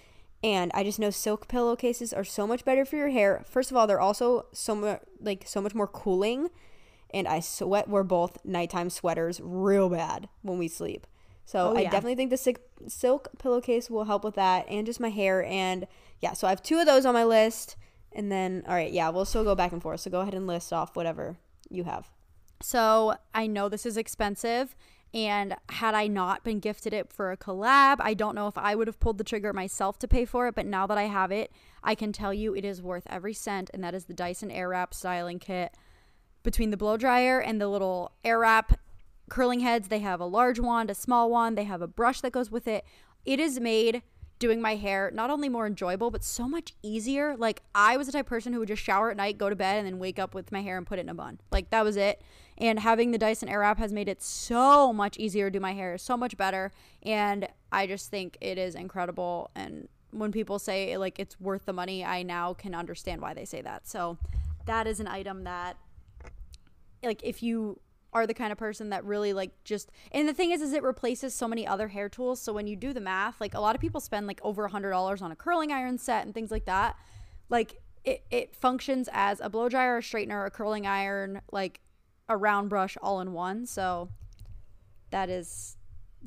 And 0.44 0.72
I 0.74 0.84
just 0.84 1.00
know 1.00 1.12
silk 1.12 1.48
pillowcases 1.48 2.12
are 2.12 2.24
so 2.24 2.48
much 2.48 2.66
better 2.66 2.86
for 2.86 2.96
your 2.96 3.10
hair. 3.10 3.44
First 3.48 3.70
of 3.70 3.78
all, 3.78 3.86
they're 3.86 4.00
also 4.00 4.48
so 4.52 4.76
much 4.76 5.02
like 5.20 5.44
so 5.48 5.62
much 5.62 5.76
more 5.76 5.88
cooling 5.88 6.50
and 7.14 7.28
I 7.28 7.40
sweat. 7.40 7.88
We're 7.88 8.02
both 8.02 8.44
nighttime 8.44 8.90
sweaters 8.90 9.40
real 9.44 9.90
bad 9.90 10.28
when 10.42 10.58
we 10.58 10.68
sleep. 10.68 11.06
So 11.46 11.74
Oh, 11.74 11.78
I 11.78 11.84
definitely 11.84 12.16
think 12.16 12.32
the 12.32 12.38
silk, 12.38 12.62
silk 12.88 13.30
pillowcase 13.38 13.92
will 13.92 14.06
help 14.06 14.24
with 14.24 14.36
that 14.36 14.66
and 14.70 14.88
just 14.88 15.00
my 15.00 15.10
hair. 15.10 15.44
And 15.44 15.86
yeah, 16.20 16.34
so 16.34 16.48
I 16.48 16.50
have 16.50 16.64
two 16.64 16.80
of 16.80 16.88
those 16.88 17.06
on 17.06 17.14
my 17.14 17.26
list. 17.26 17.76
And 18.16 18.32
then, 18.32 18.64
all 18.68 18.76
right, 18.76 18.92
yeah, 18.92 19.10
we'll 19.10 19.26
still 19.26 19.44
go 19.44 19.56
back 19.56 19.72
and 19.72 19.82
forth. 19.82 20.02
So 20.02 20.12
go 20.12 20.22
ahead 20.22 20.34
and 20.34 20.48
list 20.48 20.72
off 20.72 20.96
whatever 20.96 21.38
you 21.70 21.84
have. 21.84 22.10
So 22.62 23.16
I 23.34 23.48
know 23.48 23.68
this 23.68 23.86
is 23.86 23.98
expensive, 23.98 24.76
and 25.14 25.56
had 25.70 25.96
I 25.96 26.08
not 26.08 26.44
been 26.44 26.60
gifted 26.60 26.94
it 26.94 27.12
for 27.12 27.32
a 27.32 27.38
collab, 27.38 27.98
I 28.00 28.14
don't 28.14 28.36
know 28.36 28.48
if 28.48 28.58
I 28.58 28.74
would 28.76 28.88
have 28.88 29.00
pulled 29.00 29.18
the 29.18 29.24
trigger 29.24 29.52
myself 29.52 30.00
to 30.00 30.08
pay 30.08 30.26
for 30.26 30.48
it. 30.48 30.56
But 30.56 30.66
now 30.66 30.88
that 30.88 30.98
I 30.98 31.04
have 31.04 31.32
it, 31.32 31.52
I 31.84 31.96
can 31.96 32.14
tell 32.14 32.34
you 32.34 32.56
it 32.56 32.64
is 32.64 32.82
worth 32.82 33.04
every 33.08 33.34
cent, 33.34 33.70
and 33.74 33.84
that 33.84 33.94
is 33.94 34.06
the 34.06 34.14
Dyson 34.14 34.50
Airwrap 34.50 34.94
styling 34.94 35.40
kit. 35.40 35.76
Between 36.42 36.72
the 36.72 36.78
blow 36.78 36.98
dryer 36.98 37.40
and 37.40 37.60
the 37.60 37.68
little 37.68 38.12
Airwrap 38.24 38.78
curling 39.30 39.62
heads, 39.62 39.88
they 39.88 40.00
have 40.00 40.20
a 40.20 40.26
large 40.26 40.60
wand, 40.60 40.90
a 40.90 40.96
small 40.96 41.30
one, 41.30 41.56
they 41.56 41.64
have 41.64 41.82
a 41.82 41.88
brush 41.88 42.22
that 42.22 42.32
goes 42.32 42.52
with 42.52 42.68
it. 42.68 42.86
It 43.26 43.40
is 43.40 43.60
made 43.60 44.04
doing 44.44 44.60
my 44.60 44.76
hair 44.76 45.10
not 45.14 45.30
only 45.30 45.48
more 45.48 45.66
enjoyable 45.66 46.12
but 46.12 46.22
so 46.22 46.50
much 46.50 46.74
easier. 46.84 47.38
Like 47.38 47.62
i 47.74 47.96
was 47.96 48.08
the 48.08 48.12
type 48.12 48.26
of 48.26 48.30
person 48.30 48.52
who 48.52 48.60
would 48.60 48.68
just 48.68 48.84
shower 48.84 49.10
at 49.10 49.16
night 49.16 49.38
go 49.38 49.50
to 49.50 49.56
bed 49.56 49.78
and 49.78 49.88
then 49.88 50.00
wake 50.00 50.20
up 50.20 50.36
with 50.36 50.52
my 50.52 50.62
hair 50.62 50.78
and 50.78 50.86
put 50.86 51.00
it 51.00 51.04
in 51.04 51.10
a 51.10 51.14
bun. 51.14 51.40
Like 51.50 51.70
that 51.70 51.86
was 51.86 51.96
it. 51.96 52.22
And 52.58 52.78
having 52.78 53.12
the 53.12 53.18
dyson 53.18 53.48
airwrap 53.48 53.78
has 53.78 53.94
made 53.94 54.10
it 54.10 54.22
so 54.22 54.92
much 54.92 55.16
easier 55.18 55.50
to 55.50 55.52
do 55.52 55.62
my 55.62 55.72
hair 55.72 55.98
so 55.98 56.18
much 56.18 56.36
better. 56.36 56.74
And 57.04 57.48
i 57.72 57.88
just 57.88 58.12
think 58.12 58.38
it 58.42 58.58
is 58.58 58.76
incredible. 58.76 59.50
And 59.56 59.88
when 60.12 60.34
people 60.34 60.60
say 60.60 60.98
like 60.98 61.20
it's 61.20 61.40
worth 61.40 61.66
the 61.66 61.74
money 61.74 62.04
i 62.04 62.22
now 62.22 62.54
can 62.54 62.76
understand 62.76 63.22
why 63.22 63.34
they 63.34 63.46
say 63.46 63.62
that. 63.62 63.88
So 63.88 64.18
that 64.66 64.88
is 64.88 65.00
an 65.00 65.08
item 65.08 65.46
that 65.46 65.78
like 67.02 67.22
if 67.24 67.42
you 67.42 67.80
are 68.14 68.28
the 68.28 68.34
kind 68.34 68.52
of 68.52 68.58
person 68.58 68.90
that 68.90 69.04
really 69.04 69.34
like 69.34 69.52
just 69.64 69.92
and 70.12 70.28
the 70.28 70.34
thing 70.34 70.52
is 70.52 70.62
is 70.62 70.74
it 70.74 70.84
replaces 70.84 71.34
so 71.34 71.48
many 71.48 71.66
other 71.66 71.88
hair 71.90 72.10
tools 72.10 72.40
so 72.40 72.54
when 72.54 72.68
you 72.68 72.76
do 72.76 72.94
the 72.94 73.02
math 73.02 73.40
like 73.42 73.54
a 73.54 73.60
lot 73.60 73.76
of 73.76 73.82
people 73.82 74.00
spend 74.00 74.28
like 74.28 74.40
over 74.44 74.66
a 74.66 74.70
hundred 74.70 74.92
dollars 74.92 75.22
on 75.22 75.32
a 75.32 75.36
curling 75.36 75.72
iron 75.72 75.98
set 75.98 76.26
and 76.26 76.34
things 76.34 76.52
like 76.52 76.66
that 76.66 76.96
like 77.50 77.82
it, 78.04 78.24
it 78.32 78.56
functions 78.56 79.10
as 79.12 79.40
a 79.42 79.50
blow 79.50 79.70
dryer 79.70 79.98
a 79.98 80.02
straightener 80.02 80.46
a 80.46 80.50
curling 80.50 80.86
iron 80.86 81.42
like 81.52 81.80
a 82.30 82.38
round 82.38 82.70
brush 82.70 82.98
all 83.02 83.20
in 83.20 83.34
one 83.34 83.66
so 83.66 84.10
that 85.10 85.30
is 85.30 85.78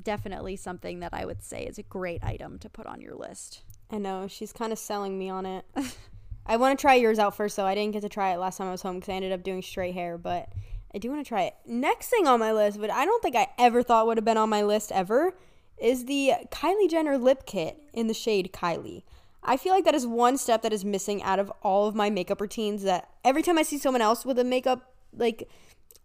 definitely 0.03 0.57
something 0.57 1.01
that 1.01 1.15
i 1.15 1.25
would 1.25 1.43
say 1.43 1.65
is 1.65 1.79
a 1.79 1.83
great 1.83 2.23
item 2.23 2.59
to 2.59 2.69
put 2.69 2.87
on 2.87 3.01
your 3.01 3.15
list 3.15 3.63
I 3.91 3.99
know 3.99 4.27
she's 4.29 4.53
kind 4.53 4.73
of 4.73 4.79
selling 4.79 5.19
me 5.19 5.29
on 5.29 5.47
it. 5.47 5.65
I 6.47 6.57
want 6.57 6.79
to 6.79 6.81
try 6.81 6.95
yours 6.95 7.19
out 7.19 7.37
first, 7.37 7.57
though. 7.57 7.67
I 7.67 7.75
didn't 7.75 7.93
get 7.93 8.03
to 8.03 8.09
try 8.09 8.33
it 8.33 8.39
last 8.39 8.59
time 8.59 8.69
I 8.69 8.73
was 8.73 8.83
home 8.83 8.97
because 8.97 9.09
I 9.09 9.15
ended 9.15 9.33
up 9.33 9.43
doing 9.43 9.63
straight 9.63 9.95
hair, 9.95 10.17
but 10.19 10.49
I 10.97 10.99
do 10.99 11.11
want 11.11 11.23
to 11.23 11.29
try 11.29 11.43
it. 11.43 11.55
Next 11.67 12.09
thing 12.09 12.27
on 12.27 12.41
my 12.41 12.53
list, 12.53 12.81
but 12.81 12.91
I 12.91 13.05
don't 13.05 13.23
think 13.23 13.37
I 13.37 13.49
ever 13.59 13.83
thought 13.83 14.07
would 14.07 14.17
have 14.17 14.25
been 14.25 14.39
on 14.39 14.49
my 14.49 14.63
list 14.63 14.91
ever, 14.91 15.35
is 15.77 16.07
the 16.07 16.33
Kylie 16.51 16.89
Jenner 16.89 17.19
lip 17.19 17.45
kit 17.45 17.77
in 17.93 18.07
the 18.07 18.15
shade 18.15 18.51
Kylie. 18.51 19.03
I 19.43 19.59
feel 19.59 19.75
like 19.75 19.85
that 19.85 19.95
is 19.95 20.07
one 20.07 20.39
step 20.39 20.63
that 20.63 20.73
is 20.73 20.87
missing 20.87 21.23
out 21.23 21.39
of 21.39 21.53
all 21.63 21.87
of 21.87 21.95
my 21.95 22.09
makeup 22.09 22.41
routines. 22.41 22.83
That 22.83 23.11
every 23.27 23.43
time 23.43 23.59
I 23.59 23.63
see 23.63 23.77
someone 23.77 24.01
else 24.01 24.25
with 24.25 24.39
a 24.39 24.45
makeup 24.45 24.91
like 25.15 25.47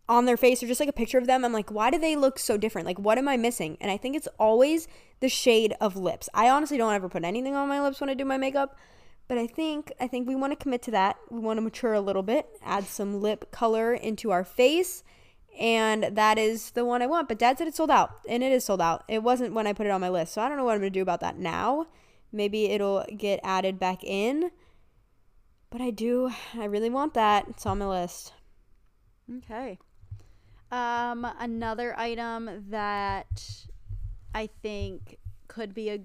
on 0.09 0.25
their 0.25 0.35
face 0.35 0.61
or 0.61 0.67
just 0.67 0.81
like 0.81 0.89
a 0.89 0.93
picture 0.93 1.17
of 1.17 1.25
them, 1.25 1.45
I'm 1.45 1.53
like, 1.53 1.71
why 1.71 1.89
do 1.89 1.97
they 1.97 2.17
look 2.17 2.37
so 2.37 2.57
different? 2.57 2.85
Like, 2.85 2.99
what 2.99 3.17
am 3.17 3.29
I 3.29 3.37
missing? 3.37 3.77
And 3.79 3.89
I 3.89 3.95
think 3.95 4.17
it's 4.17 4.27
always 4.37 4.89
the 5.21 5.29
shade 5.29 5.73
of 5.79 5.95
lips. 5.95 6.27
I 6.33 6.49
honestly 6.49 6.77
don't 6.77 6.93
ever 6.93 7.07
put 7.07 7.23
anything 7.23 7.55
on 7.55 7.69
my 7.69 7.81
lips 7.81 8.01
when 8.01 8.09
I 8.09 8.13
do 8.13 8.25
my 8.25 8.37
makeup, 8.37 8.77
but 9.31 9.37
I 9.37 9.47
think 9.47 9.93
I 9.97 10.07
think 10.07 10.27
we 10.27 10.35
want 10.35 10.51
to 10.51 10.61
commit 10.61 10.81
to 10.81 10.91
that. 10.91 11.15
We 11.29 11.39
want 11.39 11.55
to 11.55 11.61
mature 11.61 11.93
a 11.93 12.01
little 12.01 12.21
bit, 12.21 12.49
add 12.61 12.83
some 12.83 13.21
lip 13.21 13.49
color 13.49 13.93
into 13.93 14.29
our 14.31 14.43
face, 14.43 15.05
and 15.57 16.17
that 16.17 16.37
is 16.37 16.71
the 16.71 16.83
one 16.83 17.01
I 17.01 17.05
want. 17.05 17.29
But 17.29 17.39
Dad 17.39 17.57
said 17.57 17.69
it 17.69 17.73
sold 17.73 17.91
out, 17.91 18.11
and 18.27 18.43
it 18.43 18.51
is 18.51 18.65
sold 18.65 18.81
out. 18.81 19.05
It 19.07 19.23
wasn't 19.23 19.53
when 19.53 19.67
I 19.67 19.71
put 19.71 19.85
it 19.85 19.89
on 19.89 20.01
my 20.01 20.09
list, 20.09 20.33
so 20.33 20.41
I 20.41 20.49
don't 20.49 20.57
know 20.57 20.65
what 20.65 20.73
I'm 20.73 20.81
gonna 20.81 20.89
do 20.89 21.01
about 21.01 21.21
that 21.21 21.37
now. 21.37 21.87
Maybe 22.33 22.65
it'll 22.65 23.05
get 23.15 23.39
added 23.41 23.79
back 23.79 24.03
in. 24.03 24.51
But 25.69 25.79
I 25.79 25.91
do, 25.91 26.29
I 26.59 26.65
really 26.65 26.89
want 26.89 27.13
that. 27.13 27.47
It's 27.47 27.65
on 27.65 27.79
my 27.79 27.87
list. 27.87 28.33
Okay. 29.37 29.79
Um, 30.73 31.25
another 31.39 31.97
item 31.97 32.65
that 32.67 33.65
I 34.35 34.49
think 34.61 35.19
could 35.47 35.73
be 35.73 35.89
a, 35.89 36.01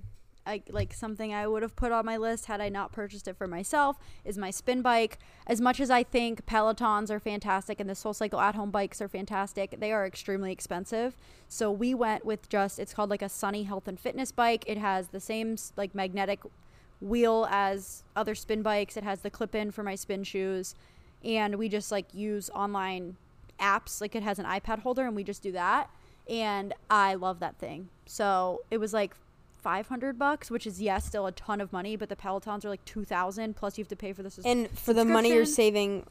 a 0.46 0.62
like 0.70 0.92
something 0.92 1.34
I 1.34 1.46
would 1.46 1.62
have 1.62 1.76
put 1.76 1.92
on 1.92 2.04
my 2.06 2.16
list 2.16 2.46
had 2.46 2.60
I 2.60 2.68
not 2.68 2.92
purchased 2.92 3.28
it 3.28 3.36
for 3.36 3.46
myself 3.46 3.98
is 4.24 4.38
my 4.38 4.50
spin 4.50 4.82
bike. 4.82 5.18
As 5.46 5.60
much 5.60 5.80
as 5.80 5.90
I 5.90 6.02
think 6.02 6.46
Pelotons 6.46 7.10
are 7.10 7.20
fantastic 7.20 7.80
and 7.80 7.88
the 7.88 7.94
SoulCycle 7.94 8.40
at 8.40 8.54
home 8.54 8.70
bikes 8.70 9.00
are 9.00 9.08
fantastic, 9.08 9.76
they 9.78 9.92
are 9.92 10.06
extremely 10.06 10.52
expensive. 10.52 11.16
So 11.48 11.70
we 11.70 11.94
went 11.94 12.24
with 12.24 12.48
just 12.48 12.78
it's 12.78 12.94
called 12.94 13.10
like 13.10 13.22
a 13.22 13.28
Sunny 13.28 13.64
Health 13.64 13.88
and 13.88 13.98
Fitness 13.98 14.32
bike. 14.32 14.64
It 14.66 14.78
has 14.78 15.08
the 15.08 15.20
same 15.20 15.56
like 15.76 15.94
magnetic 15.94 16.40
wheel 17.00 17.46
as 17.50 18.04
other 18.14 18.34
spin 18.34 18.62
bikes. 18.62 18.96
It 18.96 19.04
has 19.04 19.20
the 19.20 19.30
clip 19.30 19.54
in 19.54 19.70
for 19.70 19.82
my 19.82 19.94
spin 19.94 20.24
shoes. 20.24 20.74
And 21.24 21.56
we 21.56 21.68
just 21.68 21.90
like 21.90 22.14
use 22.14 22.50
online 22.50 23.16
apps. 23.60 24.00
Like 24.00 24.14
it 24.14 24.22
has 24.22 24.38
an 24.38 24.46
iPad 24.46 24.80
holder 24.80 25.06
and 25.06 25.16
we 25.16 25.24
just 25.24 25.42
do 25.42 25.52
that. 25.52 25.90
And 26.28 26.74
I 26.90 27.14
love 27.14 27.40
that 27.40 27.56
thing. 27.58 27.88
So 28.06 28.62
it 28.70 28.78
was 28.78 28.92
like 28.92 29.14
500 29.66 30.16
bucks, 30.16 30.48
which 30.48 30.64
is, 30.64 30.80
yes, 30.80 31.04
still 31.04 31.26
a 31.26 31.32
ton 31.32 31.60
of 31.60 31.72
money, 31.72 31.96
but 31.96 32.08
the 32.08 32.14
Pelotons 32.14 32.64
are 32.64 32.68
like 32.68 32.84
2000 32.84 33.56
plus 33.56 33.76
you 33.76 33.82
have 33.82 33.88
to 33.88 33.96
pay 33.96 34.12
for 34.12 34.22
the 34.22 34.30
sus- 34.30 34.44
And 34.44 34.70
for 34.78 34.94
the 34.94 35.04
money 35.04 35.30
you're 35.30 35.44
saving 35.44 36.06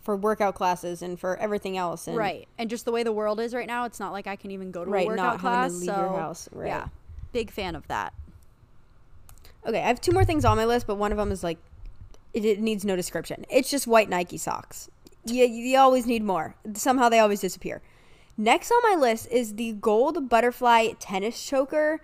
for 0.00 0.16
workout 0.16 0.54
classes 0.54 1.02
and 1.02 1.20
for 1.20 1.36
everything 1.36 1.76
else. 1.76 2.06
And 2.06 2.16
Right. 2.16 2.48
And 2.56 2.70
just 2.70 2.86
the 2.86 2.92
way 2.92 3.02
the 3.02 3.12
world 3.12 3.38
is 3.38 3.52
right 3.52 3.66
now, 3.66 3.84
it's 3.84 4.00
not 4.00 4.12
like 4.12 4.26
I 4.26 4.34
can 4.34 4.50
even 4.50 4.70
go 4.70 4.82
to 4.82 4.90
Right, 4.90 5.04
a 5.04 5.08
workout 5.10 5.34
not 5.34 5.40
class. 5.40 5.72
to 5.72 5.76
leave 5.76 5.86
so, 5.90 5.94
your 5.94 6.16
house, 6.16 6.48
right. 6.52 6.68
yeah. 6.68 6.88
Big 7.32 7.50
fan 7.50 7.74
of 7.74 7.86
that. 7.88 8.14
Okay, 9.66 9.82
I 9.82 9.88
have 9.88 10.00
two 10.00 10.12
more 10.12 10.24
things 10.24 10.46
on 10.46 10.56
my 10.56 10.64
list, 10.64 10.86
but 10.86 10.94
one 10.94 11.12
of 11.12 11.18
them 11.18 11.30
is 11.30 11.44
like, 11.44 11.58
it, 12.32 12.46
it 12.46 12.60
needs 12.60 12.82
no 12.86 12.96
description. 12.96 13.44
It's 13.50 13.70
just 13.70 13.86
white 13.86 14.08
Nike 14.08 14.38
socks. 14.38 14.88
You, 15.26 15.44
you 15.44 15.76
always 15.76 16.06
need 16.06 16.22
more. 16.22 16.54
Somehow 16.72 17.10
they 17.10 17.18
always 17.18 17.40
disappear. 17.40 17.82
Next 18.38 18.70
on 18.70 18.80
my 18.90 18.96
list 18.98 19.28
is 19.30 19.56
the 19.56 19.72
gold 19.72 20.30
butterfly 20.30 20.92
tennis 20.98 21.44
choker. 21.44 22.00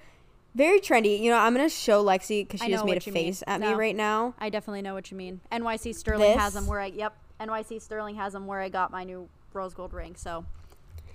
Very 0.55 0.81
trendy. 0.81 1.19
You 1.21 1.31
know, 1.31 1.39
I'm 1.39 1.55
going 1.55 1.69
to 1.69 1.75
show 1.75 2.05
Lexi 2.05 2.47
because 2.47 2.61
she 2.61 2.71
just 2.71 2.85
made 2.85 3.03
a 3.03 3.05
you 3.05 3.13
mean. 3.13 3.25
face 3.25 3.43
at 3.47 3.61
me 3.61 3.73
right 3.73 3.97
now. 3.97 4.35
I 4.39 4.51
definitely 4.51 4.83
know 4.83 4.95
what 4.95 5.11
you 5.11 5.17
mean. 5.17 5.41
NYC 5.51 5.95
Sterling 5.95 6.39
has 6.39 6.53
them 6.53 6.67
where 6.67 6.81
I, 6.81 6.87
yep. 6.87 7.17
NYC 7.41 7.81
Sterling 7.81 8.17
has 8.17 8.35
them 8.35 8.47
where 8.47 8.61
I 8.61 8.69
got 8.69 8.91
my 8.91 9.05
new 9.05 9.29
rose 9.55 9.73
gold 9.73 9.95
ring. 9.95 10.15
So, 10.15 10.45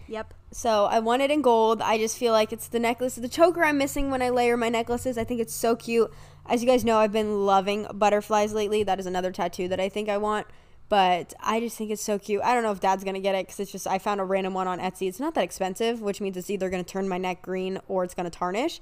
yep. 0.08 0.34
So 0.52 0.86
I 0.86 1.00
want 1.00 1.21
it 1.21 1.30
in 1.30 1.41
gold. 1.41 1.82
I 1.82 1.97
just 1.97 2.17
feel 2.17 2.34
like 2.34 2.52
it's 2.52 2.67
the 2.67 2.80
necklace, 2.80 3.15
the 3.15 3.30
choker 3.30 3.63
I'm 3.63 3.78
missing 3.78 4.10
when 4.10 4.21
I 4.21 4.30
layer 4.30 4.58
my 4.58 4.69
necklaces. 4.69 5.17
I 5.17 5.23
think 5.23 5.39
it's 5.39 5.54
so 5.54 5.76
cute. 5.76 6.12
As 6.47 6.63
you 6.63 6.67
guys 6.67 6.84
know, 6.84 6.97
I've 6.97 7.12
been 7.12 7.45
loving 7.45 7.86
butterflies 7.93 8.54
lately. 8.54 8.84
That 8.84 9.00
is 9.00 9.06
another 9.06 9.32
tattoo 9.32 9.67
that 9.67 9.80
I 9.80 9.89
think 9.89 10.10
I 10.10 10.17
want. 10.17 10.47
But 10.89 11.34
I 11.41 11.60
just 11.60 11.78
think 11.78 11.91
it's 11.91 12.02
so 12.02 12.17
cute. 12.17 12.41
I 12.43 12.54
don't 12.54 12.63
know 12.63 12.71
if 12.71 12.80
Dad's 12.80 13.04
gonna 13.04 13.19
get 13.19 13.36
it 13.36 13.45
because 13.45 13.60
it's 13.60 13.71
just 13.71 13.86
I 13.88 14.00
found 14.00 14.21
a 14.21 14.23
random 14.23 14.54
one 14.54 14.67
on 14.67 14.80
Etsy. 14.80 15.10
It's 15.10 15.19
not 15.19 15.36
that 15.36 15.43
expensive, 15.43 16.02
which 16.02 16.21
means 16.21 16.38
it's 16.38 16.50
either 16.50 16.69
gonna 16.69 16.84
turn 16.84 17.10
my 17.10 17.17
neck 17.17 17.41
green 17.41 17.80
or 17.89 18.06
it's 18.06 18.13
gonna 18.13 18.30
tarnish. 18.30 18.80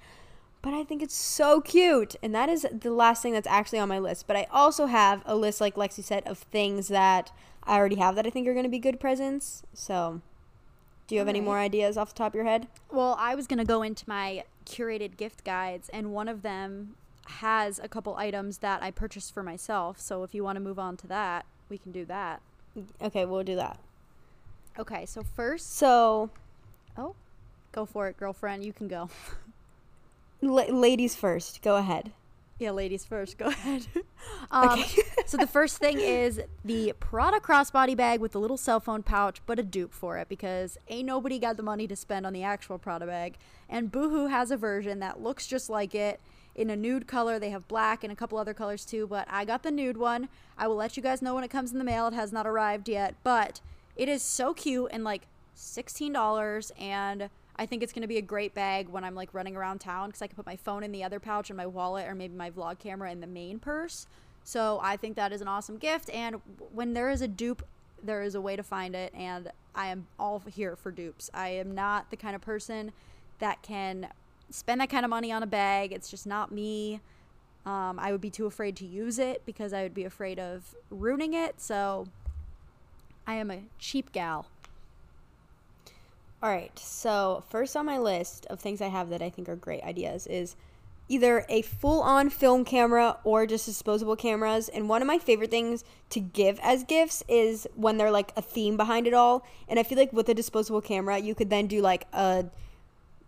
But 0.65 0.73
I 0.73 0.84
think 0.84 1.04
it's 1.04 1.15
so 1.15 1.62
cute, 1.62 2.15
and 2.23 2.34
that 2.34 2.49
is 2.49 2.65
the 2.71 2.89
last 2.89 3.21
thing 3.21 3.34
that's 3.34 3.45
actually 3.45 3.78
on 3.78 3.88
my 3.88 3.99
list. 3.99 4.25
But 4.25 4.36
I 4.36 4.47
also 4.51 4.88
have 4.88 5.21
a 5.23 5.36
list, 5.36 5.62
like 5.62 5.75
Lexi 5.75 6.04
said, 6.04 6.23
of 6.25 6.39
things 6.39 6.88
that 6.88 7.32
I 7.63 7.78
already 7.78 7.97
have 7.97 8.15
that 8.15 8.25
I 8.25 8.32
think 8.32 8.47
are 8.47 8.56
gonna 8.56 8.67
be 8.67 8.80
good 8.80 8.99
presents. 8.99 9.62
So 9.75 10.21
do 11.08 11.13
you 11.13 11.19
have 11.19 11.28
any 11.28 11.39
more 11.39 11.60
ideas 11.60 11.97
off 11.97 12.10
the 12.10 12.17
top 12.17 12.32
of 12.32 12.36
your 12.36 12.45
head? 12.45 12.67
Well, 12.91 13.15
I 13.19 13.36
was 13.36 13.45
going 13.45 13.60
to 13.60 13.65
go 13.65 13.84
into 13.84 14.06
my 14.08 14.43
curated 14.65 15.17
gift 15.17 15.43
guides, 15.43 15.88
and 15.89 16.12
one 16.12 16.28
of 16.28 16.41
them 16.41 16.95
has 17.28 17.78
a 17.78 17.88
couple 17.88 18.15
items 18.15 18.60
that 18.60 18.82
I 18.82 18.89
purchased 18.89 19.34
for 19.34 19.43
myself. 19.43 19.99
So, 19.99 20.23
if 20.23 20.34
you 20.34 20.43
want 20.43 20.56
to 20.56 20.60
move 20.60 20.80
on 20.80 20.97
to 20.97 21.08
that, 21.08 21.45
we 21.69 21.78
can 21.78 21.91
do 21.91 22.06
that. 22.06 22.41
Okay, 23.01 23.23
we'll 23.25 23.43
do 23.43 23.56
that. 23.56 23.80
Okay, 24.80 25.06
so 25.06 25.21
first, 25.21 25.78
So, 25.78 26.32
oh, 26.97 27.15
go 27.71 27.86
for 27.86 28.08
it, 28.08 28.17
girlfriend. 28.17 28.65
You 28.65 28.73
can 28.73 28.88
go. 28.88 29.10
la- 30.46 30.66
ladies 30.72 31.16
first. 31.16 31.62
Go 31.62 31.76
ahead. 31.76 32.12
Yeah, 32.58 32.72
ladies 32.72 33.04
first. 33.04 33.38
Go 33.38 33.48
ahead. 33.48 33.88
um, 34.52 34.80
Okay. 34.80 35.02
so 35.26 35.36
the 35.38 35.48
first 35.48 35.78
thing 35.78 36.00
is 36.00 36.42
the 36.64 36.94
Prada 37.00 37.40
crossbody 37.40 37.98
bag 37.98 38.22
with 38.22 38.32
the 38.32 38.40
little 38.40 38.56
cell 38.58 38.80
phone 38.80 39.04
pouch, 39.04 39.42
but 39.46 39.60
a 39.60 39.64
dupe 39.64 39.94
for 39.94 40.18
it 40.18 40.30
because 40.30 40.78
ain't 40.88 41.06
nobody 41.06 41.38
got 41.38 41.58
the 41.58 41.64
money 41.64 41.86
to 41.88 41.96
spend 41.96 42.26
on 42.26 42.32
the 42.32 42.44
actual 42.44 42.78
Prada 42.78 43.06
bag. 43.06 43.36
And 43.68 43.92
Boohoo 43.92 44.28
has 44.28 44.52
a 44.52 44.58
version 44.58 45.00
that 45.00 45.22
looks 45.22 45.48
just 45.48 45.70
like 45.70 45.94
it 45.94 46.22
in 46.56 46.70
a 46.70 46.76
nude 46.78 47.08
color. 47.08 47.40
They 47.40 47.50
have 47.50 47.68
black 47.68 48.04
and 48.04 48.14
a 48.14 48.16
couple 48.16 48.38
other 48.38 48.54
colors 48.54 48.86
too, 48.86 49.06
but 49.06 49.28
I 49.30 49.44
got 49.44 49.64
the 49.64 49.72
nude 49.72 49.98
one. 49.98 50.30
I 50.58 50.68
will 50.68 50.78
let 50.78 50.96
you 50.96 51.04
guys 51.04 51.22
know 51.22 51.36
when 51.36 51.44
it 51.44 51.50
comes 51.50 51.74
in 51.74 51.78
the 51.78 51.84
mail. 51.84 52.08
It 52.08 52.14
has 52.14 52.32
not 52.32 52.48
arrived 52.48 52.88
yet, 52.88 53.16
but 53.24 53.60
it 53.98 54.08
is 54.08 54.24
so 54.24 54.54
cute 54.54 54.90
and 54.92 55.04
like 55.04 55.24
$16 55.58 56.72
and 56.80 57.30
I 57.58 57.65
think 57.65 57.84
it's 57.84 57.94
going 57.94 58.02
to 58.02 58.08
be 58.08 58.18
a 58.18 58.22
great 58.22 58.54
bag 58.54 58.89
when 58.89 59.04
I'm 59.04 59.15
like 59.15 59.34
running 59.34 59.56
around 59.56 59.80
town 59.80 60.10
because 60.10 60.22
I 60.22 60.28
can 60.28 60.36
put 60.36 60.46
my 60.46 60.58
phone 60.58 60.84
in 60.84 60.91
the 60.91 61.04
other 61.04 61.20
pouch 61.20 61.50
and 61.50 61.58
my 61.58 61.65
wallet 61.65 62.08
or 62.08 62.15
maybe 62.15 62.36
my 62.36 62.52
vlog 62.52 62.80
camera 62.80 63.12
in 63.12 63.22
the 63.22 63.28
main 63.28 63.60
purse. 63.60 64.08
So 64.44 64.80
I 64.84 64.98
think 64.98 65.15
that 65.15 65.32
is 65.32 65.41
an 65.41 65.48
awesome 65.48 65.78
gift. 65.78 66.10
And 66.10 66.41
when 66.74 66.94
there 66.94 67.10
is 67.10 67.22
a 67.22 67.28
dupe, 67.28 67.65
there 68.04 68.22
is 68.22 68.36
a 68.36 68.41
way 68.41 68.56
to 68.56 68.63
find 68.63 68.96
it. 68.96 69.13
And 69.15 69.52
I 69.74 69.88
am 69.88 70.08
all 70.20 70.44
here 70.54 70.76
for 70.76 70.91
dupes. 70.91 71.30
I 71.34 71.50
am 71.50 71.74
not 71.74 72.12
the 72.12 72.18
kind 72.18 72.36
of 72.36 72.41
person 72.41 72.91
that 73.39 73.62
can 73.62 74.10
spend 74.50 74.82
that 74.82 74.89
kind 74.89 75.06
of 75.06 75.10
money 75.10 75.32
on 75.32 75.41
a 75.41 75.48
bag. 75.48 75.91
It's 75.91 76.10
just 76.10 76.28
not 76.28 76.52
me. 76.52 77.00
Um, 77.65 77.98
I 78.00 78.12
would 78.12 78.22
be 78.22 78.30
too 78.30 78.46
afraid 78.46 78.76
to 78.78 78.86
use 78.86 79.18
it 79.18 79.44
because 79.46 79.74
I 79.74 79.82
would 79.82 79.96
be 79.96 80.04
afraid 80.04 80.39
of 80.39 80.76
ruining 80.91 81.34
it. 81.34 81.60
So 81.60 82.08
I 83.26 83.36
am 83.36 83.50
a 83.50 83.62
cheap 83.80 84.12
gal. 84.12 84.46
All 86.46 86.52
right. 86.52 86.78
So, 86.78 87.44
first 87.50 87.76
on 87.76 87.88
my 87.88 87.98
list 87.98 88.46
of 88.52 88.60
things 88.60 88.80
I 88.80 88.90
have 88.90 89.10
that 89.10 89.20
I 89.20 89.32
think 89.32 89.50
are 89.50 89.56
great 89.56 89.82
ideas 89.82 90.28
is 90.28 90.56
either 91.10 91.44
a 91.50 91.64
full 91.64 92.04
on 92.04 92.30
film 92.30 92.64
camera 92.64 93.18
or 93.24 93.48
just 93.48 93.66
disposable 93.66 94.16
cameras. 94.16 94.70
And 94.70 94.88
one 94.88 95.02
of 95.02 95.08
my 95.08 95.18
favorite 95.18 95.50
things 95.50 95.84
to 96.12 96.20
give 96.20 96.60
as 96.62 96.84
gifts 96.84 97.24
is 97.28 97.66
when 97.74 97.98
they're 97.98 98.12
like 98.12 98.32
a 98.38 98.44
theme 98.44 98.78
behind 98.78 99.08
it 99.08 99.14
all. 99.16 99.44
And 99.68 99.80
I 99.80 99.84
feel 99.84 99.98
like 99.98 100.14
with 100.14 100.30
a 100.30 100.36
disposable 100.36 100.82
camera, 100.82 101.18
you 101.18 101.34
could 101.34 101.50
then 101.50 101.66
do 101.66 101.82
like 101.82 102.06
a 102.14 102.46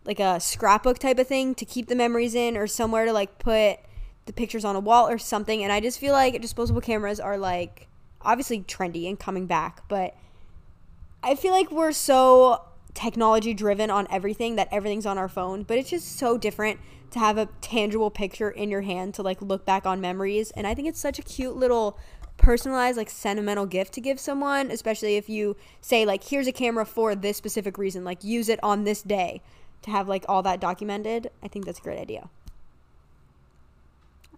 like 0.06 0.20
a 0.20 0.40
scrapbook 0.40 1.00
type 1.00 1.18
of 1.18 1.26
thing 1.26 1.56
to 1.56 1.66
keep 1.66 1.88
the 1.88 1.96
memories 1.96 2.36
in 2.36 2.56
or 2.56 2.68
somewhere 2.68 3.06
to 3.06 3.14
like 3.14 3.40
put 3.40 3.80
the 4.28 4.34
pictures 4.34 4.64
on 4.64 4.76
a 4.76 4.80
wall 4.80 5.08
or 5.08 5.18
something. 5.18 5.64
And 5.64 5.74
I 5.74 5.80
just 5.80 5.98
feel 5.98 6.14
like 6.14 6.40
disposable 6.40 6.82
cameras 6.82 7.20
are 7.20 7.40
like 7.40 7.88
obviously 8.22 8.60
trendy 8.60 9.10
and 9.10 9.20
coming 9.20 9.48
back, 9.48 9.90
but 9.90 10.16
I 11.24 11.34
feel 11.34 11.52
like 11.52 11.72
we're 11.72 11.94
so 11.94 12.62
technology 12.98 13.54
driven 13.54 13.92
on 13.92 14.08
everything 14.10 14.56
that 14.56 14.68
everything's 14.72 15.06
on 15.06 15.20
our 15.20 15.30
phone, 15.30 15.62
but 15.62 15.78
it's 15.78 15.92
just 15.92 16.18
so 16.18 16.36
different 16.36 16.80
to 17.12 17.20
have 17.20 17.38
a 17.38 17.48
tangible 17.62 18.10
picture 18.10 18.50
in 18.50 18.72
your 18.72 18.82
hand 18.82 19.14
to 19.14 19.22
like 19.22 19.40
look 19.40 19.66
back 19.66 19.86
on 19.86 20.02
memories. 20.02 20.50
And 20.52 20.66
I 20.66 20.74
think 20.74 20.88
it's 20.88 21.00
such 21.00 21.20
a 21.20 21.22
cute 21.22 21.56
little 21.56 21.98
personalized 22.38 22.98
like 22.98 23.10
sentimental 23.10 23.68
gift 23.68 23.94
to 23.94 24.02
give 24.02 24.20
someone, 24.20 24.72
especially 24.72 25.16
if 25.16 25.30
you 25.30 25.56
say 25.80 26.06
like 26.06 26.24
here's 26.24 26.48
a 26.48 26.52
camera 26.52 26.86
for 26.86 27.14
this 27.14 27.38
specific 27.38 27.78
reason, 27.78 28.04
like 28.04 28.24
use 28.24 28.50
it 28.50 28.60
on 28.64 28.84
this 28.84 29.04
day 29.04 29.44
to 29.84 29.92
have 29.92 30.08
like 30.08 30.26
all 30.28 30.42
that 30.42 30.60
documented. 30.60 31.30
I 31.44 31.48
think 31.48 31.66
that's 31.66 31.80
a 31.80 31.84
great 31.84 32.00
idea. 32.00 32.30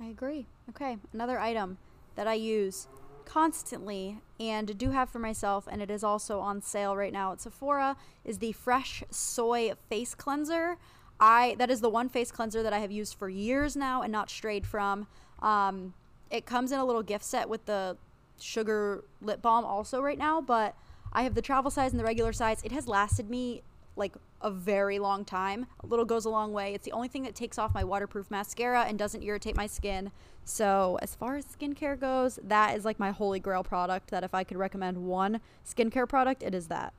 I 0.01 0.07
agree. 0.07 0.45
Okay, 0.69 0.97
another 1.13 1.39
item 1.39 1.77
that 2.15 2.27
I 2.27 2.33
use 2.33 2.87
constantly 3.29 4.21
and 4.39 4.77
do 4.77 4.89
have 4.89 5.09
for 5.09 5.19
myself, 5.19 5.67
and 5.69 5.81
it 5.81 5.91
is 5.91 6.03
also 6.03 6.39
on 6.39 6.61
sale 6.61 6.95
right 6.95 7.13
now 7.13 7.31
at 7.31 7.39
Sephora, 7.39 7.95
is 8.25 8.39
the 8.39 8.51
Fresh 8.53 9.03
Soy 9.11 9.73
Face 9.87 10.15
Cleanser. 10.15 10.77
I 11.19 11.55
that 11.59 11.69
is 11.69 11.81
the 11.81 11.89
one 11.89 12.07
face 12.07 12.31
cleanser 12.31 12.63
that 12.63 12.71
I 12.71 12.79
have 12.79 12.91
used 12.91 13.15
for 13.15 13.29
years 13.29 13.75
now 13.75 14.01
and 14.01 14.11
not 14.11 14.29
strayed 14.29 14.65
from. 14.65 15.05
Um, 15.41 15.93
it 16.31 16.45
comes 16.45 16.71
in 16.71 16.79
a 16.79 16.85
little 16.85 17.03
gift 17.03 17.25
set 17.25 17.49
with 17.49 17.65
the 17.65 17.97
sugar 18.39 19.03
lip 19.21 19.41
balm 19.41 19.65
also 19.65 20.01
right 20.01 20.17
now, 20.17 20.39
but 20.39 20.75
I 21.11 21.23
have 21.23 21.35
the 21.35 21.41
travel 21.41 21.69
size 21.69 21.91
and 21.91 21.99
the 21.99 22.05
regular 22.05 22.31
size. 22.31 22.61
It 22.63 22.71
has 22.71 22.87
lasted 22.87 23.29
me 23.29 23.63
like 23.95 24.15
a 24.41 24.51
very 24.51 24.99
long 24.99 25.25
time. 25.25 25.67
A 25.83 25.87
little 25.87 26.05
goes 26.05 26.25
a 26.25 26.29
long 26.29 26.53
way. 26.53 26.73
It's 26.73 26.85
the 26.85 26.91
only 26.91 27.07
thing 27.07 27.23
that 27.23 27.35
takes 27.35 27.57
off 27.57 27.73
my 27.73 27.83
waterproof 27.83 28.31
mascara 28.31 28.83
and 28.83 28.97
doesn't 28.97 29.23
irritate 29.23 29.55
my 29.55 29.67
skin. 29.67 30.11
So, 30.45 30.97
as 31.01 31.13
far 31.13 31.35
as 31.35 31.45
skincare 31.45 31.99
goes, 31.99 32.39
that 32.43 32.75
is 32.75 32.85
like 32.85 32.99
my 32.99 33.11
holy 33.11 33.39
grail 33.39 33.63
product 33.63 34.09
that 34.09 34.23
if 34.23 34.33
I 34.33 34.43
could 34.43 34.57
recommend 34.57 35.05
one 35.05 35.41
skincare 35.67 36.07
product, 36.07 36.41
it 36.41 36.55
is 36.55 36.67
that. 36.67 36.93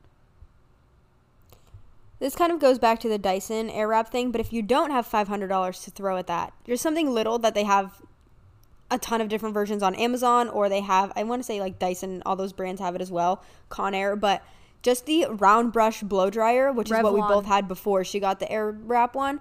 This 2.19 2.35
kind 2.35 2.51
of 2.51 2.59
goes 2.59 2.77
back 2.77 2.99
to 2.99 3.09
the 3.09 3.17
Dyson 3.17 3.69
Airwrap 3.69 4.09
thing, 4.09 4.31
but 4.31 4.39
if 4.39 4.53
you 4.53 4.61
don't 4.61 4.91
have 4.91 5.07
$500 5.07 5.83
to 5.83 5.91
throw 5.91 6.17
at 6.17 6.27
that, 6.27 6.53
there's 6.65 6.79
something 6.79 7.09
little 7.09 7.39
that 7.39 7.55
they 7.55 7.63
have 7.63 7.99
a 8.91 8.99
ton 8.99 9.21
of 9.21 9.27
different 9.27 9.55
versions 9.55 9.81
on 9.81 9.95
Amazon, 9.95 10.47
or 10.47 10.69
they 10.69 10.81
have, 10.81 11.11
I 11.15 11.23
want 11.23 11.41
to 11.41 11.43
say 11.43 11.59
like 11.59 11.79
Dyson, 11.79 12.21
all 12.25 12.35
those 12.35 12.53
brands 12.53 12.79
have 12.79 12.93
it 12.93 13.01
as 13.01 13.09
well, 13.09 13.41
Conair, 13.71 14.19
but 14.19 14.43
just 14.81 15.05
the 15.05 15.25
round 15.29 15.71
brush 15.73 16.01
blow 16.01 16.29
dryer, 16.29 16.71
which 16.71 16.87
is 16.87 17.03
what 17.03 17.13
we 17.13 17.21
both 17.35 17.45
had 17.45 17.67
before 17.67 18.03
she 18.03 18.19
got 18.19 18.39
the 18.39 18.45
Airwrap 18.47 19.13
one. 19.13 19.39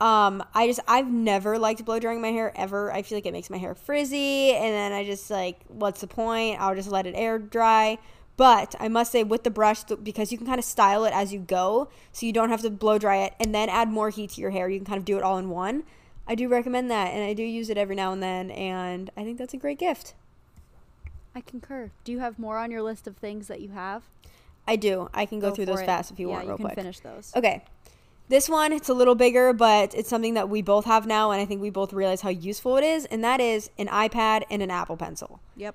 Um, 0.00 0.42
I 0.54 0.66
just 0.66 0.80
I've 0.88 1.08
never 1.10 1.58
liked 1.58 1.84
blow 1.84 1.98
drying 2.00 2.20
my 2.20 2.32
hair 2.32 2.52
ever. 2.56 2.92
I 2.92 3.02
feel 3.02 3.16
like 3.16 3.26
it 3.26 3.32
makes 3.32 3.48
my 3.48 3.58
hair 3.58 3.74
frizzy, 3.74 4.52
and 4.52 4.74
then 4.74 4.92
I 4.92 5.04
just 5.04 5.30
like, 5.30 5.60
what's 5.68 6.00
the 6.00 6.06
point? 6.08 6.60
I'll 6.60 6.74
just 6.74 6.90
let 6.90 7.06
it 7.06 7.14
air 7.16 7.38
dry. 7.38 7.98
But 8.36 8.74
I 8.80 8.88
must 8.88 9.12
say, 9.12 9.22
with 9.22 9.44
the 9.44 9.50
brush, 9.50 9.84
th- 9.84 10.00
because 10.02 10.32
you 10.32 10.38
can 10.38 10.46
kind 10.46 10.58
of 10.58 10.64
style 10.64 11.04
it 11.04 11.12
as 11.14 11.32
you 11.32 11.38
go, 11.38 11.88
so 12.10 12.26
you 12.26 12.32
don't 12.32 12.48
have 12.50 12.62
to 12.62 12.70
blow 12.70 12.98
dry 12.98 13.18
it 13.18 13.34
and 13.38 13.54
then 13.54 13.68
add 13.68 13.88
more 13.88 14.10
heat 14.10 14.30
to 14.30 14.40
your 14.40 14.50
hair. 14.50 14.68
You 14.68 14.80
can 14.80 14.86
kind 14.86 14.98
of 14.98 15.04
do 15.04 15.16
it 15.16 15.22
all 15.22 15.38
in 15.38 15.48
one. 15.50 15.84
I 16.26 16.34
do 16.34 16.48
recommend 16.48 16.90
that, 16.90 17.12
and 17.12 17.22
I 17.22 17.32
do 17.32 17.44
use 17.44 17.70
it 17.70 17.78
every 17.78 17.94
now 17.94 18.12
and 18.12 18.20
then, 18.22 18.50
and 18.50 19.10
I 19.16 19.22
think 19.22 19.38
that's 19.38 19.54
a 19.54 19.58
great 19.58 19.78
gift. 19.78 20.14
I 21.34 21.40
concur. 21.42 21.90
Do 22.02 22.10
you 22.10 22.18
have 22.18 22.38
more 22.38 22.58
on 22.58 22.72
your 22.72 22.82
list 22.82 23.06
of 23.06 23.16
things 23.16 23.46
that 23.46 23.60
you 23.60 23.68
have? 23.70 24.02
I 24.66 24.76
do. 24.76 25.08
I 25.12 25.26
can 25.26 25.40
go, 25.40 25.50
through 25.50 25.66
those 25.66 25.80
it. 25.80 25.86
fast 25.86 26.10
if 26.10 26.18
you 26.18 26.28
yeah, 26.28 26.34
want, 26.34 26.44
you 26.44 26.50
real 26.50 26.56
can 26.56 26.66
quick. 26.66 26.76
finish 26.76 27.00
those. 27.00 27.32
Okay. 27.36 27.62
This 28.28 28.48
one, 28.48 28.72
it's 28.72 28.88
a 28.88 28.94
little 28.94 29.14
bigger, 29.14 29.52
but 29.52 29.94
it's 29.94 30.08
something 30.08 30.34
that 30.34 30.48
we 30.48 30.62
both 30.62 30.86
have 30.86 31.06
now, 31.06 31.30
and 31.30 31.40
I 31.40 31.44
think 31.44 31.60
we 31.60 31.68
both 31.68 31.92
realize 31.92 32.22
how 32.22 32.30
useful 32.30 32.78
it 32.78 32.84
is, 32.84 33.04
and 33.06 33.22
that 33.22 33.38
is 33.38 33.70
an 33.78 33.86
iPad 33.88 34.44
and 34.50 34.62
an 34.62 34.70
Apple 34.70 34.96
Pencil. 34.96 35.40
Yep. 35.56 35.74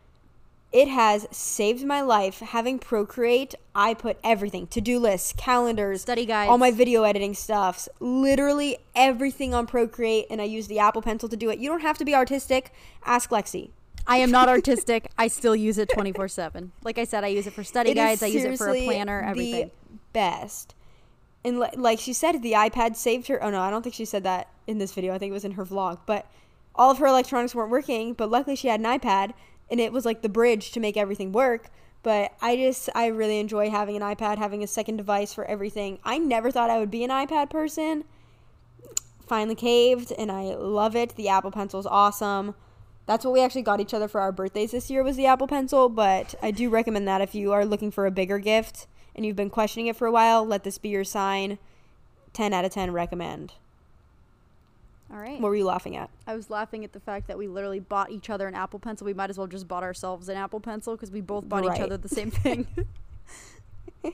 It 0.72 0.88
has 0.88 1.28
saved 1.32 1.84
my 1.84 2.02
life. 2.02 2.40
Having 2.40 2.80
Procreate, 2.80 3.56
I 3.74 3.96
put 3.96 4.18
everything 4.24 4.68
to 4.68 4.82
do 4.82 5.00
lists, 5.00 5.34
calendars, 5.34 6.02
Study 6.02 6.26
guides. 6.26 6.50
all 6.50 6.60
my 6.60 6.72
video 6.72 7.04
editing 7.04 7.34
stuffs, 7.34 7.90
literally 8.00 8.78
everything 8.96 9.54
on 9.54 9.66
Procreate, 9.66 10.26
and 10.30 10.42
I 10.42 10.46
use 10.46 10.68
the 10.68 10.80
Apple 10.80 11.02
Pencil 11.02 11.30
to 11.30 11.38
do 11.38 11.50
it. 11.50 11.60
You 11.60 11.70
don't 11.70 11.82
have 11.82 11.98
to 12.00 12.06
be 12.06 12.14
artistic. 12.14 12.72
Ask 13.04 13.32
Lexi. 13.32 13.70
I 14.08 14.18
am 14.18 14.32
not 14.32 14.50
artistic. 14.50 15.10
I 15.18 15.28
still 15.28 15.56
use 15.56 15.78
it 15.78 15.90
24 15.90 16.28
7. 16.28 16.72
Like 16.84 16.98
I 16.98 17.04
said, 17.04 17.24
I 17.24 17.28
use 17.28 17.48
it 17.48 17.54
for 17.54 17.64
study 17.64 17.92
It 17.92 17.96
guides, 17.96 18.24
I 18.24 18.28
use 18.28 18.44
it 18.44 18.58
for 18.58 18.70
a 18.70 18.84
planner, 18.84 19.22
everything. 19.22 19.72
The 19.90 19.98
best. 20.14 20.76
And 21.44 21.60
li- 21.60 21.70
like 21.76 22.00
she 22.00 22.14
said, 22.14 22.42
the 22.42 22.54
iPad 22.54 22.96
saved 22.96 23.28
her. 23.28 23.42
Oh 23.44 23.50
no, 23.50 23.62
I 23.62 23.70
don't 23.70 23.82
think 23.82 23.96
she 23.96 24.06
said 24.06 24.24
that 24.24 24.50
in 24.68 24.78
this 24.78 24.94
video. 24.94 25.14
I 25.14 25.18
think 25.18 25.32
it 25.32 25.34
was 25.34 25.46
in 25.46 25.54
her 25.54 25.66
vlog. 25.66 26.00
But 26.06 26.26
all 26.76 26.92
of 26.92 26.98
her 26.98 27.08
electronics 27.08 27.56
weren't 27.56 27.72
working. 27.72 28.14
But 28.14 28.30
luckily, 28.30 28.56
she 28.56 28.68
had 28.68 28.80
an 28.80 28.86
iPad, 28.86 29.34
and 29.70 29.80
it 29.80 29.92
was 29.94 30.06
like 30.06 30.22
the 30.22 30.30
bridge 30.30 30.72
to 30.72 30.80
make 30.80 30.98
everything 30.98 31.32
work. 31.32 31.70
But 32.02 32.34
I 32.42 32.56
just, 32.56 32.90
I 32.96 33.08
really 33.08 33.40
enjoy 33.40 33.70
having 33.70 33.98
an 33.98 34.02
iPad, 34.02 34.38
having 34.38 34.64
a 34.64 34.68
second 34.68 34.98
device 34.98 35.34
for 35.34 35.44
everything. 35.46 36.00
I 36.04 36.18
never 36.18 36.50
thought 36.50 36.70
I 36.70 36.80
would 36.80 36.92
be 36.92 37.04
an 37.04 37.10
iPad 37.10 37.50
person. 37.50 38.06
Finally 39.28 39.56
caved, 39.56 40.14
and 40.18 40.32
I 40.32 40.56
love 40.56 40.96
it. 40.96 41.16
The 41.16 41.28
Apple 41.28 41.52
Pencil 41.52 41.80
is 41.80 41.86
awesome. 41.86 42.56
That's 43.10 43.26
what 43.26 43.34
we 43.34 43.42
actually 43.42 43.64
got 43.64 43.80
each 43.80 43.96
other 43.96 44.08
for 44.08 44.22
our 44.22 44.32
birthdays 44.32 44.70
this 44.70 44.92
year 44.92 45.02
was 45.02 45.18
the 45.18 45.26
Apple 45.26 45.48
Pencil, 45.48 45.90
but 45.90 46.36
I 46.44 46.52
do 46.52 46.70
recommend 46.70 47.08
that 47.08 47.22
if 47.22 47.34
you 47.34 47.52
are 47.52 47.66
looking 47.66 47.90
for 47.90 48.06
a 48.06 48.12
bigger 48.12 48.38
gift 48.38 48.86
and 49.16 49.26
you've 49.26 49.36
been 49.36 49.50
questioning 49.50 49.88
it 49.88 49.96
for 49.96 50.06
a 50.06 50.12
while, 50.12 50.46
let 50.46 50.64
this 50.64 50.78
be 50.78 50.90
your 50.90 51.04
sign. 51.04 51.58
10 52.34 52.54
out 52.54 52.66
of 52.66 52.72
10 52.72 52.92
recommend. 52.92 53.54
All 55.12 55.18
right. 55.18 55.42
What 55.42 55.50
were 55.50 55.56
you 55.56 55.66
laughing 55.66 55.96
at? 55.96 56.12
I 56.28 56.36
was 56.36 56.52
laughing 56.52 56.84
at 56.84 56.94
the 56.94 57.00
fact 57.00 57.26
that 57.30 57.38
we 57.40 57.48
literally 57.48 57.80
bought 57.80 58.12
each 58.12 58.30
other 58.30 58.48
an 58.48 58.54
Apple 58.54 58.78
Pencil. 58.78 59.06
We 59.06 59.16
might 59.16 59.32
as 59.32 59.40
well 59.40 59.48
just 59.48 59.68
bought 59.68 59.82
ourselves 59.82 60.30
an 60.30 60.38
Apple 60.38 60.60
Pencil 60.60 60.96
because 60.96 61.10
we 61.10 61.22
both 61.22 61.50
bought 61.50 61.66
each 61.66 61.82
other 61.82 61.98
the 61.98 62.10
same 62.10 62.30
thing. 62.30 62.68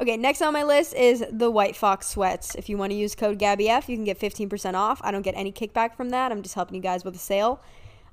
Okay, 0.00 0.16
next 0.16 0.40
on 0.40 0.54
my 0.54 0.62
list 0.62 0.94
is 0.94 1.22
the 1.30 1.50
White 1.50 1.76
Fox 1.76 2.06
sweats. 2.06 2.54
If 2.54 2.70
you 2.70 2.78
want 2.78 2.90
to 2.90 2.96
use 2.96 3.14
code 3.14 3.38
GabbyF, 3.38 3.86
you 3.86 3.96
can 3.98 4.04
get 4.04 4.18
15% 4.18 4.72
off. 4.72 4.98
I 5.04 5.10
don't 5.10 5.20
get 5.20 5.34
any 5.36 5.52
kickback 5.52 5.94
from 5.94 6.08
that. 6.08 6.32
I'm 6.32 6.40
just 6.40 6.54
helping 6.54 6.74
you 6.74 6.80
guys 6.80 7.04
with 7.04 7.14
a 7.14 7.18
sale. 7.18 7.60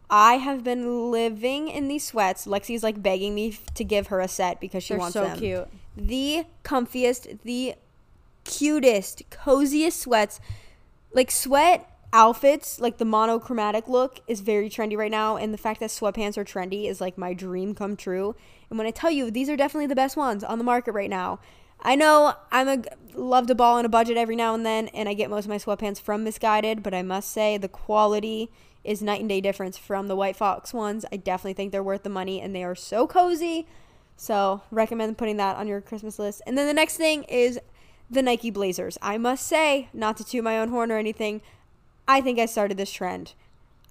I 0.09 0.35
have 0.35 0.63
been 0.63 1.11
living 1.11 1.67
in 1.67 1.87
these 1.87 2.05
sweats. 2.05 2.45
Lexi's 2.45 2.83
like 2.83 3.01
begging 3.03 3.35
me 3.35 3.57
to 3.75 3.83
give 3.83 4.07
her 4.07 4.19
a 4.21 4.27
set 4.27 4.61
because 4.61 4.83
she 4.83 4.93
They're 4.93 4.99
wants 4.99 5.13
so 5.13 5.23
them. 5.25 5.37
cute. 5.37 5.67
the 5.97 6.45
comfiest, 6.63 7.39
the 7.43 7.75
cutest, 8.45 9.29
coziest 9.29 9.99
sweats. 9.99 10.39
Like 11.13 11.31
sweat 11.31 11.89
outfits, 12.13 12.79
like 12.79 12.97
the 12.99 13.05
monochromatic 13.05 13.87
look 13.87 14.21
is 14.27 14.39
very 14.39 14.69
trendy 14.69 14.97
right 14.97 15.11
now, 15.11 15.35
and 15.35 15.53
the 15.53 15.57
fact 15.57 15.79
that 15.81 15.89
sweatpants 15.89 16.37
are 16.37 16.45
trendy 16.45 16.85
is 16.89 17.01
like 17.01 17.17
my 17.17 17.33
dream 17.33 17.75
come 17.75 17.97
true. 17.97 18.35
And 18.69 18.77
when 18.77 18.87
I 18.87 18.91
tell 18.91 19.11
you 19.11 19.29
these 19.29 19.49
are 19.49 19.57
definitely 19.57 19.87
the 19.87 19.95
best 19.95 20.15
ones 20.15 20.43
on 20.43 20.57
the 20.57 20.63
market 20.63 20.93
right 20.93 21.09
now. 21.09 21.39
I 21.79 21.95
know 21.95 22.33
I'm 22.51 22.67
a 22.67 22.83
love 23.13 23.47
to 23.47 23.55
ball 23.55 23.77
on 23.77 23.85
a 23.85 23.89
budget 23.89 24.17
every 24.17 24.35
now 24.35 24.55
and 24.55 24.65
then, 24.65 24.87
and 24.89 25.07
I 25.07 25.13
get 25.13 25.29
most 25.29 25.45
of 25.45 25.49
my 25.49 25.57
sweatpants 25.57 26.01
from 26.01 26.25
Missguided, 26.25 26.81
but 26.81 26.93
I 26.93 27.03
must 27.03 27.31
say 27.31 27.57
the 27.57 27.67
quality 27.67 28.49
is 28.87 29.01
night 29.03 29.19
and 29.19 29.29
day 29.29 29.41
difference 29.41 29.77
from 29.77 30.07
the 30.07 30.15
White 30.15 30.37
Fox 30.37 30.73
ones. 30.73 31.05
I 31.11 31.17
definitely 31.17 31.53
think 31.53 31.71
they're 31.71 31.83
worth 31.83 32.03
the 32.03 32.09
money, 32.09 32.41
and 32.41 32.55
they 32.55 32.63
are 32.63 32.73
so 32.73 33.05
cozy. 33.05 33.67
So 34.15 34.61
recommend 34.71 35.17
putting 35.17 35.37
that 35.37 35.57
on 35.57 35.67
your 35.67 35.81
Christmas 35.81 36.17
list. 36.17 36.41
And 36.47 36.57
then 36.57 36.65
the 36.65 36.73
next 36.73 36.95
thing 36.95 37.23
is 37.23 37.59
the 38.09 38.23
Nike 38.23 38.49
Blazers. 38.49 38.97
I 39.01 39.17
must 39.17 39.45
say, 39.45 39.89
not 39.93 40.15
to 40.17 40.23
toot 40.23 40.43
my 40.43 40.57
own 40.57 40.69
horn 40.69 40.91
or 40.91 40.97
anything, 40.97 41.41
I 42.07 42.21
think 42.21 42.39
I 42.39 42.45
started 42.45 42.77
this 42.77 42.91
trend. 42.91 43.33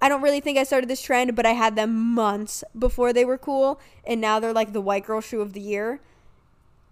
I 0.01 0.09
don't 0.09 0.23
really 0.23 0.41
think 0.41 0.57
I 0.57 0.63
started 0.63 0.89
this 0.89 1.01
trend, 1.01 1.35
but 1.35 1.45
I 1.45 1.51
had 1.51 1.75
them 1.75 2.13
months 2.13 2.63
before 2.77 3.13
they 3.13 3.23
were 3.23 3.37
cool, 3.37 3.79
and 4.03 4.19
now 4.19 4.39
they're 4.39 4.51
like 4.51 4.73
the 4.73 4.81
white 4.81 5.05
girl 5.05 5.21
shoe 5.21 5.41
of 5.41 5.53
the 5.53 5.61
year. 5.61 6.01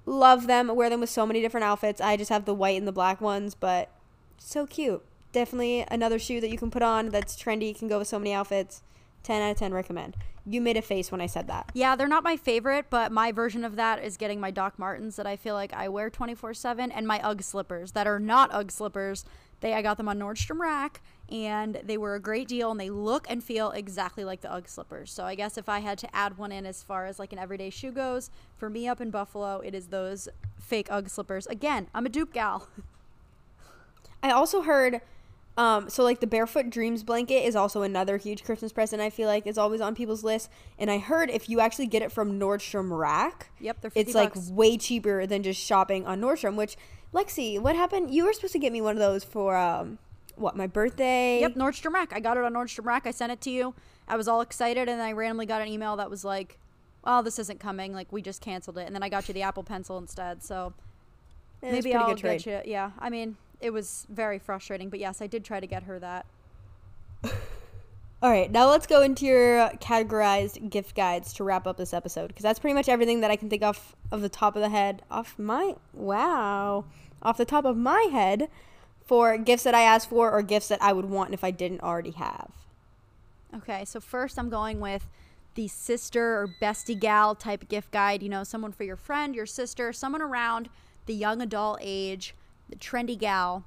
Love 0.06 0.46
them. 0.46 0.74
Wear 0.76 0.92
them 0.92 1.00
with 1.00 1.10
so 1.10 1.26
many 1.26 1.42
different 1.42 1.64
outfits. 1.64 2.00
I 2.00 2.18
just 2.18 2.30
have 2.30 2.46
the 2.46 2.54
white 2.54 2.78
and 2.78 2.88
the 2.88 2.92
black 2.92 3.20
ones, 3.20 3.56
but 3.56 3.90
so 4.38 4.68
cute. 4.68 5.04
Definitely 5.36 5.86
another 5.92 6.18
shoe 6.18 6.40
that 6.40 6.50
you 6.50 6.58
can 6.58 6.72
put 6.72 6.82
on 6.82 7.10
that's 7.10 7.36
trendy, 7.36 7.78
can 7.78 7.90
go 7.90 8.00
with 8.00 8.08
so 8.08 8.18
many 8.18 8.32
outfits. 8.32 8.82
10 9.24 9.42
out 9.42 9.52
of 9.52 9.58
10 9.58 9.74
recommend. 9.74 10.16
You 10.46 10.62
made 10.62 10.78
a 10.78 10.82
face 10.82 11.12
when 11.12 11.20
I 11.20 11.26
said 11.26 11.48
that. 11.48 11.72
Yeah, 11.74 11.98
they're 11.98 12.08
not 12.08 12.24
my 12.24 12.38
favorite, 12.38 12.86
but 12.90 13.12
my 13.12 13.34
version 13.34 13.66
of 13.66 13.76
that 13.76 14.02
is 14.02 14.16
getting 14.16 14.40
my 14.40 14.50
Doc 14.50 14.80
Martens 14.80 15.18
that 15.18 15.28
I 15.28 15.36
feel 15.36 15.54
like 15.54 15.74
I 15.74 15.90
wear 15.90 16.10
24/7 16.10 16.90
and 16.90 17.06
my 17.06 17.20
UGG 17.20 17.42
slippers 17.42 17.92
that 17.92 18.08
are 18.08 18.18
not 18.18 18.54
UGG 18.54 18.72
slippers. 18.72 19.26
They 19.60 19.74
I 19.74 19.82
got 19.82 19.98
them 19.98 20.08
on 20.08 20.18
Nordstrom 20.18 20.58
Rack 20.58 21.02
and 21.30 21.82
they 21.84 21.98
were 21.98 22.16
a 22.16 22.20
great 22.22 22.48
deal 22.48 22.72
and 22.72 22.80
they 22.80 22.90
look 22.90 23.30
and 23.30 23.44
feel 23.44 23.72
exactly 23.72 24.24
like 24.24 24.40
the 24.40 24.50
UGG 24.50 24.70
slippers. 24.70 25.12
So 25.12 25.26
I 25.26 25.36
guess 25.36 25.58
if 25.58 25.68
I 25.68 25.80
had 25.80 25.98
to 25.98 26.16
add 26.16 26.38
one 26.38 26.54
in 26.54 26.66
as 26.66 26.82
far 26.82 27.08
as 27.08 27.20
like 27.20 27.34
an 27.34 27.40
everyday 27.40 27.72
shoe 27.72 27.92
goes, 27.92 28.32
for 28.56 28.70
me 28.70 28.88
up 28.88 29.02
in 29.02 29.10
Buffalo, 29.10 29.60
it 29.60 29.76
is 29.76 29.88
those 29.88 30.30
fake 30.62 30.88
UGG 30.90 31.10
slippers. 31.10 31.46
Again, 31.48 31.88
I'm 31.94 32.06
a 32.06 32.10
dupe 32.10 32.32
gal. 32.32 32.70
I 34.24 34.32
also 34.32 34.62
heard, 34.62 35.02
um, 35.58 35.90
so 35.90 36.04
like 36.04 36.20
the 36.20 36.28
Barefoot 36.28 36.70
Dreams 36.70 37.04
blanket 37.04 37.46
is 37.46 37.56
also 37.56 37.82
another 37.82 38.18
huge 38.18 38.44
Christmas 38.44 38.74
present. 38.74 39.02
I 39.02 39.10
feel 39.10 39.28
like 39.28 39.48
is 39.48 39.58
always 39.58 39.80
on 39.80 39.96
people's 39.96 40.24
list. 40.24 40.50
And 40.78 40.92
I 40.92 40.98
heard 40.98 41.30
if 41.30 41.50
you 41.50 41.60
actually 41.62 41.88
get 41.88 42.02
it 42.02 42.12
from 42.12 42.40
Nordstrom 42.40 42.98
Rack, 42.98 43.52
Yep, 43.62 43.82
they're 43.82 43.92
50 43.92 44.00
it's 44.02 44.16
like 44.16 44.34
way 44.50 44.78
cheaper 44.78 45.26
than 45.26 45.44
just 45.44 45.62
shopping 45.62 46.06
on 46.06 46.20
Nordstrom. 46.20 46.56
Which 46.56 46.76
Lexi, 47.14 47.60
what 47.60 47.76
happened? 47.76 48.14
You 48.14 48.26
were 48.26 48.34
supposed 48.34 48.54
to 48.54 48.60
get 48.60 48.74
me 48.74 48.82
one 48.82 48.96
of 48.96 49.00
those 49.00 49.24
for 49.24 49.56
um, 49.56 49.98
what 50.36 50.58
my 50.58 50.68
birthday? 50.68 51.40
Yep, 51.40 51.56
Nordstrom 51.56 51.94
Rack. 51.94 52.12
I 52.14 52.20
got 52.20 52.36
it 52.36 52.44
on 52.44 52.54
Nordstrom 52.54 52.86
Rack. 52.86 53.08
I 53.08 53.12
sent 53.12 53.32
it 53.32 53.40
to 53.42 53.50
you. 53.50 53.74
I 54.08 54.18
was 54.18 54.28
all 54.28 54.42
excited, 54.42 54.90
and 54.90 55.00
then 55.00 55.08
I 55.08 55.14
randomly 55.14 55.46
got 55.46 55.62
an 55.62 55.70
email 55.70 55.96
that 55.96 56.10
was 56.10 56.26
like, 56.26 56.60
"Well, 57.06 57.24
this 57.24 57.40
isn't 57.40 57.62
coming. 57.62 57.94
Like, 57.94 58.12
we 58.12 58.22
just 58.22 58.42
canceled 58.42 58.78
it." 58.78 58.86
And 58.86 58.94
then 58.94 59.02
I 59.02 59.10
got 59.10 59.28
you 59.30 59.34
the 59.34 59.42
Apple 59.42 59.64
Pencil 59.64 59.98
instead. 59.98 60.44
So 60.44 60.74
was 61.62 61.72
maybe 61.72 61.96
I'll 61.96 62.14
get 62.16 62.46
you. 62.46 62.62
Yeah, 62.66 62.92
I 63.00 63.10
mean, 63.10 63.38
it 63.66 63.74
was 63.74 64.06
very 64.10 64.38
frustrating, 64.38 64.90
but 64.90 65.00
yes, 65.00 65.22
I 65.22 65.28
did 65.28 65.44
try 65.44 65.60
to 65.60 65.66
get 65.66 65.84
her 65.84 65.98
that. 66.00 66.26
All 68.22 68.30
right, 68.30 68.50
now 68.52 68.70
let's 68.70 68.88
go 68.88 69.02
into 69.02 69.26
your 69.26 69.70
categorized 69.82 70.70
gift 70.70 70.96
guides 70.96 71.34
to 71.34 71.44
wrap 71.44 71.66
up 71.68 71.78
this 71.78 71.94
episode 71.94 72.28
because 72.28 72.44
that's 72.44 72.60
pretty 72.60 72.76
much 72.76 72.88
everything 72.88 73.22
that 73.22 73.32
I 73.32 73.36
can 73.36 73.50
think 73.50 73.64
of 73.64 73.96
of 74.12 74.22
the 74.22 74.30
top 74.30 74.56
of 74.56 74.62
the 74.62 74.70
head, 74.70 75.02
off 75.10 75.38
my 75.38 75.76
wow, 75.94 76.86
off 77.22 77.38
the 77.38 77.46
top 77.46 77.66
of 77.66 77.76
my 77.76 78.08
head 78.12 78.50
for 79.04 79.38
gifts 79.38 79.64
that 79.64 79.76
I 79.76 79.82
asked 79.82 80.10
for 80.10 80.32
or 80.32 80.42
gifts 80.44 80.68
that 80.68 80.82
I 80.82 80.94
would 80.94 81.06
want 81.06 81.34
if 81.34 81.44
I 81.44 81.52
didn't 81.52 81.82
already 81.82 82.12
have. 82.12 82.52
Okay, 83.56 83.84
so 83.84 84.00
first 84.00 84.38
I'm 84.38 84.50
going 84.50 84.80
with 84.80 85.08
the 85.56 85.68
sister 85.68 86.42
or 86.42 86.50
bestie 86.62 87.00
gal 87.00 87.34
type 87.34 87.68
gift 87.68 87.92
guide. 87.92 88.22
You 88.22 88.30
know, 88.30 88.44
someone 88.44 88.72
for 88.72 88.84
your 88.84 88.96
friend, 88.96 89.36
your 89.36 89.46
sister, 89.46 89.92
someone 89.92 90.22
around 90.22 90.70
the 91.06 91.14
young 91.14 91.42
adult 91.42 91.80
age, 91.82 92.34
the 92.70 92.76
trendy 92.76 93.18
gal. 93.18 93.64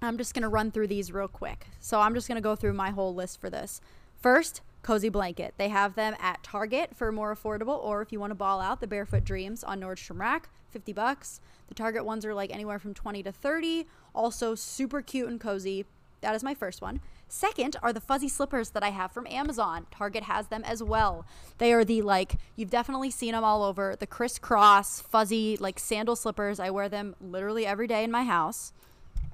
I'm 0.00 0.16
just 0.16 0.34
going 0.34 0.42
to 0.42 0.48
run 0.48 0.70
through 0.70 0.86
these 0.88 1.12
real 1.12 1.28
quick. 1.28 1.66
So 1.80 2.00
I'm 2.00 2.14
just 2.14 2.28
going 2.28 2.36
to 2.36 2.42
go 2.42 2.54
through 2.54 2.74
my 2.74 2.90
whole 2.90 3.14
list 3.14 3.40
for 3.40 3.50
this. 3.50 3.80
First, 4.20 4.60
Cozy 4.82 5.08
Blanket. 5.08 5.54
They 5.58 5.68
have 5.68 5.94
them 5.94 6.14
at 6.20 6.42
Target 6.42 6.96
for 6.96 7.10
more 7.12 7.34
affordable, 7.34 7.82
or 7.82 8.00
if 8.00 8.12
you 8.12 8.20
want 8.20 8.30
to 8.30 8.36
ball 8.36 8.60
out, 8.60 8.80
the 8.80 8.86
Barefoot 8.86 9.24
Dreams 9.24 9.64
on 9.64 9.80
Nordstrom 9.80 10.20
Rack, 10.20 10.48
50 10.70 10.92
bucks. 10.92 11.40
The 11.68 11.74
Target 11.74 12.04
ones 12.04 12.24
are 12.24 12.34
like 12.34 12.52
anywhere 12.52 12.78
from 12.78 12.94
20 12.94 13.22
to 13.24 13.32
30. 13.32 13.86
Also, 14.14 14.54
super 14.54 15.02
cute 15.02 15.28
and 15.28 15.40
cozy. 15.40 15.84
That 16.20 16.34
is 16.34 16.42
my 16.42 16.54
first 16.54 16.80
one. 16.80 17.00
Second 17.28 17.76
are 17.82 17.92
the 17.92 18.00
fuzzy 18.00 18.28
slippers 18.28 18.70
that 18.70 18.82
I 18.82 18.88
have 18.88 19.12
from 19.12 19.26
Amazon. 19.26 19.86
Target 19.90 20.24
has 20.24 20.48
them 20.48 20.64
as 20.64 20.82
well. 20.82 21.26
They 21.58 21.72
are 21.74 21.84
the 21.84 22.00
like 22.00 22.36
you've 22.56 22.70
definitely 22.70 23.10
seen 23.10 23.32
them 23.32 23.44
all 23.44 23.62
over. 23.62 23.94
The 23.98 24.06
crisscross 24.06 25.00
fuzzy 25.00 25.56
like 25.58 25.78
sandal 25.78 26.16
slippers. 26.16 26.58
I 26.58 26.70
wear 26.70 26.88
them 26.88 27.14
literally 27.20 27.66
every 27.66 27.86
day 27.86 28.02
in 28.02 28.10
my 28.10 28.24
house. 28.24 28.72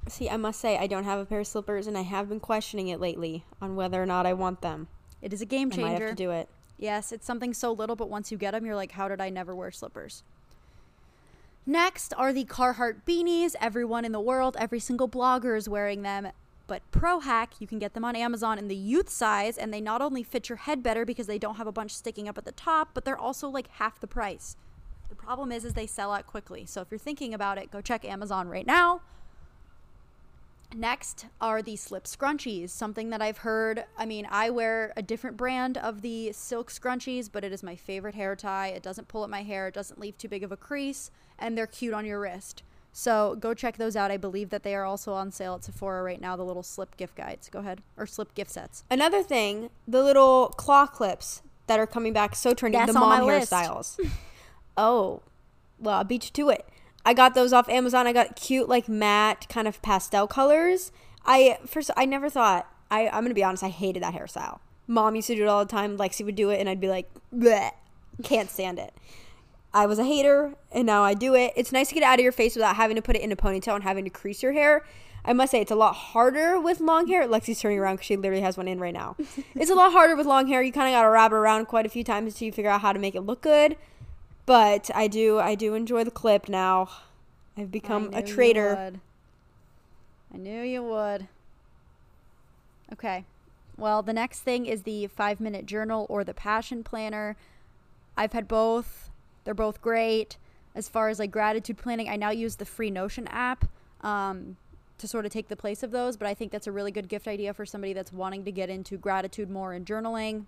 See, 0.09 0.29
I 0.29 0.37
must 0.37 0.61
say 0.61 0.77
I 0.77 0.89
don't 0.89 1.05
have 1.05 1.21
a 1.21 1.25
pair 1.25 1.41
of 1.41 1.47
slippers 1.47 1.87
and 1.87 1.97
I 1.97 2.03
have 2.03 2.29
been 2.29 2.41
questioning 2.41 2.89
it 2.89 3.01
lately 3.01 3.45
on 3.63 3.77
whether 3.77 4.03
or 4.03 4.07
not 4.07 4.27
I 4.27 4.33
want 4.33 4.61
them. 4.61 4.89
It 5.23 5.33
is 5.33 5.41
a 5.41 5.47
game 5.47 5.71
changer. 5.71 5.87
I 5.87 5.93
might 5.93 6.01
have 6.01 6.11
to 6.11 6.17
do 6.17 6.31
it. 6.33 6.49
Yes, 6.77 7.13
it's 7.13 7.25
something 7.25 7.55
so 7.55 7.73
little, 7.73 7.97
but 7.97 8.11
once 8.11 8.33
you 8.33 8.37
get 8.37 8.51
them, 8.51 8.67
you're 8.67 8.75
like, 8.75 8.93
how 8.93 9.09
did 9.09 9.21
I 9.21 9.31
never 9.31 9.55
wear 9.55 9.71
slippers? 9.71 10.25
Next 11.65 12.13
are 12.19 12.33
the 12.33 12.45
Carhartt 12.45 13.05
beanies. 13.07 13.55
Everyone 13.61 14.05
in 14.05 14.13
the 14.13 14.21
world, 14.21 14.57
every 14.59 14.81
single 14.81 15.09
blogger 15.09 15.57
is 15.57 15.69
wearing 15.69 16.03
them. 16.03 16.29
But 16.67 16.83
Pro 16.91 17.21
Hack, 17.21 17.61
you 17.61 17.67
can 17.67 17.79
get 17.79 17.93
them 17.93 18.05
on 18.05 18.17
Amazon 18.17 18.59
in 18.59 18.69
the 18.69 18.77
youth 18.77 19.11
size, 19.11 19.59
and 19.59 19.73
they 19.73 19.81
not 19.81 20.01
only 20.01 20.23
fit 20.23 20.49
your 20.49 20.57
head 20.57 20.83
better 20.83 21.05
because 21.05 21.27
they 21.27 21.39
don't 21.39 21.57
have 21.57 21.67
a 21.67 21.73
bunch 21.73 21.91
sticking 21.91 22.29
up 22.29 22.39
at 22.39 22.47
the 22.47 22.53
top, 22.53 22.91
but 22.95 23.05
they're 23.05 23.19
also 23.19 23.49
like 23.49 23.69
half 23.73 24.01
the 24.01 24.07
price. 24.07 24.57
The 25.11 25.15
problem 25.15 25.53
is, 25.53 25.65
is 25.65 25.75
they 25.75 25.87
sell 25.87 26.13
out 26.13 26.27
quickly. 26.27 26.65
So 26.65 26.81
if 26.81 26.91
you're 26.91 26.99
thinking 26.99 27.35
about 27.35 27.59
it, 27.59 27.71
go 27.71 27.81
check 27.81 28.05
Amazon 28.05 28.49
right 28.49 28.67
now. 28.67 29.03
Next 30.75 31.27
are 31.41 31.63
the 31.63 31.77
slip 31.77 32.05
scrunchies, 32.05 32.71
something 32.71 33.11
that 33.11 33.23
I've 33.23 33.39
heard. 33.39 33.85
I 33.97 34.07
mean, 34.07 34.27
I 34.29 34.51
wear 34.51 34.93
a 34.97 35.03
different 35.03 35.37
brand 35.37 35.79
of 35.79 36.03
the 36.03 36.33
silk 36.33 36.71
scrunchies, 36.71 37.29
but 37.31 37.45
it 37.45 37.53
is 37.53 37.63
my 37.63 37.77
favorite 37.77 38.17
hair 38.17 38.35
tie. 38.35 38.69
It 38.69 38.83
doesn't 38.83 39.07
pull 39.07 39.23
up 39.23 39.31
my 39.31 39.43
hair, 39.43 39.69
it 39.69 39.75
doesn't 39.75 40.01
leave 40.01 40.19
too 40.19 40.29
big 40.29 40.43
of 40.43 40.51
a 40.51 40.57
crease, 40.57 41.13
and 41.39 41.57
they're 41.57 41.69
cute 41.69 41.95
on 41.95 42.07
your 42.07 42.19
wrist. 42.19 42.65
So 42.97 43.37
go 43.41 43.55
check 43.55 43.77
those 43.77 43.97
out. 43.97 44.13
I 44.13 44.17
believe 44.17 44.51
that 44.51 44.63
they 44.63 44.73
are 44.73 44.85
also 44.85 45.15
on 45.15 45.33
sale 45.33 45.57
at 45.57 45.65
Sephora 45.65 46.05
right 46.05 46.21
now. 46.21 46.37
The 46.37 46.45
little 46.45 46.63
slip 46.63 46.97
gift 46.97 47.17
guides. 47.17 47.49
Go 47.49 47.59
ahead 47.59 47.83
or 47.97 48.07
slip 48.07 48.33
gift 48.37 48.53
sets. 48.53 48.85
Another 48.89 49.21
thing, 49.21 49.71
the 49.87 50.01
little 50.01 50.51
claw 50.51 50.87
clips 50.87 51.43
that 51.67 51.81
are 51.81 51.89
coming 51.89 52.13
back 52.13 52.37
so 52.37 52.55
trendy, 52.55 52.75
That's 52.75 52.93
the 52.93 53.01
mom 53.01 53.23
hairstyles. 53.23 53.99
oh, 54.77 55.23
well, 55.81 55.99
I 55.99 56.03
beat 56.05 56.27
you 56.27 56.31
to 56.31 56.51
it. 56.51 56.69
I 57.05 57.15
got 57.15 57.35
those 57.35 57.53
off 57.53 57.69
Amazon. 57.69 58.07
I 58.07 58.13
got 58.13 58.37
cute, 58.37 58.69
like 58.69 58.89
matte 58.89 59.49
kind 59.49 59.67
of 59.67 59.83
pastel 59.83 60.29
colors. 60.29 60.93
I 61.27 61.59
first, 61.67 61.91
I 61.97 62.05
never 62.05 62.31
thought. 62.31 62.71
I, 62.93 63.09
I'm 63.09 63.25
gonna 63.25 63.35
be 63.35 63.43
honest. 63.43 63.65
I 63.65 63.71
hated 63.71 64.05
that 64.05 64.15
hairstyle. 64.15 64.61
Mom 64.87 65.17
used 65.17 65.27
to 65.27 65.35
do 65.35 65.43
it 65.43 65.49
all 65.49 65.65
the 65.65 65.71
time. 65.71 65.99
Lexi 65.99 66.25
would 66.25 66.37
do 66.37 66.51
it, 66.51 66.61
and 66.61 66.69
I'd 66.69 66.81
be 66.81 66.89
like, 66.89 67.11
Bleh, 67.35 67.73
can't 68.23 68.49
stand 68.49 68.79
it. 68.79 68.95
I 69.75 69.87
was 69.87 69.99
a 69.99 70.05
hater, 70.05 70.55
and 70.71 70.87
now 70.87 71.03
I 71.03 71.15
do 71.15 71.35
it. 71.35 71.53
It's 71.57 71.73
nice 71.73 71.89
to 71.89 71.95
get 71.95 72.05
it 72.05 72.07
out 72.07 72.21
of 72.21 72.23
your 72.23 72.33
face 72.33 72.55
without 72.55 72.77
having 72.77 72.95
to 72.95 73.03
put 73.03 73.17
it 73.17 73.23
in 73.23 73.33
a 73.33 73.37
ponytail 73.37 73.75
and 73.75 73.83
having 73.83 74.05
to 74.05 74.11
crease 74.11 74.43
your 74.43 74.53
hair. 74.53 74.85
I 75.25 75.33
must 75.33 75.51
say, 75.51 75.61
it's 75.61 75.71
a 75.71 75.77
lot 75.77 75.95
harder 75.95 76.61
with 76.61 76.81
long 76.81 77.09
hair. 77.09 77.27
Lexi's 77.27 77.61
turning 77.61 77.79
around 77.79 77.97
because 77.97 78.07
she 78.07 78.17
literally 78.17 78.43
has 78.43 78.57
one 78.57 78.69
in 78.69 78.79
right 78.79 78.95
now. 78.95 79.17
it's 79.55 79.71
a 79.71 79.75
lot 79.75 79.91
harder 79.91 80.15
with 80.15 80.27
long 80.27 80.47
hair. 80.47 80.63
You 80.63 80.71
kind 80.71 80.89
of 80.89 80.97
got 80.97 81.03
to 81.03 81.09
wrap 81.09 81.33
it 81.33 81.35
around 81.35 81.67
quite 81.67 81.87
a 81.87 81.89
few 81.89 82.05
times 82.05 82.35
until 82.35 82.47
you 82.47 82.53
figure 82.53 82.71
out 82.71 82.83
how 82.83 82.93
to 82.93 82.99
make 82.99 83.15
it 83.15 83.23
look 83.23 83.41
good. 83.41 83.77
But 84.47 84.91
I 84.95 85.09
do, 85.09 85.41
I 85.41 85.55
do 85.55 85.75
enjoy 85.75 86.05
the 86.05 86.11
clip 86.11 86.49
now. 86.49 86.89
I've 87.57 87.73
become 87.73 88.11
a 88.13 88.23
traitor. 88.23 88.93
I 90.33 90.37
knew 90.37 90.63
you 90.63 90.83
would. 90.83 91.29
Okay. 92.93 93.25
Well, 93.77 94.03
the 94.03 94.13
next 94.13 94.41
thing 94.41 94.67
is 94.67 94.83
the 94.83 95.07
five 95.09 95.41
minute 95.41 95.67
journal 95.67 96.07
or 96.09 96.23
the 96.23 96.35
passion 96.35 96.85
planner. 96.85 97.37
I've 98.17 98.33
had 98.33 98.47
both. 98.47 99.11
They're 99.45 99.55
both 99.55 99.81
great. 99.81 100.37
As 100.75 100.89
far 100.89 101.09
as 101.09 101.19
like 101.19 101.31
gratitude 101.31 101.77
planning, 101.77 102.09
I 102.09 102.17
now 102.17 102.31
use 102.31 102.57
the 102.57 102.65
free 102.65 102.91
Notion 102.91 103.29
app 103.29 103.67
um, 104.01 104.57
to 104.99 105.07
sort 105.07 105.25
of 105.25 105.33
take 105.33 105.49
the 105.49 105.57
place 105.57 105.83
of 105.83 105.91
those. 105.91 106.17
But 106.17 106.29
I 106.29 106.35
think 106.35 106.51
that's 106.51 106.67
a 106.67 106.73
really 106.73 106.91
good 106.91 107.09
gift 107.09 107.29
idea 107.29 107.55
for 107.55 107.65
somebody 107.65 107.93
that's 107.93 108.13
wanting 108.13 108.45
to 108.45 108.53
get 108.53 108.71
into 108.71 108.97
gratitude 108.97 109.51
more 109.51 109.73
and 109.73 109.87
journaling 109.87 110.47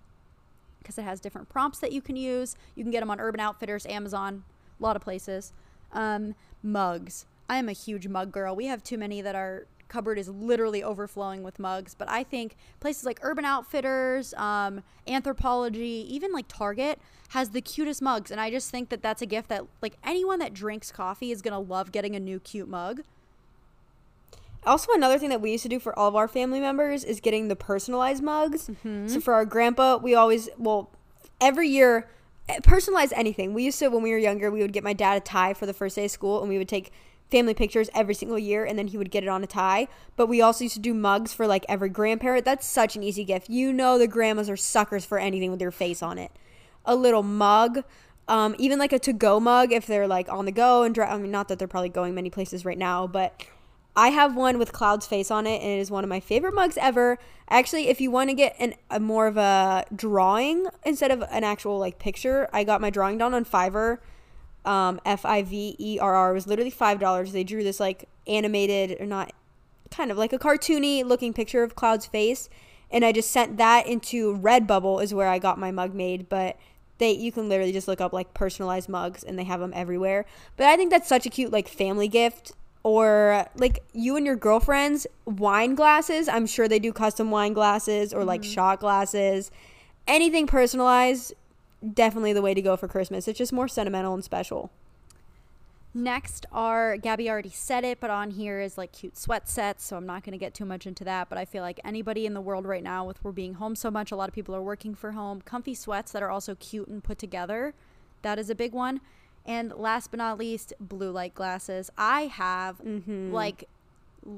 because 0.81 0.99
it 0.99 1.03
has 1.03 1.21
different 1.21 1.49
prompts 1.49 1.79
that 1.81 1.93
you 1.93 2.01
can 2.01 2.17
use. 2.17 2.57
You 2.75 2.85
can 2.85 2.93
get 2.93 3.01
them 3.01 3.11
on 3.11 3.21
Urban 3.21 3.41
Outfitters, 3.41 3.87
Amazon, 3.87 4.45
a 4.79 4.83
lot 4.83 4.97
of 4.97 5.03
places. 5.03 5.53
Um, 5.93 6.35
mugs. 6.63 7.27
I 7.49 7.59
am 7.59 7.69
a 7.69 7.73
huge 7.73 8.09
mug 8.09 8.33
girl. 8.33 8.55
We 8.55 8.67
have 8.67 8.83
too 8.83 8.99
many 8.99 9.21
that 9.21 9.35
our 9.35 9.67
cupboard 9.89 10.19
is 10.19 10.29
literally 10.29 10.83
overflowing 10.83 11.43
with 11.43 11.59
mugs. 11.59 11.95
But 11.95 12.09
I 12.11 12.23
think 12.23 12.57
places 12.81 13.05
like 13.05 13.19
Urban 13.23 13.45
Outfitters, 13.45 14.35
um, 14.35 14.83
Anthropologie, 15.07 16.07
even 16.07 16.33
like 16.33 16.47
Target 16.49 17.01
has 17.31 17.51
the 17.51 17.61
cutest 17.61 18.03
mugs. 18.03 18.31
And 18.31 18.41
I 18.41 18.51
just 18.51 18.71
think 18.71 18.89
that 18.91 19.03
that's 19.03 19.23
a 19.23 19.27
gift 19.27 19.49
that 19.49 19.65
like 19.83 19.95
anyone 20.05 20.39
that 20.39 20.55
drinks 20.55 20.91
coffee 20.91 21.31
is 21.31 21.43
gonna 21.43 21.61
love 21.61 21.93
getting 21.93 22.15
a 22.17 22.21
new 22.21 22.41
cute 22.41 22.69
mug. 22.69 23.03
Also, 24.65 24.93
another 24.93 25.17
thing 25.17 25.29
that 25.29 25.41
we 25.41 25.53
used 25.53 25.63
to 25.63 25.69
do 25.69 25.79
for 25.79 25.97
all 25.97 26.09
of 26.09 26.17
our 26.17 26.27
family 26.27 26.59
members 26.59 27.05
is 27.05 27.21
getting 27.21 27.47
the 27.47 27.55
personalized 27.55 28.23
mugs. 28.23 28.69
Mm-hmm. 28.69 29.07
So 29.07 29.21
for 29.21 29.35
our 29.35 29.45
grandpa, 29.45 29.97
we 29.97 30.15
always 30.15 30.49
well 30.59 30.91
every 31.41 31.69
year 31.69 32.09
eh, 32.49 32.59
personalize 32.61 33.13
anything. 33.15 33.55
We 33.55 33.65
used 33.65 33.79
to 33.79 33.89
when 33.89 34.03
we 34.03 34.11
were 34.11 34.19
younger, 34.19 34.51
we 34.51 34.63
would 34.63 34.73
get 34.73 34.83
my 34.83 34.93
dad 34.93 35.17
a 35.17 35.21
tie 35.21 35.55
for 35.55 35.67
the 35.67 35.73
first 35.73 35.95
day 35.95 36.07
of 36.07 36.11
school, 36.11 36.41
and 36.41 36.49
we 36.49 36.59
would 36.59 36.69
take 36.69 36.91
family 37.31 37.55
pictures 37.55 37.91
every 37.95 38.15
single 38.15 38.39
year, 38.39 38.65
and 38.65 38.79
then 38.79 38.89
he 38.89 38.99
would 38.99 39.11
get 39.11 39.23
it 39.23 39.29
on 39.29 39.43
a 39.43 39.47
tie. 39.47 39.89
But 40.17 40.27
we 40.27 40.41
also 40.41 40.65
used 40.65 40.75
to 40.77 40.81
do 40.81 40.95
mugs 40.95 41.33
for 41.33 41.47
like 41.47 41.65
every 41.69 41.89
grandparent. 41.89 42.45
That's 42.45 42.67
such 42.67 42.97
an 42.97 43.03
easy 43.03 43.25
gift. 43.25 43.51
You 43.51 43.73
know 43.73 43.99
the 43.99 44.09
grandmas 44.09 44.49
are 44.49 44.57
suckers 44.57 45.05
for 45.05 45.19
anything 45.19 45.51
with 45.51 45.59
their 45.59 45.73
face 45.73 46.03
on 46.03 46.19
it. 46.19 46.31
A 46.85 46.95
little 46.95 47.23
mug. 47.23 47.85
Um, 48.29 48.57
even 48.59 48.81
like 48.81 48.93
a 48.93 48.99
to-go 48.99 49.39
mug 49.39 49.73
if 49.73 49.87
they're 49.87 50.09
like 50.09 50.29
on 50.29 50.47
the 50.47 50.53
go 50.53 50.83
and 50.83 50.95
dry. 50.95 51.07
I 51.09 51.17
mean, 51.17 51.31
not 51.31 51.47
that 51.49 51.59
they're 51.61 51.69
probably 51.69 51.91
going 51.91 52.15
many 52.15 52.29
places 52.29 52.65
right 52.65 52.79
now, 52.79 53.07
but 53.07 53.45
I 53.95 54.09
have 54.09 54.37
one 54.37 54.59
with 54.59 54.73
Cloud's 54.73 55.07
face 55.07 55.31
on 55.31 55.47
it, 55.47 55.63
and 55.63 55.71
it 55.71 55.79
is 55.79 55.91
one 55.91 56.05
of 56.05 56.11
my 56.11 56.21
favorite 56.21 56.55
mugs 56.55 56.77
ever. 56.77 57.19
Actually, 57.49 57.89
if 57.89 58.01
you 58.01 58.11
want 58.11 58.29
to 58.29 58.35
get 58.35 58.55
an, 58.59 58.75
a 58.91 59.01
more 59.01 59.27
of 59.27 59.37
a 59.37 59.85
drawing 59.95 60.67
instead 60.85 61.11
of 61.11 61.23
an 61.31 61.45
actual 61.45 61.79
like 61.79 61.99
picture, 61.99 62.49
I 62.53 62.63
got 62.65 62.81
my 62.81 62.91
drawing 62.91 63.17
done 63.17 63.33
on 63.33 63.45
Fiverr. 63.45 63.99
Um, 64.67 65.01
F 65.05 65.25
I 65.25 65.43
V 65.43 65.77
E 65.79 65.99
R 66.01 66.15
R 66.15 66.33
was 66.33 66.47
literally 66.47 66.71
five 66.71 66.99
dollars. 66.99 67.33
They 67.33 67.45
drew 67.45 67.63
this 67.63 67.81
like 67.81 68.09
animated 68.27 69.01
or 69.01 69.07
not, 69.07 69.33
kind 69.91 70.11
of 70.11 70.19
like 70.19 70.33
a 70.33 70.39
cartoony 70.39 71.05
looking 71.05 71.33
picture 71.33 71.63
of 71.63 71.75
Cloud's 71.75 72.07
face, 72.07 72.49
and 72.91 73.05
I 73.05 73.13
just 73.13 73.31
sent 73.31 73.57
that 73.59 73.87
into 73.87 74.37
Redbubble 74.37 75.03
is 75.03 75.15
where 75.15 75.29
I 75.29 75.39
got 75.39 75.59
my 75.59 75.71
mug 75.71 75.95
made, 75.95 76.29
but. 76.29 76.57
They, 76.99 77.13
you 77.13 77.31
can 77.31 77.51
literally 77.51 77.73
just 77.73 77.89
look 77.89 78.01
up 78.01 78.15
like 78.15 78.33
personalized 78.33 78.89
mugs 78.89 79.23
and 79.23 79.39
they 79.39 79.45
have 79.45 79.61
them 79.61 79.73
everywhere. 79.77 80.25
But 80.57 80.69
I 80.69 80.77
think 80.77 80.91
that's 80.91 81.07
such 81.07 81.27
a 81.27 81.29
cute 81.29 81.53
like 81.53 81.69
family 81.69 82.09
gift 82.09 82.53
or 82.87 83.45
like 83.57 83.83
you 83.93 84.17
and 84.17 84.25
your 84.25 84.37
girlfriends 84.37 85.09
wine 85.25 85.75
glasses 85.75 86.29
i'm 86.29 86.47
sure 86.47 86.69
they 86.69 86.79
do 86.79 86.93
custom 86.93 87.33
wine 87.33 87.53
glasses 87.53 88.15
or 88.15 88.25
like 88.25 88.45
shot 88.45 88.79
glasses 88.79 89.51
anything 90.07 90.47
personalized 90.47 91.35
definitely 91.95 92.33
the 92.33 92.43
way 92.43 92.55
to 92.55 92.63
go 92.63 92.77
for 92.77 92.89
christmas 92.89 93.29
it's 93.29 93.39
just 93.39 93.53
more 93.53 93.69
sentimental 93.69 94.15
and 94.15 94.25
special 94.25 94.71
Next 95.97 96.45
are 96.53 96.99
Gabby 96.99 97.31
already 97.31 97.49
said 97.49 97.83
it, 97.83 98.01
but 98.01 98.11
on 98.11 98.31
here 98.31 98.61
is 98.61 98.77
like 98.77 98.93
cute 98.93 99.17
sweat 99.17 99.49
sets, 99.49 99.83
so 99.83 99.97
I'm 99.97 100.05
not 100.05 100.25
going 100.25 100.33
to 100.33 100.39
get 100.39 100.53
too 100.53 100.67
much 100.67 100.87
into 100.87 101.05
that. 101.05 101.31
But 101.31 101.39
I 101.39 101.47
feel 101.47 101.63
like 101.63 101.81
anybody 101.87 102.27
in 102.27 102.35
the 102.35 102.41
world 102.43 102.67
right 102.67 102.83
now, 102.83 103.07
with 103.07 103.25
we're 103.25 103.33
being 103.33 103.55
home 103.55 103.75
so 103.75 103.91
much, 103.91 104.13
a 104.13 104.17
lot 104.17 104.29
of 104.29 104.35
people 104.35 104.55
are 104.55 104.61
working 104.61 104.95
for 104.95 105.13
home. 105.13 105.41
Comfy 105.41 105.75
sweats 105.75 106.13
that 106.13 106.23
are 106.23 106.29
also 106.29 106.55
cute 106.57 106.89
and 106.89 107.03
put 107.03 107.19
together, 107.19 107.73
that 108.21 108.39
is 108.39 108.51
a 108.51 108.55
big 108.55 108.75
one. 108.75 109.01
And 109.47 109.73
last 109.73 110.11
but 110.11 110.19
not 110.19 110.37
least, 110.37 110.75
blue 110.79 111.11
light 111.11 111.35
glasses. 111.35 111.91
I 111.97 112.27
have 112.27 112.77
mm-hmm. 112.85 113.33
like 113.33 113.67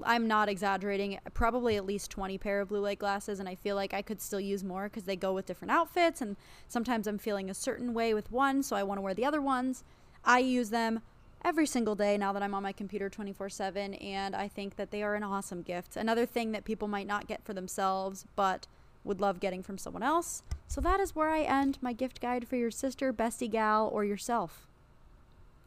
I'm 0.04 0.26
not 0.26 0.48
exaggerating, 0.48 1.18
probably 1.34 1.76
at 1.76 1.86
least 1.86 2.10
20 2.10 2.38
pair 2.38 2.60
of 2.60 2.68
blue 2.68 2.80
light 2.80 2.98
glasses 2.98 3.40
and 3.40 3.48
I 3.48 3.54
feel 3.54 3.76
like 3.76 3.94
I 3.94 4.02
could 4.02 4.20
still 4.20 4.40
use 4.40 4.62
more 4.64 4.88
cuz 4.88 5.04
they 5.04 5.16
go 5.16 5.32
with 5.32 5.46
different 5.46 5.72
outfits 5.72 6.20
and 6.20 6.36
sometimes 6.66 7.06
I'm 7.06 7.18
feeling 7.18 7.48
a 7.48 7.54
certain 7.54 7.94
way 7.94 8.14
with 8.14 8.30
one, 8.30 8.62
so 8.62 8.76
I 8.76 8.82
want 8.82 8.98
to 8.98 9.02
wear 9.02 9.14
the 9.14 9.24
other 9.24 9.40
ones. 9.40 9.84
I 10.24 10.40
use 10.40 10.70
them 10.70 11.00
every 11.44 11.66
single 11.66 11.94
day 11.94 12.18
now 12.18 12.32
that 12.32 12.42
I'm 12.42 12.54
on 12.54 12.62
my 12.62 12.72
computer 12.72 13.08
24/7 13.08 13.94
and 13.94 14.34
I 14.34 14.48
think 14.48 14.76
that 14.76 14.90
they 14.90 15.02
are 15.02 15.14
an 15.14 15.22
awesome 15.22 15.62
gift. 15.62 15.96
Another 15.96 16.26
thing 16.26 16.52
that 16.52 16.64
people 16.64 16.88
might 16.88 17.06
not 17.06 17.26
get 17.26 17.44
for 17.44 17.54
themselves 17.54 18.26
but 18.36 18.66
would 19.04 19.20
love 19.20 19.40
getting 19.40 19.62
from 19.62 19.78
someone 19.78 20.02
else. 20.02 20.42
So 20.66 20.80
that 20.80 21.00
is 21.00 21.14
where 21.14 21.30
I 21.30 21.42
end 21.42 21.78
my 21.80 21.92
gift 21.92 22.20
guide 22.20 22.46
for 22.46 22.56
your 22.56 22.70
sister, 22.70 23.12
bestie 23.12 23.50
gal 23.50 23.88
or 23.88 24.04
yourself. 24.04 24.68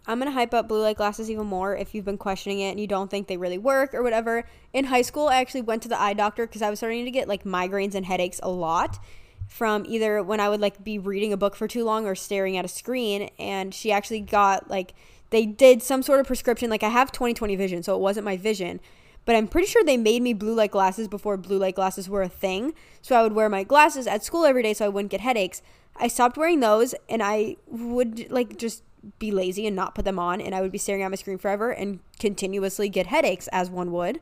I'm 0.07 0.19
gonna 0.19 0.31
hype 0.31 0.53
up 0.53 0.67
blue 0.67 0.81
light 0.81 0.97
glasses 0.97 1.29
even 1.29 1.45
more 1.45 1.75
if 1.75 1.93
you've 1.93 2.05
been 2.05 2.17
questioning 2.17 2.59
it 2.59 2.71
and 2.71 2.79
you 2.79 2.87
don't 2.87 3.09
think 3.09 3.27
they 3.27 3.37
really 3.37 3.57
work 3.57 3.93
or 3.93 4.03
whatever. 4.03 4.45
In 4.73 4.85
high 4.85 5.01
school 5.01 5.27
i 5.27 5.37
actually 5.37 5.61
went 5.61 5.83
to 5.83 5.89
the 5.89 5.99
eye 5.99 6.13
doctor 6.13 6.47
because 6.47 6.61
i 6.61 6.69
was 6.69 6.79
starting 6.79 7.05
to 7.05 7.11
get 7.11 7.27
like 7.27 7.43
migraines 7.43 7.95
and 7.95 8.05
headaches 8.05 8.39
a 8.43 8.49
lot 8.49 8.99
from 9.47 9.85
either 9.85 10.23
when 10.23 10.39
I 10.39 10.47
would 10.47 10.61
like 10.61 10.81
be 10.81 10.97
reading 10.97 11.33
a 11.33 11.37
book 11.37 11.57
for 11.57 11.67
too 11.67 11.83
long 11.83 12.05
or 12.05 12.15
staring 12.15 12.55
at 12.55 12.63
a 12.63 12.69
screen 12.69 13.29
and 13.37 13.73
she 13.73 13.91
actually 13.91 14.21
got 14.21 14.69
like 14.69 14.93
they 15.29 15.45
did 15.45 15.83
some 15.83 16.01
sort 16.01 16.21
of 16.21 16.25
prescription 16.25 16.69
like 16.69 16.83
I 16.83 16.89
have 16.89 17.11
20/20 17.11 17.57
vision 17.57 17.83
so 17.83 17.93
it 17.93 17.99
wasn't 17.99 18.23
my 18.23 18.37
vision 18.37 18.79
but 19.25 19.35
I'm 19.35 19.47
pretty 19.47 19.67
sure 19.67 19.83
they 19.83 19.97
made 19.97 20.21
me 20.21 20.33
blue 20.33 20.53
light 20.53 20.71
glasses 20.71 21.07
before 21.07 21.37
blue 21.37 21.59
light 21.59 21.75
glasses 21.75 22.09
were 22.09 22.23
a 22.23 22.29
thing. 22.29 22.73
So 23.01 23.15
I 23.15 23.23
would 23.23 23.33
wear 23.33 23.49
my 23.49 23.63
glasses 23.63 24.07
at 24.07 24.23
school 24.23 24.45
every 24.45 24.63
day 24.63 24.73
so 24.73 24.85
I 24.85 24.89
wouldn't 24.89 25.11
get 25.11 25.21
headaches. 25.21 25.61
I 25.95 26.07
stopped 26.07 26.37
wearing 26.37 26.59
those 26.59 26.95
and 27.07 27.21
I 27.21 27.57
would 27.67 28.31
like 28.31 28.57
just 28.57 28.83
be 29.19 29.31
lazy 29.31 29.65
and 29.65 29.75
not 29.75 29.95
put 29.95 30.05
them 30.05 30.19
on 30.19 30.39
and 30.39 30.53
I 30.53 30.61
would 30.61 30.71
be 30.71 30.77
staring 30.77 31.01
at 31.01 31.09
my 31.09 31.15
screen 31.15 31.37
forever 31.37 31.71
and 31.71 31.99
continuously 32.19 32.89
get 32.89 33.07
headaches 33.07 33.47
as 33.51 33.69
one 33.69 33.91
would 33.91 34.19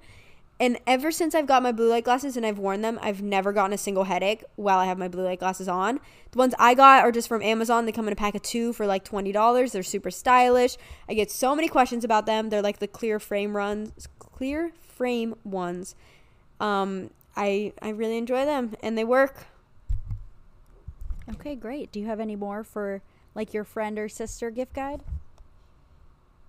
and 0.61 0.77
ever 0.86 1.09
since 1.09 1.34
I've 1.34 1.47
got 1.47 1.63
my 1.63 1.71
blue 1.71 1.89
light 1.89 2.03
glasses 2.03 2.36
and 2.36 2.45
I've 2.45 2.59
worn 2.59 2.82
them, 2.82 2.99
I've 3.01 3.21
never 3.21 3.53
gotten 3.53 3.71
a 3.71 3.77
single 3.77 4.03
headache 4.03 4.43
while 4.57 4.77
I 4.77 4.86
have 4.86 4.97
my 4.97 5.07
blue 5.07 5.23
light 5.23 5.39
glasses 5.39 5.69
on. 5.69 6.01
The 6.32 6.38
ones 6.38 6.53
I 6.59 6.73
got 6.73 7.05
are 7.05 7.13
just 7.13 7.30
from 7.30 7.41
Amazon. 7.41 7.86
They 7.86 7.93
come 7.93 8.07
in 8.07 8.13
a 8.13 8.17
pack 8.17 8.36
of 8.36 8.41
two 8.41 8.73
for 8.73 8.86
like 8.86 9.05
$20. 9.05 9.71
They're 9.71 9.84
super 9.84 10.11
stylish. 10.11 10.75
I 11.07 11.13
get 11.13 11.32
so 11.32 11.55
many 11.55 11.69
questions 11.69 12.03
about 12.03 12.25
them. 12.25 12.49
They're 12.49 12.61
like 12.61 12.80
the 12.80 12.88
clear 12.88 13.21
frame 13.21 13.55
runs, 13.55 14.09
clear 14.19 14.73
frame 14.82 15.36
ones. 15.45 15.95
Um, 16.59 17.11
I 17.38 17.71
I 17.82 17.89
really 17.89 18.17
enjoy 18.17 18.43
them 18.43 18.75
and 18.84 18.97
they 18.97 19.05
work. 19.05 19.45
Okay, 21.36 21.55
great. 21.55 21.89
Do 21.93 22.01
you 22.01 22.07
have 22.07 22.19
any 22.19 22.36
more 22.36 22.65
for 22.65 23.01
like 23.39 23.53
your 23.53 23.63
friend 23.63 23.97
or 23.97 24.09
sister 24.09 24.51
gift 24.51 24.73
guide? 24.73 25.01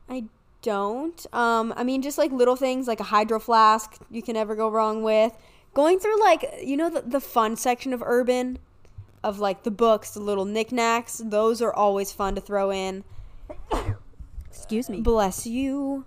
I 0.08 0.24
don't. 0.60 1.24
Um, 1.32 1.72
I 1.76 1.84
mean, 1.84 2.02
just 2.02 2.18
like 2.18 2.32
little 2.32 2.56
things 2.56 2.88
like 2.88 2.98
a 2.98 3.04
hydro 3.04 3.38
flask 3.38 3.96
you 4.10 4.22
can 4.22 4.34
never 4.34 4.56
go 4.56 4.68
wrong 4.68 5.04
with. 5.04 5.32
Going 5.72 6.00
through 6.00 6.18
like 6.20 6.44
you 6.64 6.76
know 6.76 6.90
the, 6.90 7.02
the 7.02 7.20
fun 7.20 7.54
section 7.54 7.92
of 7.92 8.02
Urban, 8.02 8.58
of 9.22 9.38
like 9.38 9.62
the 9.62 9.70
books, 9.70 10.10
the 10.10 10.20
little 10.20 10.44
knickknacks. 10.44 11.22
Those 11.24 11.62
are 11.62 11.72
always 11.72 12.10
fun 12.10 12.34
to 12.34 12.40
throw 12.40 12.72
in. 12.72 13.04
Excuse 14.50 14.90
me. 14.90 15.00
Bless 15.00 15.46
you. 15.46 16.06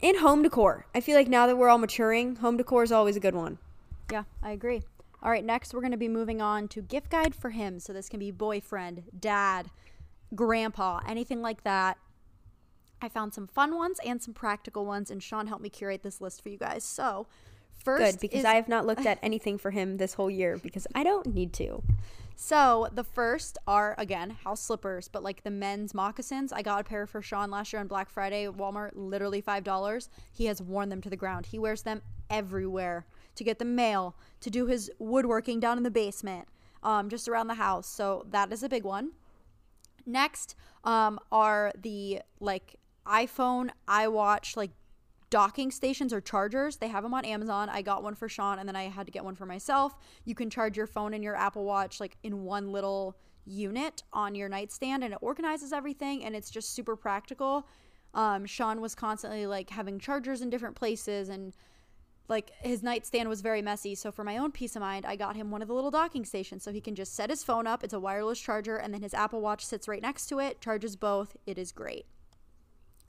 And 0.00 0.18
home 0.18 0.42
decor. 0.42 0.86
I 0.94 1.00
feel 1.00 1.16
like 1.16 1.28
now 1.28 1.48
that 1.48 1.56
we're 1.56 1.68
all 1.68 1.78
maturing, 1.78 2.36
home 2.36 2.56
decor 2.56 2.84
is 2.84 2.92
always 2.92 3.16
a 3.16 3.20
good 3.20 3.34
one. 3.34 3.58
Yeah, 4.12 4.22
I 4.40 4.52
agree. 4.52 4.82
All 5.20 5.30
right, 5.30 5.44
next 5.44 5.74
we're 5.74 5.80
going 5.80 5.90
to 5.90 5.96
be 5.96 6.06
moving 6.08 6.40
on 6.40 6.68
to 6.68 6.82
gift 6.82 7.10
guide 7.10 7.34
for 7.34 7.50
him. 7.50 7.80
So 7.80 7.92
this 7.92 8.08
can 8.08 8.20
be 8.20 8.30
boyfriend, 8.30 9.02
dad, 9.18 9.66
grandpa, 10.36 11.00
anything 11.06 11.42
like 11.42 11.64
that. 11.64 11.98
I 13.02 13.08
found 13.08 13.34
some 13.34 13.46
fun 13.46 13.76
ones 13.76 13.98
and 14.04 14.22
some 14.22 14.34
practical 14.34 14.86
ones, 14.86 15.10
and 15.10 15.22
Sean 15.22 15.46
helped 15.46 15.62
me 15.62 15.68
curate 15.68 16.02
this 16.02 16.20
list 16.20 16.42
for 16.42 16.48
you 16.48 16.56
guys. 16.58 16.82
So, 16.82 17.26
first, 17.76 18.14
Good, 18.14 18.20
because 18.20 18.40
is- 18.40 18.44
I 18.44 18.54
have 18.54 18.68
not 18.68 18.86
looked 18.86 19.04
at 19.06 19.18
anything 19.22 19.58
for 19.58 19.70
him 19.70 19.98
this 19.98 20.14
whole 20.14 20.30
year 20.30 20.56
because 20.56 20.86
I 20.94 21.02
don't 21.02 21.26
need 21.34 21.52
to. 21.54 21.82
So 22.38 22.88
the 22.92 23.02
first 23.02 23.56
are 23.66 23.94
again 23.96 24.28
house 24.28 24.60
slippers, 24.60 25.08
but 25.08 25.22
like 25.22 25.42
the 25.42 25.50
men's 25.50 25.94
moccasins. 25.94 26.52
I 26.52 26.60
got 26.60 26.82
a 26.82 26.84
pair 26.84 27.06
for 27.06 27.22
Sean 27.22 27.50
last 27.50 27.72
year 27.72 27.80
on 27.80 27.86
Black 27.86 28.10
Friday 28.10 28.44
at 28.44 28.52
Walmart, 28.52 28.90
literally 28.94 29.40
five 29.40 29.64
dollars. 29.64 30.10
He 30.34 30.44
has 30.44 30.60
worn 30.60 30.90
them 30.90 31.00
to 31.00 31.08
the 31.08 31.16
ground. 31.16 31.46
He 31.46 31.58
wears 31.58 31.82
them 31.82 32.02
everywhere 32.28 33.06
to 33.36 33.44
get 33.44 33.58
the 33.58 33.64
mail, 33.64 34.16
to 34.40 34.50
do 34.50 34.66
his 34.66 34.90
woodworking 34.98 35.60
down 35.60 35.78
in 35.78 35.82
the 35.82 35.90
basement, 35.90 36.46
um, 36.82 37.08
just 37.08 37.26
around 37.26 37.46
the 37.46 37.54
house. 37.54 37.86
So 37.88 38.26
that 38.30 38.52
is 38.52 38.62
a 38.62 38.68
big 38.68 38.84
one. 38.84 39.12
Next 40.06 40.54
um, 40.84 41.18
are 41.30 41.72
the 41.76 42.20
like 42.40 42.76
iPhone, 43.06 43.70
iWatch, 43.88 44.56
like 44.56 44.70
docking 45.30 45.70
stations 45.70 46.12
or 46.12 46.20
chargers. 46.20 46.76
They 46.76 46.88
have 46.88 47.02
them 47.02 47.12
on 47.12 47.24
Amazon. 47.24 47.68
I 47.68 47.82
got 47.82 48.02
one 48.02 48.14
for 48.14 48.28
Sean 48.28 48.58
and 48.58 48.68
then 48.68 48.76
I 48.76 48.84
had 48.84 49.06
to 49.06 49.12
get 49.12 49.24
one 49.24 49.34
for 49.34 49.46
myself. 49.46 49.96
You 50.24 50.34
can 50.34 50.50
charge 50.50 50.76
your 50.76 50.86
phone 50.86 51.14
and 51.14 51.24
your 51.24 51.34
Apple 51.34 51.64
Watch 51.64 52.00
like 52.00 52.16
in 52.22 52.44
one 52.44 52.70
little 52.70 53.16
unit 53.44 54.02
on 54.12 54.34
your 54.34 54.48
nightstand 54.48 55.04
and 55.04 55.12
it 55.12 55.18
organizes 55.20 55.72
everything 55.72 56.24
and 56.24 56.34
it's 56.36 56.50
just 56.50 56.74
super 56.74 56.96
practical. 56.96 57.66
Um, 58.14 58.46
Sean 58.46 58.80
was 58.80 58.94
constantly 58.94 59.46
like 59.46 59.70
having 59.70 59.98
chargers 59.98 60.40
in 60.40 60.50
different 60.50 60.76
places 60.76 61.28
and 61.28 61.54
like 62.28 62.50
his 62.60 62.82
nightstand 62.82 63.28
was 63.28 63.40
very 63.40 63.62
messy. 63.62 63.94
So 63.94 64.10
for 64.10 64.24
my 64.24 64.36
own 64.36 64.52
peace 64.52 64.76
of 64.76 64.80
mind, 64.80 65.06
I 65.06 65.16
got 65.16 65.36
him 65.36 65.50
one 65.50 65.62
of 65.62 65.68
the 65.68 65.74
little 65.74 65.90
docking 65.90 66.24
stations 66.24 66.62
so 66.62 66.72
he 66.72 66.80
can 66.80 66.94
just 66.94 67.14
set 67.14 67.30
his 67.30 67.44
phone 67.44 67.66
up. 67.66 67.84
It's 67.84 67.94
a 67.94 68.00
wireless 68.00 68.40
charger 68.40 68.76
and 68.76 68.92
then 68.92 69.02
his 69.02 69.14
Apple 69.14 69.40
Watch 69.40 69.64
sits 69.64 69.88
right 69.88 70.02
next 70.02 70.26
to 70.26 70.38
it, 70.38 70.60
charges 70.60 70.96
both. 70.96 71.36
It 71.46 71.58
is 71.58 71.72
great. 71.72 72.06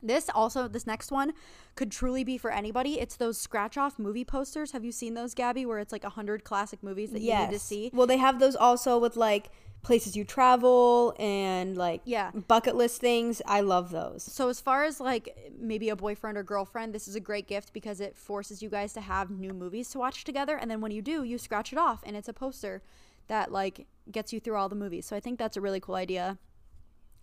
This 0.01 0.29
also, 0.33 0.67
this 0.67 0.85
next 0.85 1.11
one 1.11 1.33
could 1.75 1.91
truly 1.91 2.23
be 2.23 2.37
for 2.37 2.51
anybody. 2.51 2.99
It's 2.99 3.15
those 3.15 3.37
scratch 3.37 3.77
off 3.77 3.97
movie 3.97 4.23
posters. 4.23 4.71
Have 4.71 4.85
you 4.85 4.91
seen 4.91 5.15
those, 5.15 5.33
Gabby, 5.33 5.65
where 5.65 5.79
it's 5.79 5.91
like 5.91 6.03
a 6.03 6.09
hundred 6.09 6.43
classic 6.43 6.83
movies 6.83 7.11
that 7.11 7.21
you 7.21 7.33
need 7.35 7.49
to 7.49 7.59
see? 7.59 7.89
Well, 7.93 8.05
they 8.05 8.17
have 8.17 8.39
those 8.39 8.55
also 8.55 8.99
with 8.99 9.17
like 9.17 9.49
places 9.87 10.17
you 10.17 10.25
travel 10.25 11.15
and 11.17 11.77
like 11.77 12.01
Yeah. 12.03 12.31
bucket 12.31 12.75
list 12.75 12.99
things. 12.99 13.41
I 13.45 13.61
love 13.61 13.89
those. 13.89 14.21
So 14.21 14.49
as 14.49 14.59
far 14.59 14.83
as 14.83 14.99
like 14.99 15.53
maybe 15.57 15.87
a 15.87 15.95
boyfriend 15.95 16.37
or 16.37 16.43
girlfriend, 16.43 16.93
this 16.93 17.07
is 17.07 17.15
a 17.15 17.21
great 17.21 17.47
gift 17.47 17.71
because 17.71 18.01
it 18.01 18.17
forces 18.17 18.61
you 18.61 18.69
guys 18.69 18.91
to 18.93 19.01
have 19.01 19.31
new 19.31 19.51
movies 19.53 19.89
to 19.91 19.99
watch 19.99 20.25
together 20.25 20.57
and 20.57 20.69
then 20.69 20.81
when 20.81 20.91
you 20.91 21.01
do, 21.01 21.23
you 21.23 21.37
scratch 21.37 21.71
it 21.71 21.79
off 21.79 22.01
and 22.05 22.17
it's 22.17 22.27
a 22.27 22.33
poster 22.33 22.81
that 23.27 23.49
like 23.51 23.87
gets 24.11 24.33
you 24.33 24.41
through 24.41 24.57
all 24.57 24.67
the 24.67 24.75
movies. 24.75 25.05
So 25.05 25.15
I 25.15 25.21
think 25.21 25.39
that's 25.39 25.55
a 25.55 25.61
really 25.61 25.79
cool 25.79 25.95
idea. 25.95 26.37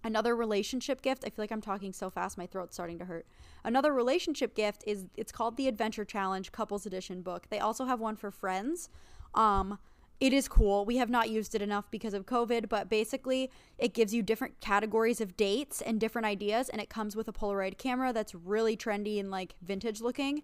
Another 0.02 0.34
relationship 0.34 1.02
gift, 1.02 1.22
I 1.26 1.28
feel 1.28 1.42
like 1.42 1.52
I'm 1.52 1.60
talking 1.62 1.92
so 1.92 2.08
fast 2.08 2.38
my 2.38 2.46
throat's 2.46 2.74
starting 2.76 2.98
to 2.98 3.04
hurt. 3.04 3.26
Another 3.62 3.92
relationship 3.92 4.54
gift 4.54 4.82
is 4.86 5.04
it's 5.18 5.32
called 5.32 5.56
the 5.58 5.68
Adventure 5.68 6.04
Challenge 6.06 6.50
Couples 6.50 6.86
Edition 6.86 7.20
book. 7.20 7.48
They 7.50 7.58
also 7.58 7.84
have 7.84 8.00
one 8.00 8.16
for 8.16 8.30
friends. 8.30 8.88
Um 9.34 9.78
it 10.20 10.32
is 10.32 10.48
cool. 10.48 10.84
We 10.84 10.96
have 10.98 11.10
not 11.10 11.28
used 11.28 11.54
it 11.54 11.62
enough 11.62 11.90
because 11.90 12.14
of 12.14 12.24
COVID, 12.24 12.68
but 12.68 12.88
basically, 12.88 13.50
it 13.78 13.94
gives 13.94 14.14
you 14.14 14.22
different 14.22 14.60
categories 14.60 15.20
of 15.20 15.36
dates 15.36 15.80
and 15.80 16.00
different 16.00 16.26
ideas, 16.26 16.68
and 16.68 16.80
it 16.80 16.88
comes 16.88 17.16
with 17.16 17.28
a 17.28 17.32
Polaroid 17.32 17.78
camera 17.78 18.12
that's 18.12 18.34
really 18.34 18.76
trendy 18.76 19.18
and 19.18 19.30
like 19.30 19.54
vintage 19.62 20.00
looking. 20.00 20.42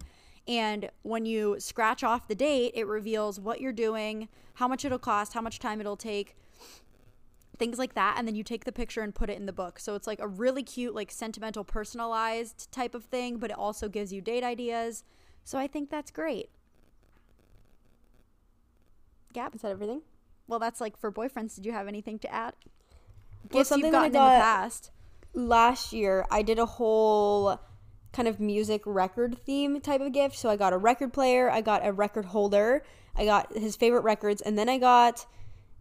And 0.48 0.90
when 1.02 1.26
you 1.26 1.56
scratch 1.60 2.02
off 2.02 2.26
the 2.26 2.34
date, 2.34 2.72
it 2.74 2.86
reveals 2.86 3.38
what 3.38 3.60
you're 3.60 3.72
doing, 3.72 4.28
how 4.54 4.66
much 4.66 4.84
it'll 4.84 4.98
cost, 4.98 5.34
how 5.34 5.40
much 5.40 5.58
time 5.58 5.80
it'll 5.80 5.96
take, 5.96 6.34
things 7.58 7.78
like 7.78 7.94
that. 7.94 8.16
And 8.18 8.26
then 8.26 8.34
you 8.34 8.42
take 8.42 8.64
the 8.64 8.72
picture 8.72 9.02
and 9.02 9.14
put 9.14 9.30
it 9.30 9.38
in 9.38 9.46
the 9.46 9.52
book. 9.52 9.78
So 9.78 9.94
it's 9.94 10.06
like 10.06 10.18
a 10.18 10.26
really 10.26 10.62
cute, 10.62 10.94
like 10.94 11.12
sentimental, 11.12 11.62
personalized 11.62 12.72
type 12.72 12.94
of 12.94 13.04
thing, 13.04 13.36
but 13.36 13.50
it 13.50 13.58
also 13.58 13.88
gives 13.88 14.12
you 14.12 14.20
date 14.20 14.42
ideas. 14.42 15.04
So 15.44 15.58
I 15.58 15.66
think 15.66 15.90
that's 15.90 16.10
great. 16.10 16.50
Gab, 19.32 19.54
Is 19.54 19.62
that 19.62 19.70
everything? 19.70 20.02
well, 20.48 20.58
that's 20.58 20.80
like 20.80 20.98
for 20.98 21.12
boyfriends. 21.12 21.54
Did 21.54 21.64
you 21.66 21.72
have 21.72 21.86
anything 21.88 22.18
to 22.20 22.32
add? 22.32 22.54
Well, 23.50 23.60
Gifts 23.60 23.68
something 23.68 23.86
you've 23.86 23.92
gotten 23.92 24.06
in 24.06 24.12
the 24.12 24.18
got- 24.18 24.40
past. 24.42 24.90
Last 25.32 25.92
year, 25.92 26.26
I 26.30 26.42
did 26.42 26.58
a 26.58 26.66
whole 26.66 27.60
kind 28.12 28.26
of 28.26 28.40
music 28.40 28.82
record 28.84 29.38
theme 29.46 29.80
type 29.80 30.00
of 30.00 30.12
gift. 30.12 30.36
So 30.36 30.50
I 30.50 30.56
got 30.56 30.72
a 30.72 30.76
record 30.78 31.12
player, 31.12 31.48
I 31.48 31.60
got 31.60 31.86
a 31.86 31.92
record 31.92 32.24
holder, 32.24 32.82
I 33.14 33.24
got 33.24 33.56
his 33.56 33.76
favorite 33.76 34.00
records, 34.02 34.42
and 34.42 34.58
then 34.58 34.68
I 34.68 34.78
got. 34.78 35.26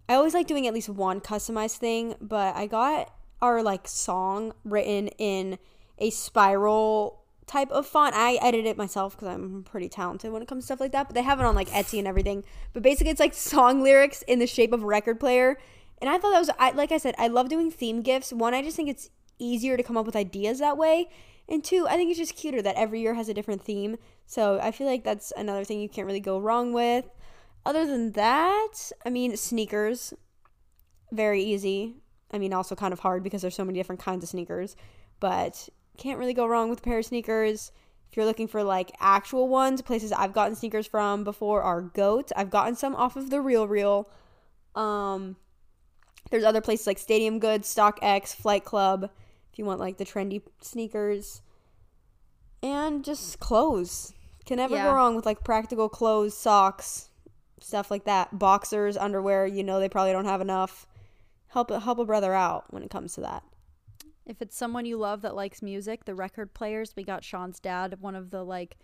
I 0.08 0.16
always 0.16 0.34
like 0.36 0.47
doing 0.47 0.66
at 0.68 0.74
least 0.74 0.89
one 0.89 1.20
customized 1.22 1.78
thing, 1.78 2.16
but 2.22 2.56
I 2.56 2.66
got 2.68 3.12
our 3.41 3.62
like 3.64 3.88
song 3.88 4.54
written 4.64 5.08
in 5.20 5.58
a 6.00 6.10
spiral 6.12 7.22
type 7.50 7.72
of 7.72 7.86
font. 7.86 8.16
I 8.16 8.36
edit 8.36 8.66
it 8.66 8.78
myself 8.78 9.16
because 9.16 9.28
I'm 9.28 9.64
pretty 9.64 9.89
talented 9.89 10.32
when 10.32 10.41
it 10.41 10.47
comes 10.47 10.64
to 10.64 10.66
stuff 10.68 10.80
like 10.80 10.91
that. 10.91 11.08
But 11.08 11.16
they 11.16 11.24
have 11.24 11.39
it 11.39 11.45
on 11.45 11.56
like 11.56 11.70
Etsy 11.70 12.00
and 12.00 12.08
everything. 12.08 12.43
But 12.74 12.84
basically, 12.84 13.12
it's 13.12 13.20
like 13.20 13.34
song 13.34 13.82
lyrics 13.84 14.22
in 14.24 14.39
the 14.39 14.47
shape 14.47 14.72
of 14.72 14.84
a 14.84 14.86
record 14.86 15.20
player. 15.20 15.58
And 16.02 16.10
I 16.10 16.18
thought 16.18 16.32
that 16.32 16.39
was, 16.39 16.50
I, 16.58 16.72
like 16.72 16.91
I 16.91 16.97
said, 16.97 17.16
I 17.18 17.28
love 17.28 17.50
doing 17.50 17.72
theme 17.72 18.02
gifts. 18.02 18.32
One, 18.32 18.54
I 18.54 18.62
just 18.62 18.78
think 18.78 18.89
it's 18.89 19.10
easier 19.38 19.76
to 19.76 19.84
come 19.84 19.97
up 19.97 20.06
with 20.06 20.16
ideas 20.16 20.60
that 20.60 20.78
way. 20.78 21.10
And 21.50 21.64
two, 21.64 21.88
I 21.88 21.95
think 21.95 22.10
it's 22.10 22.20
just 22.20 22.36
cuter 22.36 22.62
that 22.62 22.76
every 22.76 23.02
year 23.02 23.16
has 23.16 23.28
a 23.28 23.34
different 23.34 23.64
theme. 23.64 23.97
So 24.26 24.60
I 24.62 24.72
feel 24.72 24.88
like 24.88 25.04
that's 25.04 25.34
another 25.36 25.64
thing 25.64 25.82
you 25.82 25.89
can't 25.89 26.08
really 26.08 26.20
go 26.20 26.39
wrong 26.39 26.72
with. 26.72 27.06
Other 27.66 27.86
than 27.86 28.12
that, 28.14 28.91
I 29.06 29.10
mean, 29.10 29.36
sneakers, 29.36 30.14
very 31.12 31.43
easy. 31.43 31.95
I 32.32 32.38
mean, 32.38 32.54
also 32.54 32.76
kind 32.76 32.93
of 32.93 33.00
hard 33.00 33.24
because 33.24 33.41
there's 33.41 33.56
so 33.56 33.66
many 33.66 33.80
different 33.80 34.02
kinds 34.02 34.24
of 34.24 34.30
sneakers, 34.30 34.76
but 35.20 35.68
can't 36.00 36.18
really 36.20 36.34
go 36.34 36.47
wrong 36.47 36.70
with 36.70 36.80
a 36.80 36.82
pair 36.82 37.00
of 37.00 37.06
sneakers. 37.06 37.72
If 38.10 38.18
you're 38.18 38.26
looking 38.26 38.47
for 38.47 38.64
like 38.64 38.91
actual 39.00 39.47
ones, 39.47 39.82
places 39.84 40.12
I've 40.12 40.34
gotten 40.34 40.56
sneakers 40.56 40.88
from 40.88 41.24
before 41.24 41.62
are 41.62 41.82
Goat. 41.82 42.32
I've 42.36 42.50
gotten 42.50 42.76
some 42.76 42.95
off 42.95 43.16
of 43.16 43.30
the 43.30 43.41
Real 43.41 43.68
Real. 43.68 44.10
Um, 44.74 45.36
there's 46.32 46.43
other 46.43 46.62
places 46.62 46.88
like 46.88 46.97
Stadium 46.97 47.38
Goods, 47.39 47.74
StockX, 47.74 48.36
Flight 48.36 48.66
Club. 48.66 49.10
If 49.52 49.60
you 49.60 49.66
want 49.66 49.80
like 49.80 49.97
the 49.97 50.06
trendy 50.06 50.41
sneakers, 50.62 51.41
and 52.64 53.04
just 53.06 53.39
clothes. 53.39 54.14
Can 54.45 54.58
never 54.58 54.76
Yeah. 54.76 54.86
go 54.86 54.93
wrong 54.93 55.16
with 55.16 55.26
like 55.26 55.43
practical 55.43 55.89
clothes, 55.89 56.36
socks, 56.36 57.10
stuff 57.60 57.91
like 57.91 58.06
that. 58.06 58.39
Boxers, 58.39 58.97
underwear. 58.97 59.45
You 59.45 59.64
know 59.64 59.80
they 59.80 59.89
probably 59.89 60.12
don't 60.12 60.26
have 60.26 60.41
enough. 60.41 60.88
Help 61.50 61.70
help 61.70 62.00
a 62.00 62.06
brother 62.06 62.34
out 62.34 62.66
when 62.74 62.84
it 62.84 62.89
comes 62.89 63.14
to 63.14 63.22
that. 63.22 63.43
If 64.26 64.42
it's 64.42 64.56
someone 64.56 64.86
you 64.86 64.98
love 64.98 65.22
that 65.24 65.36
likes 65.36 65.62
music, 65.62 66.06
the 66.06 66.16
record 66.16 66.54
players, 66.54 66.94
we 66.96 67.04
got 67.04 67.24
Sean's 67.24 67.60
dad, 67.60 67.98
one 68.00 68.16
of 68.16 68.30
the 68.30 68.44
like 68.44 68.78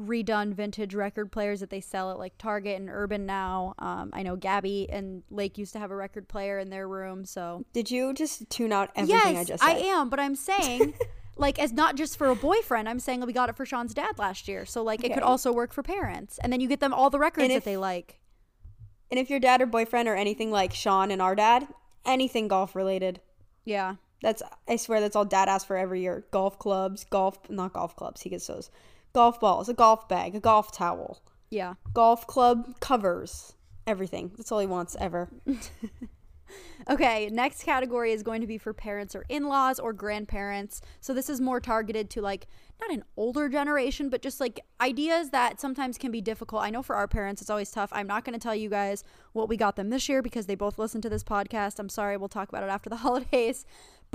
redone 0.00 0.52
vintage 0.52 0.94
record 0.94 1.32
players 1.32 1.60
that 1.60 1.70
they 1.70 1.80
sell 1.80 2.10
at 2.10 2.18
like 2.18 2.36
Target 2.38 2.78
and 2.78 2.88
Urban 2.90 3.24
now. 3.26 3.74
Um, 3.78 4.10
I 4.12 4.22
know 4.22 4.36
Gabby 4.36 4.88
and 4.90 5.22
Lake 5.30 5.58
used 5.58 5.72
to 5.72 5.78
have 5.78 5.90
a 5.90 5.96
record 5.96 6.28
player 6.28 6.58
in 6.58 6.70
their 6.70 6.88
room, 6.88 7.24
so 7.24 7.64
Did 7.72 7.90
you 7.90 8.12
just 8.12 8.48
tune 8.50 8.72
out 8.72 8.90
everything 8.94 9.34
yes, 9.34 9.36
I 9.36 9.44
just 9.44 9.62
said? 9.62 9.76
I 9.76 9.78
am. 9.78 10.08
But 10.10 10.20
I'm 10.20 10.34
saying, 10.36 10.94
like, 11.36 11.58
as 11.58 11.72
not 11.72 11.96
just 11.96 12.16
for 12.18 12.28
a 12.28 12.34
boyfriend, 12.36 12.88
I'm 12.88 13.00
saying 13.00 13.20
we 13.26 13.32
got 13.32 13.48
it 13.48 13.56
for 13.56 13.64
Sean's 13.66 13.94
dad 13.94 14.18
last 14.18 14.48
year, 14.48 14.64
so 14.66 14.82
like 14.82 15.02
it 15.04 15.12
could 15.14 15.22
also 15.22 15.52
work 15.52 15.72
for 15.72 15.82
parents, 15.82 16.38
and 16.38 16.52
then 16.52 16.60
you 16.60 16.68
get 16.68 16.80
them 16.80 16.92
all 16.94 17.10
the 17.10 17.18
records 17.18 17.44
And 17.44 17.50
that 17.52 17.56
if- 17.58 17.64
they 17.64 17.76
like. 17.76 18.20
And 19.08 19.20
if 19.20 19.30
your 19.30 19.38
dad 19.38 19.62
or 19.62 19.66
boyfriend 19.66 20.08
or 20.08 20.16
anything 20.16 20.50
like 20.50 20.72
Sean 20.74 21.12
and 21.12 21.22
our 21.22 21.36
dad, 21.36 21.68
anything 22.04 22.48
golf 22.48 22.74
related. 22.74 23.20
Yeah, 23.64 23.94
That's 24.22 24.42
I 24.68 24.76
swear 24.76 25.00
that's 25.00 25.16
all 25.16 25.24
dad 25.24 25.48
asks 25.48 25.66
for 25.66 25.76
every 25.76 26.00
year. 26.00 26.24
Golf 26.30 26.58
clubs, 26.58 27.04
golf 27.04 27.38
not 27.50 27.72
golf 27.72 27.96
clubs, 27.96 28.22
he 28.22 28.30
gets 28.30 28.46
those. 28.46 28.70
Golf 29.12 29.40
balls, 29.40 29.68
a 29.68 29.74
golf 29.74 30.08
bag, 30.08 30.34
a 30.34 30.40
golf 30.40 30.72
towel, 30.72 31.22
yeah. 31.50 31.74
golf 31.94 32.26
club 32.26 32.80
covers, 32.80 33.54
everything. 33.86 34.32
That's 34.36 34.52
all 34.52 34.58
he 34.58 34.66
wants 34.66 34.96
ever. 34.98 35.30
Okay, 36.88 37.28
next 37.32 37.64
category 37.64 38.12
is 38.12 38.22
going 38.22 38.40
to 38.42 38.46
be 38.46 38.58
for 38.58 38.72
parents 38.72 39.16
or 39.16 39.24
in 39.28 39.48
laws 39.48 39.80
or 39.80 39.92
grandparents. 39.92 40.80
So 41.00 41.12
this 41.12 41.28
is 41.28 41.40
more 41.40 41.58
targeted 41.58 42.10
to 42.10 42.20
like 42.20 42.46
not 42.80 42.92
an 42.92 43.02
older 43.16 43.48
generation, 43.48 44.08
but 44.08 44.22
just 44.22 44.38
like 44.38 44.60
ideas 44.80 45.30
that 45.30 45.60
sometimes 45.60 45.98
can 45.98 46.12
be 46.12 46.20
difficult. 46.20 46.62
I 46.62 46.70
know 46.70 46.82
for 46.82 46.94
our 46.94 47.08
parents, 47.08 47.40
it's 47.40 47.50
always 47.50 47.72
tough. 47.72 47.88
I'm 47.92 48.06
not 48.06 48.24
going 48.24 48.38
to 48.38 48.42
tell 48.42 48.54
you 48.54 48.68
guys 48.68 49.02
what 49.32 49.48
we 49.48 49.56
got 49.56 49.74
them 49.74 49.90
this 49.90 50.08
year 50.08 50.22
because 50.22 50.46
they 50.46 50.54
both 50.54 50.78
listen 50.78 51.00
to 51.00 51.08
this 51.08 51.24
podcast. 51.24 51.80
I'm 51.80 51.88
sorry, 51.88 52.16
we'll 52.16 52.28
talk 52.28 52.48
about 52.48 52.62
it 52.62 52.70
after 52.70 52.90
the 52.90 52.96
holidays. 53.06 53.64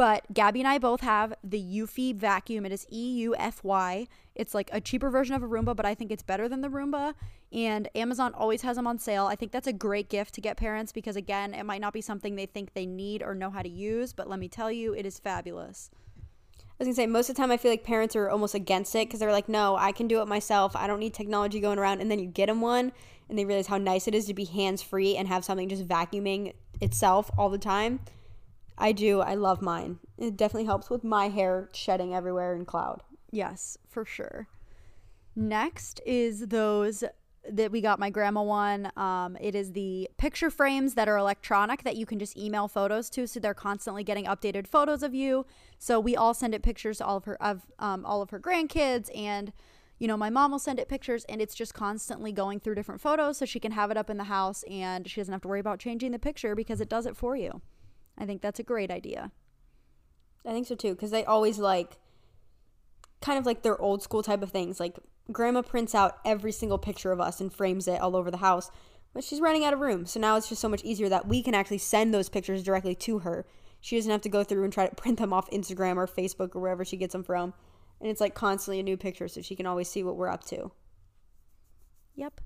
But 0.02 0.34
Gabby 0.34 0.62
and 0.62 0.68
I 0.68 0.80
both 0.80 1.02
have 1.02 1.36
the 1.44 1.62
Eufy 1.62 2.16
vacuum. 2.16 2.66
It 2.66 2.72
is 2.72 2.88
E 2.90 3.12
U 3.18 3.36
F 3.36 3.64
Y. 3.64 4.08
It's 4.34 4.56
like 4.56 4.72
a 4.74 4.82
cheaper 4.82 5.12
version 5.12 5.36
of 5.36 5.44
a 5.44 5.48
Roomba, 5.48 5.76
but 5.76 5.86
I 5.86 5.94
think 5.94 6.12
it's 6.12 6.24
better 6.24 6.50
than 6.50 6.62
the 6.62 6.70
Roomba. 6.70 7.14
And 7.52 7.88
Amazon 7.94 8.34
always 8.34 8.64
has 8.64 8.78
them 8.78 8.88
on 8.88 8.98
sale. 8.98 9.28
I 9.28 9.36
think 9.36 9.52
that's 9.52 9.68
a 9.68 9.74
great 9.74 10.10
gift 10.10 10.34
to 10.34 10.42
get 10.42 10.58
parents 10.58 10.92
because, 10.92 11.16
again, 11.16 11.54
it 11.54 11.68
might 11.68 11.82
not 11.82 11.94
be 11.94 12.02
something 12.02 12.36
they 12.36 12.48
think 12.48 12.74
they 12.74 12.88
need 12.88 13.22
or 13.22 13.36
know 13.36 13.52
how 13.52 13.62
to 13.62 13.70
use, 13.70 14.12
but 14.12 14.28
let 14.28 14.40
me 14.40 14.48
tell 14.48 14.72
you, 14.72 14.96
it 14.96 15.06
is 15.06 15.20
fabulous. 15.20 15.92
I 16.58 16.64
was 16.80 16.88
gonna 16.88 16.96
say 16.96 17.06
most 17.06 17.30
of 17.30 17.36
the 17.36 17.40
time 17.40 17.52
I 17.52 17.58
feel 17.58 17.70
like 17.70 17.84
parents 17.84 18.16
are 18.16 18.28
almost 18.28 18.56
against 18.56 18.96
it 18.96 19.08
because 19.08 19.20
they're 19.20 19.32
like, 19.32 19.50
no, 19.50 19.76
I 19.76 19.92
can 19.92 20.08
do 20.08 20.20
it 20.24 20.28
myself. 20.28 20.76
I 20.76 20.88
don't 20.88 21.00
need 21.00 21.14
technology 21.14 21.60
going 21.60 21.78
around. 21.78 22.02
And 22.02 22.10
then 22.10 22.18
you 22.18 22.26
get 22.26 22.48
them 22.48 22.60
one, 22.60 22.92
and 23.30 23.38
they 23.38 23.46
realize 23.46 23.68
how 23.68 23.78
nice 23.78 24.08
it 24.08 24.16
is 24.16 24.26
to 24.26 24.34
be 24.34 24.46
hands 24.46 24.82
free 24.82 25.16
and 25.16 25.28
have 25.28 25.46
something 25.46 25.70
just 25.70 25.88
vacuuming 25.88 26.56
itself 26.82 27.30
all 27.38 27.52
the 27.52 27.60
time. 27.60 28.00
I 28.78 28.92
do. 28.92 29.22
I 29.22 29.36
love 29.36 29.62
mine. 29.62 30.00
It 30.18 30.38
definitely 30.38 30.66
helps 30.66 30.90
with 30.90 31.04
my 31.04 31.30
hair 31.30 31.70
shedding 31.74 32.14
everywhere 32.14 32.56
in 32.56 32.66
cloud. 32.66 33.04
Yes, 33.32 33.78
for 33.88 34.06
sure. 34.06 34.48
Next 35.36 36.02
is 36.06 36.48
those 36.48 37.04
that 37.50 37.72
we 37.72 37.82
got 37.82 38.00
my 38.00 38.10
grandma 38.10 38.44
one. 38.44 38.92
Um, 38.96 39.38
it 39.40 39.56
is 39.56 39.72
the 39.72 40.10
picture 40.18 40.50
frames 40.50 40.94
that 40.94 41.08
are 41.08 41.18
electronic 41.18 41.84
that 41.84 41.96
you 41.96 42.06
can 42.06 42.20
just 42.20 42.38
email 42.38 42.68
photos 42.68 43.10
to, 43.12 43.28
so 43.28 43.40
they're 43.40 43.54
constantly 43.54 44.04
getting 44.04 44.26
updated 44.26 44.68
photos 44.68 45.02
of 45.02 45.14
you. 45.14 45.46
So 45.80 46.00
we 46.00 46.16
all 46.16 46.34
send 46.34 46.54
it 46.54 46.62
pictures 46.62 47.00
to 47.00 47.06
all 47.06 47.18
of 47.18 47.26
her 47.26 47.42
of 47.42 47.66
um, 47.80 48.06
all 48.06 48.22
of 48.22 48.30
her 48.30 48.40
grandkids, 48.40 49.10
and 49.16 49.54
you 49.98 50.08
know 50.08 50.18
my 50.18 50.30
mom 50.30 50.52
will 50.52 50.60
send 50.60 50.80
it 50.80 50.88
pictures, 50.88 51.26
and 51.26 51.42
it's 51.42 51.56
just 51.56 51.74
constantly 51.74 52.32
going 52.32 52.60
through 52.60 52.76
different 52.76 53.02
photos, 53.02 53.38
so 53.38 53.46
she 53.46 53.60
can 53.60 53.72
have 53.72 53.90
it 53.90 53.98
up 53.98 54.10
in 54.10 54.18
the 54.18 54.26
house, 54.26 54.64
and 54.70 55.10
she 55.10 55.20
doesn't 55.20 55.32
have 55.32 55.42
to 55.42 55.48
worry 55.48 55.60
about 55.60 55.80
changing 55.80 56.12
the 56.12 56.20
picture 56.20 56.56
because 56.56 56.82
it 56.82 56.90
does 56.90 57.06
it 57.06 57.18
for 57.18 57.36
you. 57.36 57.62
I 58.22 58.26
think 58.28 58.44
that's 58.44 58.60
a 58.60 58.64
great 58.64 58.92
idea. 58.92 59.32
I 60.46 60.52
think 60.52 60.68
so 60.68 60.76
too, 60.76 60.94
because 60.94 61.10
they 61.10 61.26
always 61.26 61.58
like 61.58 61.98
kind 63.20 63.40
of 63.40 63.48
like 63.48 63.64
their 63.64 63.82
old 63.82 64.04
school 64.04 64.22
type 64.22 64.44
of 64.44 64.52
things. 64.52 64.80
Like 64.80 65.00
grandma 65.32 65.64
prints 65.64 65.96
out 65.96 66.20
every 66.24 66.52
single 66.52 66.78
picture 66.78 67.12
of 67.12 67.20
us 67.20 67.42
and 67.42 67.52
frames 67.52 67.88
it 67.88 68.00
all 68.00 68.16
over 68.16 68.30
the 68.30 68.38
house, 68.38 68.70
but 69.12 69.24
she's 69.24 69.42
running 69.42 69.66
out 69.66 69.74
of 69.74 69.80
room. 69.80 70.06
So 70.06 70.20
now 70.20 70.38
it's 70.38 70.50
just 70.50 70.62
so 70.62 70.70
much 70.70 70.84
easier 70.84 71.10
that 71.10 71.28
we 71.28 71.42
can 71.42 71.56
actually 71.56 71.80
send 71.80 72.14
those 72.14 72.30
pictures 72.30 72.62
directly 72.62 72.94
to 72.96 73.20
her. 73.20 73.48
She 73.80 73.96
doesn't 73.96 74.12
have 74.12 74.22
to 74.22 74.30
go 74.30 74.44
through 74.44 74.66
and 74.66 74.72
try 74.72 74.88
to 74.88 74.96
print 75.02 75.18
them 75.18 75.34
off 75.34 75.50
Instagram 75.50 75.98
or 75.98 76.06
Facebook 76.06 76.56
or 76.56 76.60
wherever 76.60 76.86
she 76.86 76.98
gets 76.98 77.14
them 77.14 77.24
from. 77.24 77.56
And 78.00 78.10
it's 78.10 78.22
like 78.22 78.36
constantly 78.36 78.80
a 78.80 78.84
new 78.84 78.98
picture 78.98 79.28
so 79.28 79.42
she 79.42 79.56
can 79.56 79.66
always 79.66 79.90
see 79.90 80.04
what 80.04 80.16
we're 80.16 80.30
up 80.30 80.44
to. 80.46 80.72
Yep. 82.14 82.40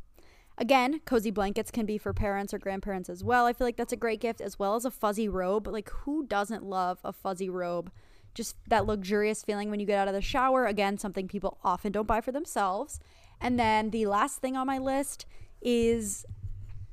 Again, 0.58 1.02
cozy 1.06 1.32
blankets 1.32 1.70
can 1.70 1.86
be 1.86 1.98
for 1.98 2.14
parents 2.14 2.54
or 2.54 2.60
grandparents 2.60 3.10
as 3.10 3.24
well. 3.24 3.46
I 3.46 3.54
feel 3.54 3.68
like 3.68 3.76
that's 3.76 3.92
a 3.92 3.98
great 3.98 4.22
gift, 4.22 4.40
as 4.40 4.58
well 4.58 4.76
as 4.76 4.86
a 4.86 4.92
fuzzy 4.92 5.28
robe. 5.28 5.68
Like, 5.68 5.90
who 5.90 6.26
doesn't 6.26 6.64
love 6.64 7.00
a 7.04 7.12
fuzzy 7.12 7.50
robe? 7.50 7.92
Just 8.34 8.56
that 8.68 8.86
luxurious 8.86 9.44
feeling 9.44 9.70
when 9.70 9.80
you 9.80 9.86
get 9.86 10.00
out 10.00 10.08
of 10.08 10.14
the 10.14 10.22
shower. 10.22 10.66
Again, 10.66 10.98
something 10.98 11.28
people 11.28 11.58
often 11.64 11.92
don't 11.92 12.08
buy 12.08 12.22
for 12.22 12.32
themselves. 12.32 13.00
And 13.42 13.60
then 13.60 13.90
the 13.90 14.06
last 14.06 14.40
thing 14.40 14.56
on 14.56 14.68
my 14.68 14.78
list 14.78 15.26
is 15.62 16.26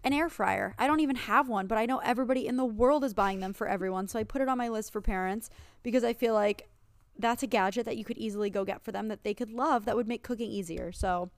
an 0.04 0.12
air 0.12 0.28
fryer. 0.28 0.74
I 0.78 0.88
don't 0.88 1.00
even 1.00 1.16
have 1.16 1.48
one, 1.48 1.68
but 1.68 1.78
I 1.78 1.86
know 1.86 1.98
everybody 1.98 2.46
in 2.48 2.56
the 2.56 2.64
world 2.64 3.04
is 3.04 3.14
buying 3.14 3.38
them 3.38 3.52
for 3.52 3.68
everyone. 3.68 4.08
So 4.08 4.18
I 4.18 4.24
put 4.24 4.42
it 4.42 4.48
on 4.48 4.58
my 4.58 4.68
list 4.68 4.92
for 4.92 5.00
parents 5.00 5.50
because 5.84 6.02
I 6.02 6.12
feel 6.12 6.34
like 6.34 6.68
that's 7.16 7.42
a 7.44 7.46
gadget 7.46 7.84
that 7.84 7.96
you 7.96 8.04
could 8.04 8.18
easily 8.18 8.50
go 8.50 8.64
get 8.64 8.82
for 8.82 8.90
them 8.90 9.06
that 9.08 9.22
they 9.22 9.34
could 9.34 9.50
love 9.50 9.84
that 9.84 9.94
would 9.94 10.08
make 10.08 10.24
cooking 10.24 10.50
easier. 10.50 10.90
So 10.90 11.30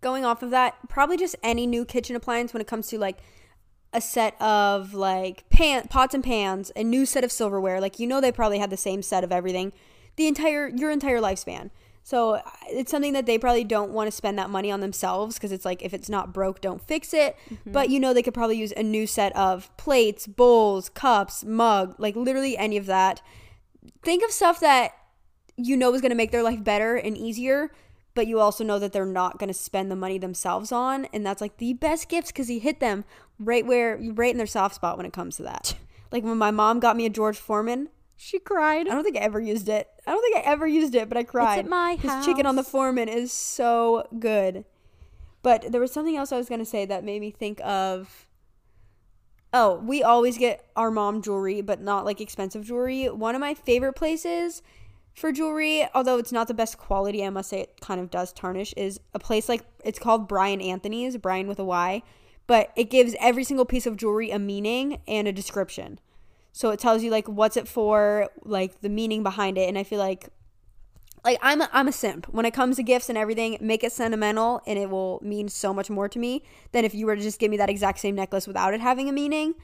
going 0.00 0.24
off 0.24 0.42
of 0.42 0.50
that, 0.50 0.76
probably 0.88 1.16
just 1.16 1.36
any 1.42 1.66
new 1.66 1.84
kitchen 1.84 2.16
appliance 2.16 2.52
when 2.52 2.60
it 2.60 2.66
comes 2.66 2.88
to 2.88 2.98
like 2.98 3.18
a 3.92 4.00
set 4.00 4.40
of 4.40 4.94
like 4.94 5.48
pan 5.48 5.88
pots 5.88 6.14
and 6.14 6.22
pans, 6.22 6.70
a 6.76 6.84
new 6.84 7.06
set 7.06 7.24
of 7.24 7.32
silverware. 7.32 7.80
Like 7.80 7.98
you 7.98 8.06
know 8.06 8.20
they 8.20 8.32
probably 8.32 8.58
had 8.58 8.70
the 8.70 8.76
same 8.76 9.02
set 9.02 9.24
of 9.24 9.32
everything 9.32 9.72
the 10.16 10.26
entire 10.26 10.68
your 10.68 10.90
entire 10.90 11.20
lifespan. 11.20 11.70
So 12.02 12.40
it's 12.68 12.90
something 12.90 13.14
that 13.14 13.26
they 13.26 13.36
probably 13.36 13.64
don't 13.64 13.90
want 13.90 14.06
to 14.06 14.12
spend 14.12 14.38
that 14.38 14.48
money 14.48 14.70
on 14.70 14.80
themselves 14.80 15.34
because 15.34 15.50
it's 15.50 15.64
like 15.64 15.82
if 15.82 15.92
it's 15.92 16.08
not 16.08 16.32
broke, 16.32 16.60
don't 16.60 16.80
fix 16.80 17.12
it. 17.12 17.36
Mm-hmm. 17.50 17.72
But 17.72 17.90
you 17.90 17.98
know 17.98 18.14
they 18.14 18.22
could 18.22 18.34
probably 18.34 18.56
use 18.56 18.72
a 18.76 18.82
new 18.82 19.08
set 19.08 19.34
of 19.34 19.76
plates, 19.76 20.26
bowls, 20.26 20.88
cups, 20.88 21.44
mug, 21.44 21.96
like 21.98 22.14
literally 22.14 22.56
any 22.56 22.76
of 22.76 22.86
that. 22.86 23.22
Think 24.02 24.24
of 24.24 24.30
stuff 24.30 24.60
that 24.60 24.92
you 25.56 25.76
know 25.76 25.92
is 25.94 26.00
going 26.00 26.10
to 26.10 26.16
make 26.16 26.30
their 26.30 26.42
life 26.42 26.62
better 26.62 26.96
and 26.96 27.16
easier 27.16 27.72
but 28.16 28.26
you 28.26 28.40
also 28.40 28.64
know 28.64 28.78
that 28.80 28.92
they're 28.92 29.04
not 29.04 29.38
going 29.38 29.48
to 29.48 29.54
spend 29.54 29.90
the 29.90 29.94
money 29.94 30.18
themselves 30.18 30.72
on 30.72 31.04
and 31.12 31.24
that's 31.24 31.42
like 31.42 31.58
the 31.58 31.74
best 31.74 32.08
gifts 32.08 32.32
because 32.32 32.50
you 32.50 32.58
hit 32.58 32.80
them 32.80 33.04
right 33.38 33.64
where 33.64 34.00
right 34.14 34.32
in 34.32 34.38
their 34.38 34.46
soft 34.46 34.74
spot 34.74 34.96
when 34.96 35.06
it 35.06 35.12
comes 35.12 35.36
to 35.36 35.44
that. 35.44 35.76
Like 36.12 36.22
when 36.22 36.38
my 36.38 36.52
mom 36.52 36.78
got 36.78 36.96
me 36.96 37.04
a 37.04 37.10
george 37.10 37.36
foreman 37.36 37.88
she 38.16 38.38
cried. 38.38 38.88
I 38.88 38.94
don't 38.94 39.02
think 39.04 39.16
i 39.16 39.20
ever 39.20 39.40
used 39.40 39.68
it. 39.68 39.88
I 40.06 40.12
don't 40.12 40.22
think 40.22 40.36
i 40.36 40.40
ever 40.50 40.66
used 40.66 40.94
it 40.94 41.08
but 41.08 41.18
i 41.18 41.24
cried 41.24 41.58
it's 41.58 41.66
at 41.66 41.70
my 41.70 41.96
house. 41.96 42.24
chicken 42.24 42.46
on 42.46 42.56
the 42.56 42.62
foreman 42.62 43.08
is 43.08 43.32
so 43.32 44.06
good. 44.18 44.64
But 45.42 45.70
there 45.72 45.80
was 45.80 45.92
something 45.92 46.16
else 46.16 46.32
i 46.32 46.36
was 46.36 46.48
going 46.48 46.60
to 46.60 46.64
say 46.64 46.86
that 46.86 47.04
made 47.04 47.20
me 47.20 47.32
think 47.32 47.60
of 47.62 48.26
oh 49.52 49.80
we 49.84 50.02
always 50.02 50.38
get 50.38 50.64
our 50.76 50.90
mom 50.92 51.22
jewelry 51.22 51.60
but 51.60 51.80
not 51.80 52.04
like 52.04 52.20
expensive 52.20 52.64
jewelry. 52.64 53.06
One 53.10 53.34
of 53.34 53.40
my 53.40 53.52
favorite 53.52 53.94
places 53.94 54.62
for 55.16 55.32
jewelry, 55.32 55.88
although 55.94 56.18
it's 56.18 56.30
not 56.30 56.46
the 56.46 56.54
best 56.54 56.76
quality, 56.76 57.24
I 57.24 57.30
must 57.30 57.48
say 57.48 57.60
it 57.60 57.80
kind 57.80 58.00
of 58.00 58.10
does 58.10 58.32
tarnish, 58.32 58.74
is 58.76 59.00
a 59.14 59.18
place 59.18 59.48
like 59.48 59.62
it's 59.82 59.98
called 59.98 60.28
Bryan 60.28 60.60
Anthony's, 60.60 61.16
Brian 61.16 61.48
with 61.48 61.58
a 61.58 61.64
Y, 61.64 62.02
but 62.46 62.70
it 62.76 62.90
gives 62.90 63.16
every 63.18 63.42
single 63.42 63.64
piece 63.64 63.86
of 63.86 63.96
jewelry 63.96 64.30
a 64.30 64.38
meaning 64.38 65.00
and 65.08 65.26
a 65.26 65.32
description. 65.32 65.98
So 66.52 66.70
it 66.70 66.78
tells 66.78 67.02
you 67.02 67.10
like 67.10 67.26
what's 67.28 67.56
it 67.56 67.66
for, 67.66 68.28
like 68.44 68.82
the 68.82 68.90
meaning 68.90 69.22
behind 69.22 69.56
it, 69.56 69.68
and 69.68 69.78
I 69.78 69.82
feel 69.84 69.98
like 69.98 70.28
like 71.24 71.38
I'm 71.42 71.60
a, 71.60 71.68
I'm 71.72 71.88
a 71.88 71.92
simp 71.92 72.26
when 72.26 72.46
it 72.46 72.52
comes 72.52 72.76
to 72.76 72.84
gifts 72.84 73.08
and 73.08 73.18
everything. 73.18 73.56
Make 73.60 73.82
it 73.82 73.92
sentimental, 73.92 74.60
and 74.66 74.78
it 74.78 74.90
will 74.90 75.18
mean 75.22 75.48
so 75.48 75.74
much 75.74 75.90
more 75.90 76.08
to 76.08 76.18
me 76.18 76.44
than 76.72 76.84
if 76.84 76.94
you 76.94 77.06
were 77.06 77.16
to 77.16 77.22
just 77.22 77.40
give 77.40 77.50
me 77.50 77.56
that 77.56 77.70
exact 77.70 77.98
same 77.98 78.14
necklace 78.14 78.46
without 78.46 78.74
it 78.74 78.80
having 78.80 79.08
a 79.08 79.12
meaning. 79.12 79.54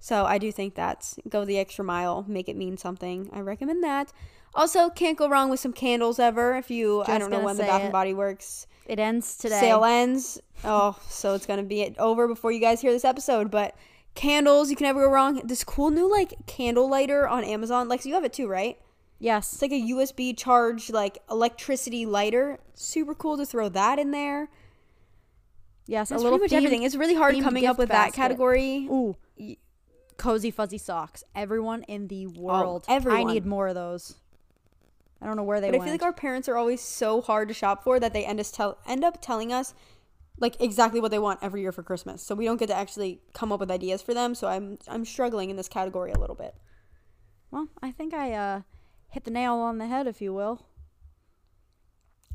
So 0.00 0.24
I 0.24 0.38
do 0.38 0.50
think 0.50 0.74
that's 0.74 1.18
go 1.28 1.44
the 1.44 1.58
extra 1.58 1.84
mile, 1.84 2.24
make 2.26 2.48
it 2.48 2.56
mean 2.56 2.76
something. 2.76 3.30
I 3.32 3.40
recommend 3.40 3.84
that. 3.84 4.12
Also, 4.54 4.90
can't 4.90 5.16
go 5.16 5.28
wrong 5.28 5.50
with 5.50 5.60
some 5.60 5.72
candles 5.72 6.18
ever. 6.18 6.56
If 6.56 6.70
you, 6.70 7.00
Just 7.00 7.10
I 7.10 7.18
don't 7.18 7.30
know 7.30 7.44
when 7.44 7.56
the 7.56 7.62
Bath 7.62 7.82
and 7.82 7.92
Body 7.92 8.14
Works 8.14 8.66
it 8.86 8.98
ends 8.98 9.36
today. 9.36 9.60
Sale 9.60 9.84
ends. 9.84 10.40
Oh, 10.64 10.98
so 11.08 11.34
it's 11.34 11.46
gonna 11.46 11.62
be 11.62 11.94
over 11.98 12.26
before 12.26 12.50
you 12.50 12.60
guys 12.60 12.80
hear 12.80 12.90
this 12.90 13.04
episode. 13.04 13.50
But 13.50 13.76
candles, 14.14 14.70
you 14.70 14.76
can 14.76 14.86
never 14.86 15.04
go 15.04 15.12
wrong. 15.12 15.42
This 15.44 15.62
cool 15.62 15.90
new 15.90 16.10
like 16.10 16.46
candle 16.46 16.88
lighter 16.88 17.28
on 17.28 17.44
Amazon. 17.44 17.88
Like, 17.88 18.02
so 18.02 18.08
you 18.08 18.14
have 18.14 18.24
it 18.24 18.32
too, 18.32 18.48
right? 18.48 18.78
Yes. 19.20 19.52
It's 19.52 19.62
like 19.62 19.70
a 19.70 19.80
USB 19.80 20.36
charge, 20.36 20.90
like 20.90 21.18
electricity 21.30 22.06
lighter. 22.06 22.58
Super 22.74 23.14
cool 23.14 23.36
to 23.36 23.44
throw 23.44 23.68
that 23.68 23.98
in 23.98 24.10
there. 24.10 24.48
Yes, 25.86 26.10
a 26.10 26.16
little 26.16 26.38
pretty 26.38 26.54
much 26.54 26.64
everything. 26.64 26.84
It's 26.84 26.96
really 26.96 27.14
hard 27.14 27.38
coming 27.40 27.66
up 27.66 27.76
with 27.76 27.88
basket. 27.88 28.16
that 28.16 28.16
category. 28.16 28.88
Ooh, 28.90 29.16
cozy 30.20 30.50
fuzzy 30.50 30.78
socks. 30.78 31.24
Everyone 31.34 31.82
in 31.84 32.08
the 32.08 32.26
oh, 32.26 32.40
world. 32.40 32.84
Oh, 32.88 32.94
everyone. 32.94 33.20
I 33.20 33.32
need 33.32 33.46
more 33.46 33.68
of 33.68 33.74
those. 33.74 34.16
I 35.22 35.26
don't 35.26 35.36
know 35.36 35.42
where 35.42 35.60
they 35.60 35.70
but 35.70 35.80
went. 35.80 35.82
I 35.82 35.84
feel 35.86 35.94
like 35.94 36.02
our 36.02 36.12
parents 36.12 36.48
are 36.48 36.56
always 36.56 36.80
so 36.80 37.20
hard 37.20 37.48
to 37.48 37.54
shop 37.54 37.84
for 37.84 37.98
that 38.00 38.12
they 38.12 38.24
end, 38.24 38.40
us 38.40 38.50
tell, 38.50 38.78
end 38.86 39.04
up 39.04 39.20
telling 39.20 39.52
us 39.52 39.74
like 40.38 40.60
exactly 40.60 41.00
what 41.00 41.10
they 41.10 41.18
want 41.18 41.40
every 41.42 41.60
year 41.60 41.72
for 41.72 41.82
Christmas. 41.82 42.22
So 42.22 42.34
we 42.34 42.44
don't 42.44 42.58
get 42.58 42.68
to 42.68 42.74
actually 42.74 43.20
come 43.34 43.52
up 43.52 43.60
with 43.60 43.70
ideas 43.70 44.02
for 44.02 44.14
them. 44.14 44.34
So 44.34 44.48
I'm 44.48 44.78
I'm 44.88 45.04
struggling 45.04 45.50
in 45.50 45.56
this 45.56 45.68
category 45.68 46.12
a 46.12 46.18
little 46.18 46.36
bit. 46.36 46.54
Well, 47.50 47.68
I 47.82 47.90
think 47.90 48.14
I 48.14 48.32
uh, 48.32 48.60
hit 49.08 49.24
the 49.24 49.30
nail 49.30 49.54
on 49.54 49.78
the 49.78 49.86
head, 49.86 50.06
if 50.06 50.22
you 50.22 50.32
will. 50.32 50.66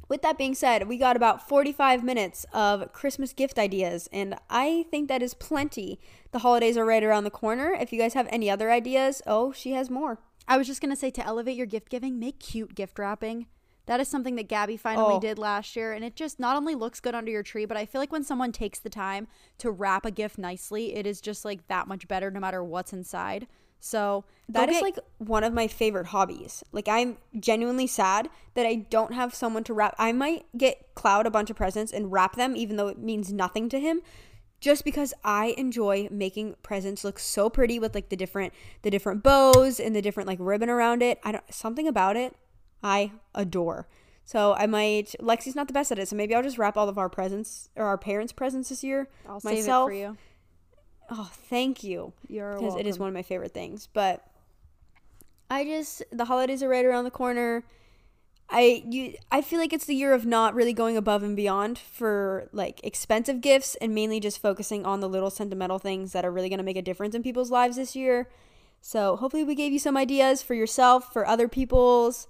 With 0.07 0.21
that 0.21 0.37
being 0.37 0.53
said, 0.53 0.87
we 0.87 0.97
got 0.97 1.15
about 1.15 1.47
45 1.47 2.03
minutes 2.03 2.45
of 2.53 2.93
Christmas 2.93 3.33
gift 3.33 3.57
ideas, 3.57 4.07
and 4.13 4.35
I 4.49 4.85
think 4.91 5.09
that 5.09 5.23
is 5.23 5.33
plenty. 5.33 5.99
The 6.31 6.39
holidays 6.39 6.77
are 6.77 6.85
right 6.85 7.03
around 7.03 7.23
the 7.23 7.31
corner. 7.31 7.75
If 7.79 7.91
you 7.91 7.99
guys 7.99 8.13
have 8.13 8.27
any 8.29 8.49
other 8.49 8.71
ideas, 8.71 9.23
oh, 9.25 9.51
she 9.51 9.71
has 9.71 9.89
more. 9.89 10.19
I 10.47 10.57
was 10.57 10.67
just 10.67 10.79
going 10.79 10.91
to 10.91 10.95
say 10.95 11.09
to 11.09 11.25
elevate 11.25 11.57
your 11.57 11.65
gift 11.65 11.89
giving, 11.89 12.19
make 12.19 12.39
cute 12.39 12.75
gift 12.75 12.99
wrapping. 12.99 13.47
That 13.87 13.99
is 13.99 14.07
something 14.07 14.35
that 14.35 14.47
Gabby 14.47 14.77
finally 14.77 15.15
oh. 15.15 15.19
did 15.19 15.39
last 15.39 15.75
year. 15.75 15.93
And 15.93 16.03
it 16.03 16.15
just 16.15 16.39
not 16.39 16.55
only 16.55 16.75
looks 16.75 16.99
good 16.99 17.15
under 17.15 17.31
your 17.31 17.43
tree, 17.43 17.65
but 17.65 17.77
I 17.77 17.85
feel 17.85 18.01
like 18.01 18.11
when 18.11 18.23
someone 18.23 18.51
takes 18.51 18.79
the 18.79 18.89
time 18.89 19.27
to 19.59 19.71
wrap 19.71 20.05
a 20.05 20.11
gift 20.11 20.37
nicely, 20.37 20.95
it 20.95 21.05
is 21.05 21.21
just 21.21 21.45
like 21.45 21.67
that 21.67 21.87
much 21.87 22.07
better 22.07 22.31
no 22.31 22.39
matter 22.39 22.63
what's 22.63 22.93
inside. 22.93 23.47
So 23.85 24.23
that 24.49 24.67
is 24.67 24.81
like 24.81 24.97
one 25.19 25.43
of 25.43 25.53
my 25.53 25.67
favorite 25.67 26.07
hobbies. 26.07 26.63
Like 26.71 26.87
I'm 26.87 27.17
genuinely 27.39 27.85
sad 27.85 28.29
that 28.55 28.65
I 28.65 28.75
don't 28.75 29.13
have 29.13 29.35
someone 29.35 29.63
to 29.65 29.75
wrap. 29.75 29.93
I 29.99 30.11
might 30.11 30.47
get 30.57 30.95
Cloud 30.95 31.27
a 31.27 31.29
bunch 31.29 31.51
of 31.51 31.55
presents 31.55 31.93
and 31.93 32.11
wrap 32.11 32.35
them, 32.35 32.55
even 32.55 32.77
though 32.77 32.87
it 32.87 32.97
means 32.97 33.31
nothing 33.31 33.69
to 33.69 33.79
him 33.79 34.01
just 34.59 34.85
because 34.85 35.13
I 35.23 35.53
enjoy 35.55 36.07
making 36.09 36.55
presents 36.63 37.03
look 37.03 37.19
so 37.19 37.47
pretty 37.47 37.77
with 37.77 37.93
like 37.93 38.09
the 38.09 38.15
different 38.15 38.53
the 38.81 38.89
different 38.89 39.21
bows 39.21 39.79
and 39.79 39.95
the 39.95 40.01
different 40.01 40.25
like 40.25 40.39
ribbon 40.41 40.69
around 40.69 41.03
it. 41.03 41.19
I 41.23 41.31
don't 41.33 41.53
something 41.53 41.87
about 41.87 42.17
it 42.17 42.35
I 42.83 43.11
adore. 43.35 43.87
So 44.23 44.55
I 44.55 44.65
might 44.65 45.13
Lexi's 45.19 45.55
not 45.55 45.67
the 45.67 45.73
best 45.73 45.91
at 45.91 45.99
it, 45.99 46.07
so 46.07 46.15
maybe 46.15 46.33
I'll 46.33 46.41
just 46.41 46.57
wrap 46.57 46.75
all 46.75 46.89
of 46.89 46.97
our 46.97 47.09
presents 47.09 47.69
or 47.75 47.85
our 47.85 47.99
parents' 47.99 48.33
presents 48.33 48.69
this 48.69 48.83
year 48.83 49.09
I'll 49.27 49.41
myself. 49.43 49.91
Save 49.91 49.99
it 49.99 50.07
for 50.07 50.09
you. 50.09 50.17
Oh, 51.09 51.29
thank 51.49 51.83
you. 51.83 52.13
You're 52.27 52.57
because 52.57 52.75
it 52.75 52.87
is 52.87 52.99
one 52.99 53.07
of 53.07 53.13
my 53.13 53.23
favorite 53.23 53.53
things. 53.53 53.87
But 53.91 54.25
I 55.49 55.63
just 55.63 56.03
the 56.11 56.25
holidays 56.25 56.63
are 56.63 56.69
right 56.69 56.85
around 56.85 57.03
the 57.03 57.11
corner. 57.11 57.63
I 58.49 58.83
you 58.87 59.15
I 59.31 59.41
feel 59.41 59.59
like 59.59 59.73
it's 59.73 59.85
the 59.85 59.95
year 59.95 60.13
of 60.13 60.25
not 60.25 60.53
really 60.53 60.73
going 60.73 60.97
above 60.97 61.23
and 61.23 61.35
beyond 61.35 61.77
for 61.79 62.49
like 62.51 62.79
expensive 62.83 63.41
gifts 63.41 63.75
and 63.75 63.93
mainly 63.93 64.19
just 64.19 64.41
focusing 64.41 64.85
on 64.85 64.99
the 64.99 65.09
little 65.09 65.31
sentimental 65.31 65.79
things 65.79 66.11
that 66.13 66.25
are 66.25 66.31
really 66.31 66.49
going 66.49 66.59
to 66.59 66.63
make 66.63 66.77
a 66.77 66.81
difference 66.81 67.15
in 67.15 67.23
people's 67.23 67.51
lives 67.51 67.75
this 67.75 67.95
year. 67.95 68.29
So 68.81 69.15
hopefully 69.15 69.43
we 69.43 69.55
gave 69.55 69.71
you 69.71 69.79
some 69.79 69.97
ideas 69.97 70.43
for 70.43 70.53
yourself, 70.53 71.11
for 71.11 71.25
other 71.25 71.47
people's. 71.47 72.27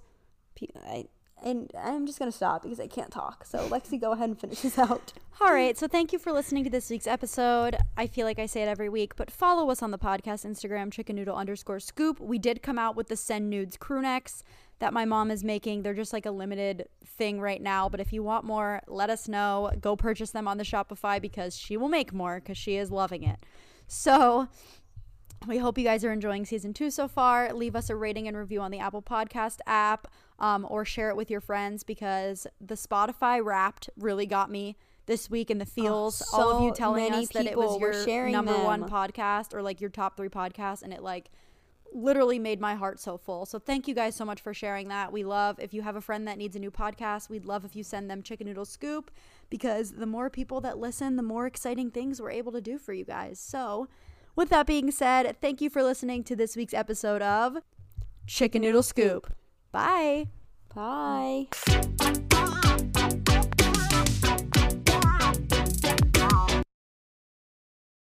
I, 0.86 1.04
and 1.46 1.70
I'm 1.80 2.06
just 2.06 2.18
gonna 2.18 2.32
stop 2.32 2.62
because 2.62 2.80
I 2.80 2.88
can't 2.88 3.10
talk. 3.10 3.44
So 3.46 3.68
Lexi, 3.68 4.00
go 4.00 4.12
ahead 4.12 4.28
and 4.28 4.38
finish 4.38 4.60
this 4.60 4.78
out. 4.78 5.12
All 5.40 5.52
right, 5.52 5.78
so 5.78 5.86
thank 5.86 6.12
you 6.12 6.18
for 6.18 6.32
listening 6.32 6.64
to 6.64 6.70
this 6.70 6.90
week's 6.90 7.06
episode. 7.06 7.76
I 7.96 8.06
feel 8.06 8.26
like 8.26 8.38
I 8.38 8.46
say 8.46 8.62
it 8.62 8.68
every 8.68 8.88
week, 8.88 9.14
but 9.16 9.30
follow 9.30 9.70
us 9.70 9.82
on 9.82 9.92
the 9.92 9.98
podcast 9.98 10.44
Instagram, 10.44 10.90
chicken 10.90 11.14
noodle 11.14 11.36
underscore 11.36 11.78
scoop. 11.78 12.18
We 12.18 12.38
did 12.38 12.62
come 12.62 12.78
out 12.78 12.96
with 12.96 13.08
the 13.08 13.16
send 13.16 13.48
nudes 13.48 13.76
crew 13.76 14.02
necks 14.02 14.42
that 14.80 14.92
my 14.92 15.04
mom 15.04 15.30
is 15.30 15.44
making. 15.44 15.82
They're 15.82 15.94
just 15.94 16.12
like 16.12 16.26
a 16.26 16.30
limited 16.30 16.88
thing 17.04 17.40
right 17.40 17.62
now, 17.62 17.88
but 17.88 18.00
if 18.00 18.12
you 18.12 18.22
want 18.22 18.44
more, 18.44 18.82
let 18.88 19.08
us 19.08 19.28
know. 19.28 19.70
Go 19.80 19.94
purchase 19.94 20.30
them 20.30 20.48
on 20.48 20.58
the 20.58 20.64
Shopify 20.64 21.20
because 21.20 21.56
she 21.56 21.76
will 21.76 21.88
make 21.88 22.12
more 22.12 22.40
because 22.40 22.58
she 22.58 22.76
is 22.76 22.90
loving 22.90 23.22
it. 23.22 23.38
So 23.86 24.48
we 25.46 25.58
hope 25.58 25.78
you 25.78 25.84
guys 25.84 26.04
are 26.04 26.12
enjoying 26.12 26.44
season 26.44 26.72
two 26.72 26.90
so 26.90 27.08
far. 27.08 27.52
Leave 27.52 27.76
us 27.76 27.90
a 27.90 27.96
rating 27.96 28.28
and 28.28 28.36
review 28.36 28.60
on 28.60 28.70
the 28.70 28.78
Apple 28.78 29.02
Podcast 29.02 29.58
app 29.66 30.08
um, 30.38 30.66
or 30.68 30.84
share 30.84 31.10
it 31.10 31.16
with 31.16 31.30
your 31.30 31.40
friends 31.40 31.82
because 31.82 32.46
the 32.60 32.74
Spotify 32.74 33.44
wrapped 33.44 33.90
really 33.96 34.26
got 34.26 34.50
me 34.50 34.76
this 35.06 35.30
week 35.30 35.50
in 35.50 35.58
the 35.58 35.66
feels. 35.66 36.22
Oh, 36.32 36.40
All 36.40 36.50
of 36.50 36.62
you 36.64 36.74
telling 36.74 37.12
us 37.12 37.28
that 37.30 37.46
it 37.46 37.56
was 37.56 37.80
your 37.80 38.28
number 38.28 38.54
one 38.54 38.88
podcast 38.88 39.54
or 39.54 39.62
like 39.62 39.80
your 39.80 39.90
top 39.90 40.16
three 40.16 40.28
podcasts, 40.28 40.82
and 40.82 40.92
it 40.92 41.02
like 41.02 41.30
literally 41.92 42.38
made 42.38 42.60
my 42.60 42.74
heart 42.74 43.00
so 43.00 43.16
full. 43.16 43.46
So 43.46 43.58
thank 43.58 43.88
you 43.88 43.94
guys 43.94 44.14
so 44.14 44.24
much 44.24 44.40
for 44.40 44.52
sharing 44.52 44.88
that. 44.88 45.12
We 45.12 45.24
love 45.24 45.58
if 45.60 45.72
you 45.72 45.82
have 45.82 45.96
a 45.96 46.00
friend 46.00 46.26
that 46.28 46.38
needs 46.38 46.56
a 46.56 46.58
new 46.58 46.70
podcast, 46.70 47.30
we'd 47.30 47.46
love 47.46 47.64
if 47.64 47.74
you 47.76 47.82
send 47.82 48.10
them 48.10 48.22
Chicken 48.22 48.46
Noodle 48.46 48.64
Scoop 48.64 49.10
because 49.48 49.92
the 49.92 50.06
more 50.06 50.28
people 50.28 50.60
that 50.62 50.78
listen, 50.78 51.16
the 51.16 51.22
more 51.22 51.46
exciting 51.46 51.90
things 51.90 52.20
we're 52.20 52.30
able 52.30 52.52
to 52.52 52.60
do 52.60 52.78
for 52.78 52.92
you 52.92 53.04
guys. 53.04 53.38
So, 53.38 53.88
with 54.36 54.50
that 54.50 54.66
being 54.66 54.90
said, 54.90 55.36
thank 55.40 55.60
you 55.60 55.70
for 55.70 55.82
listening 55.82 56.22
to 56.24 56.36
this 56.36 56.54
week's 56.54 56.74
episode 56.74 57.22
of 57.22 57.58
Chicken 58.26 58.62
Noodle 58.62 58.82
Scoop. 58.82 59.32
Bye. 59.72 60.28
Bye. 60.74 61.48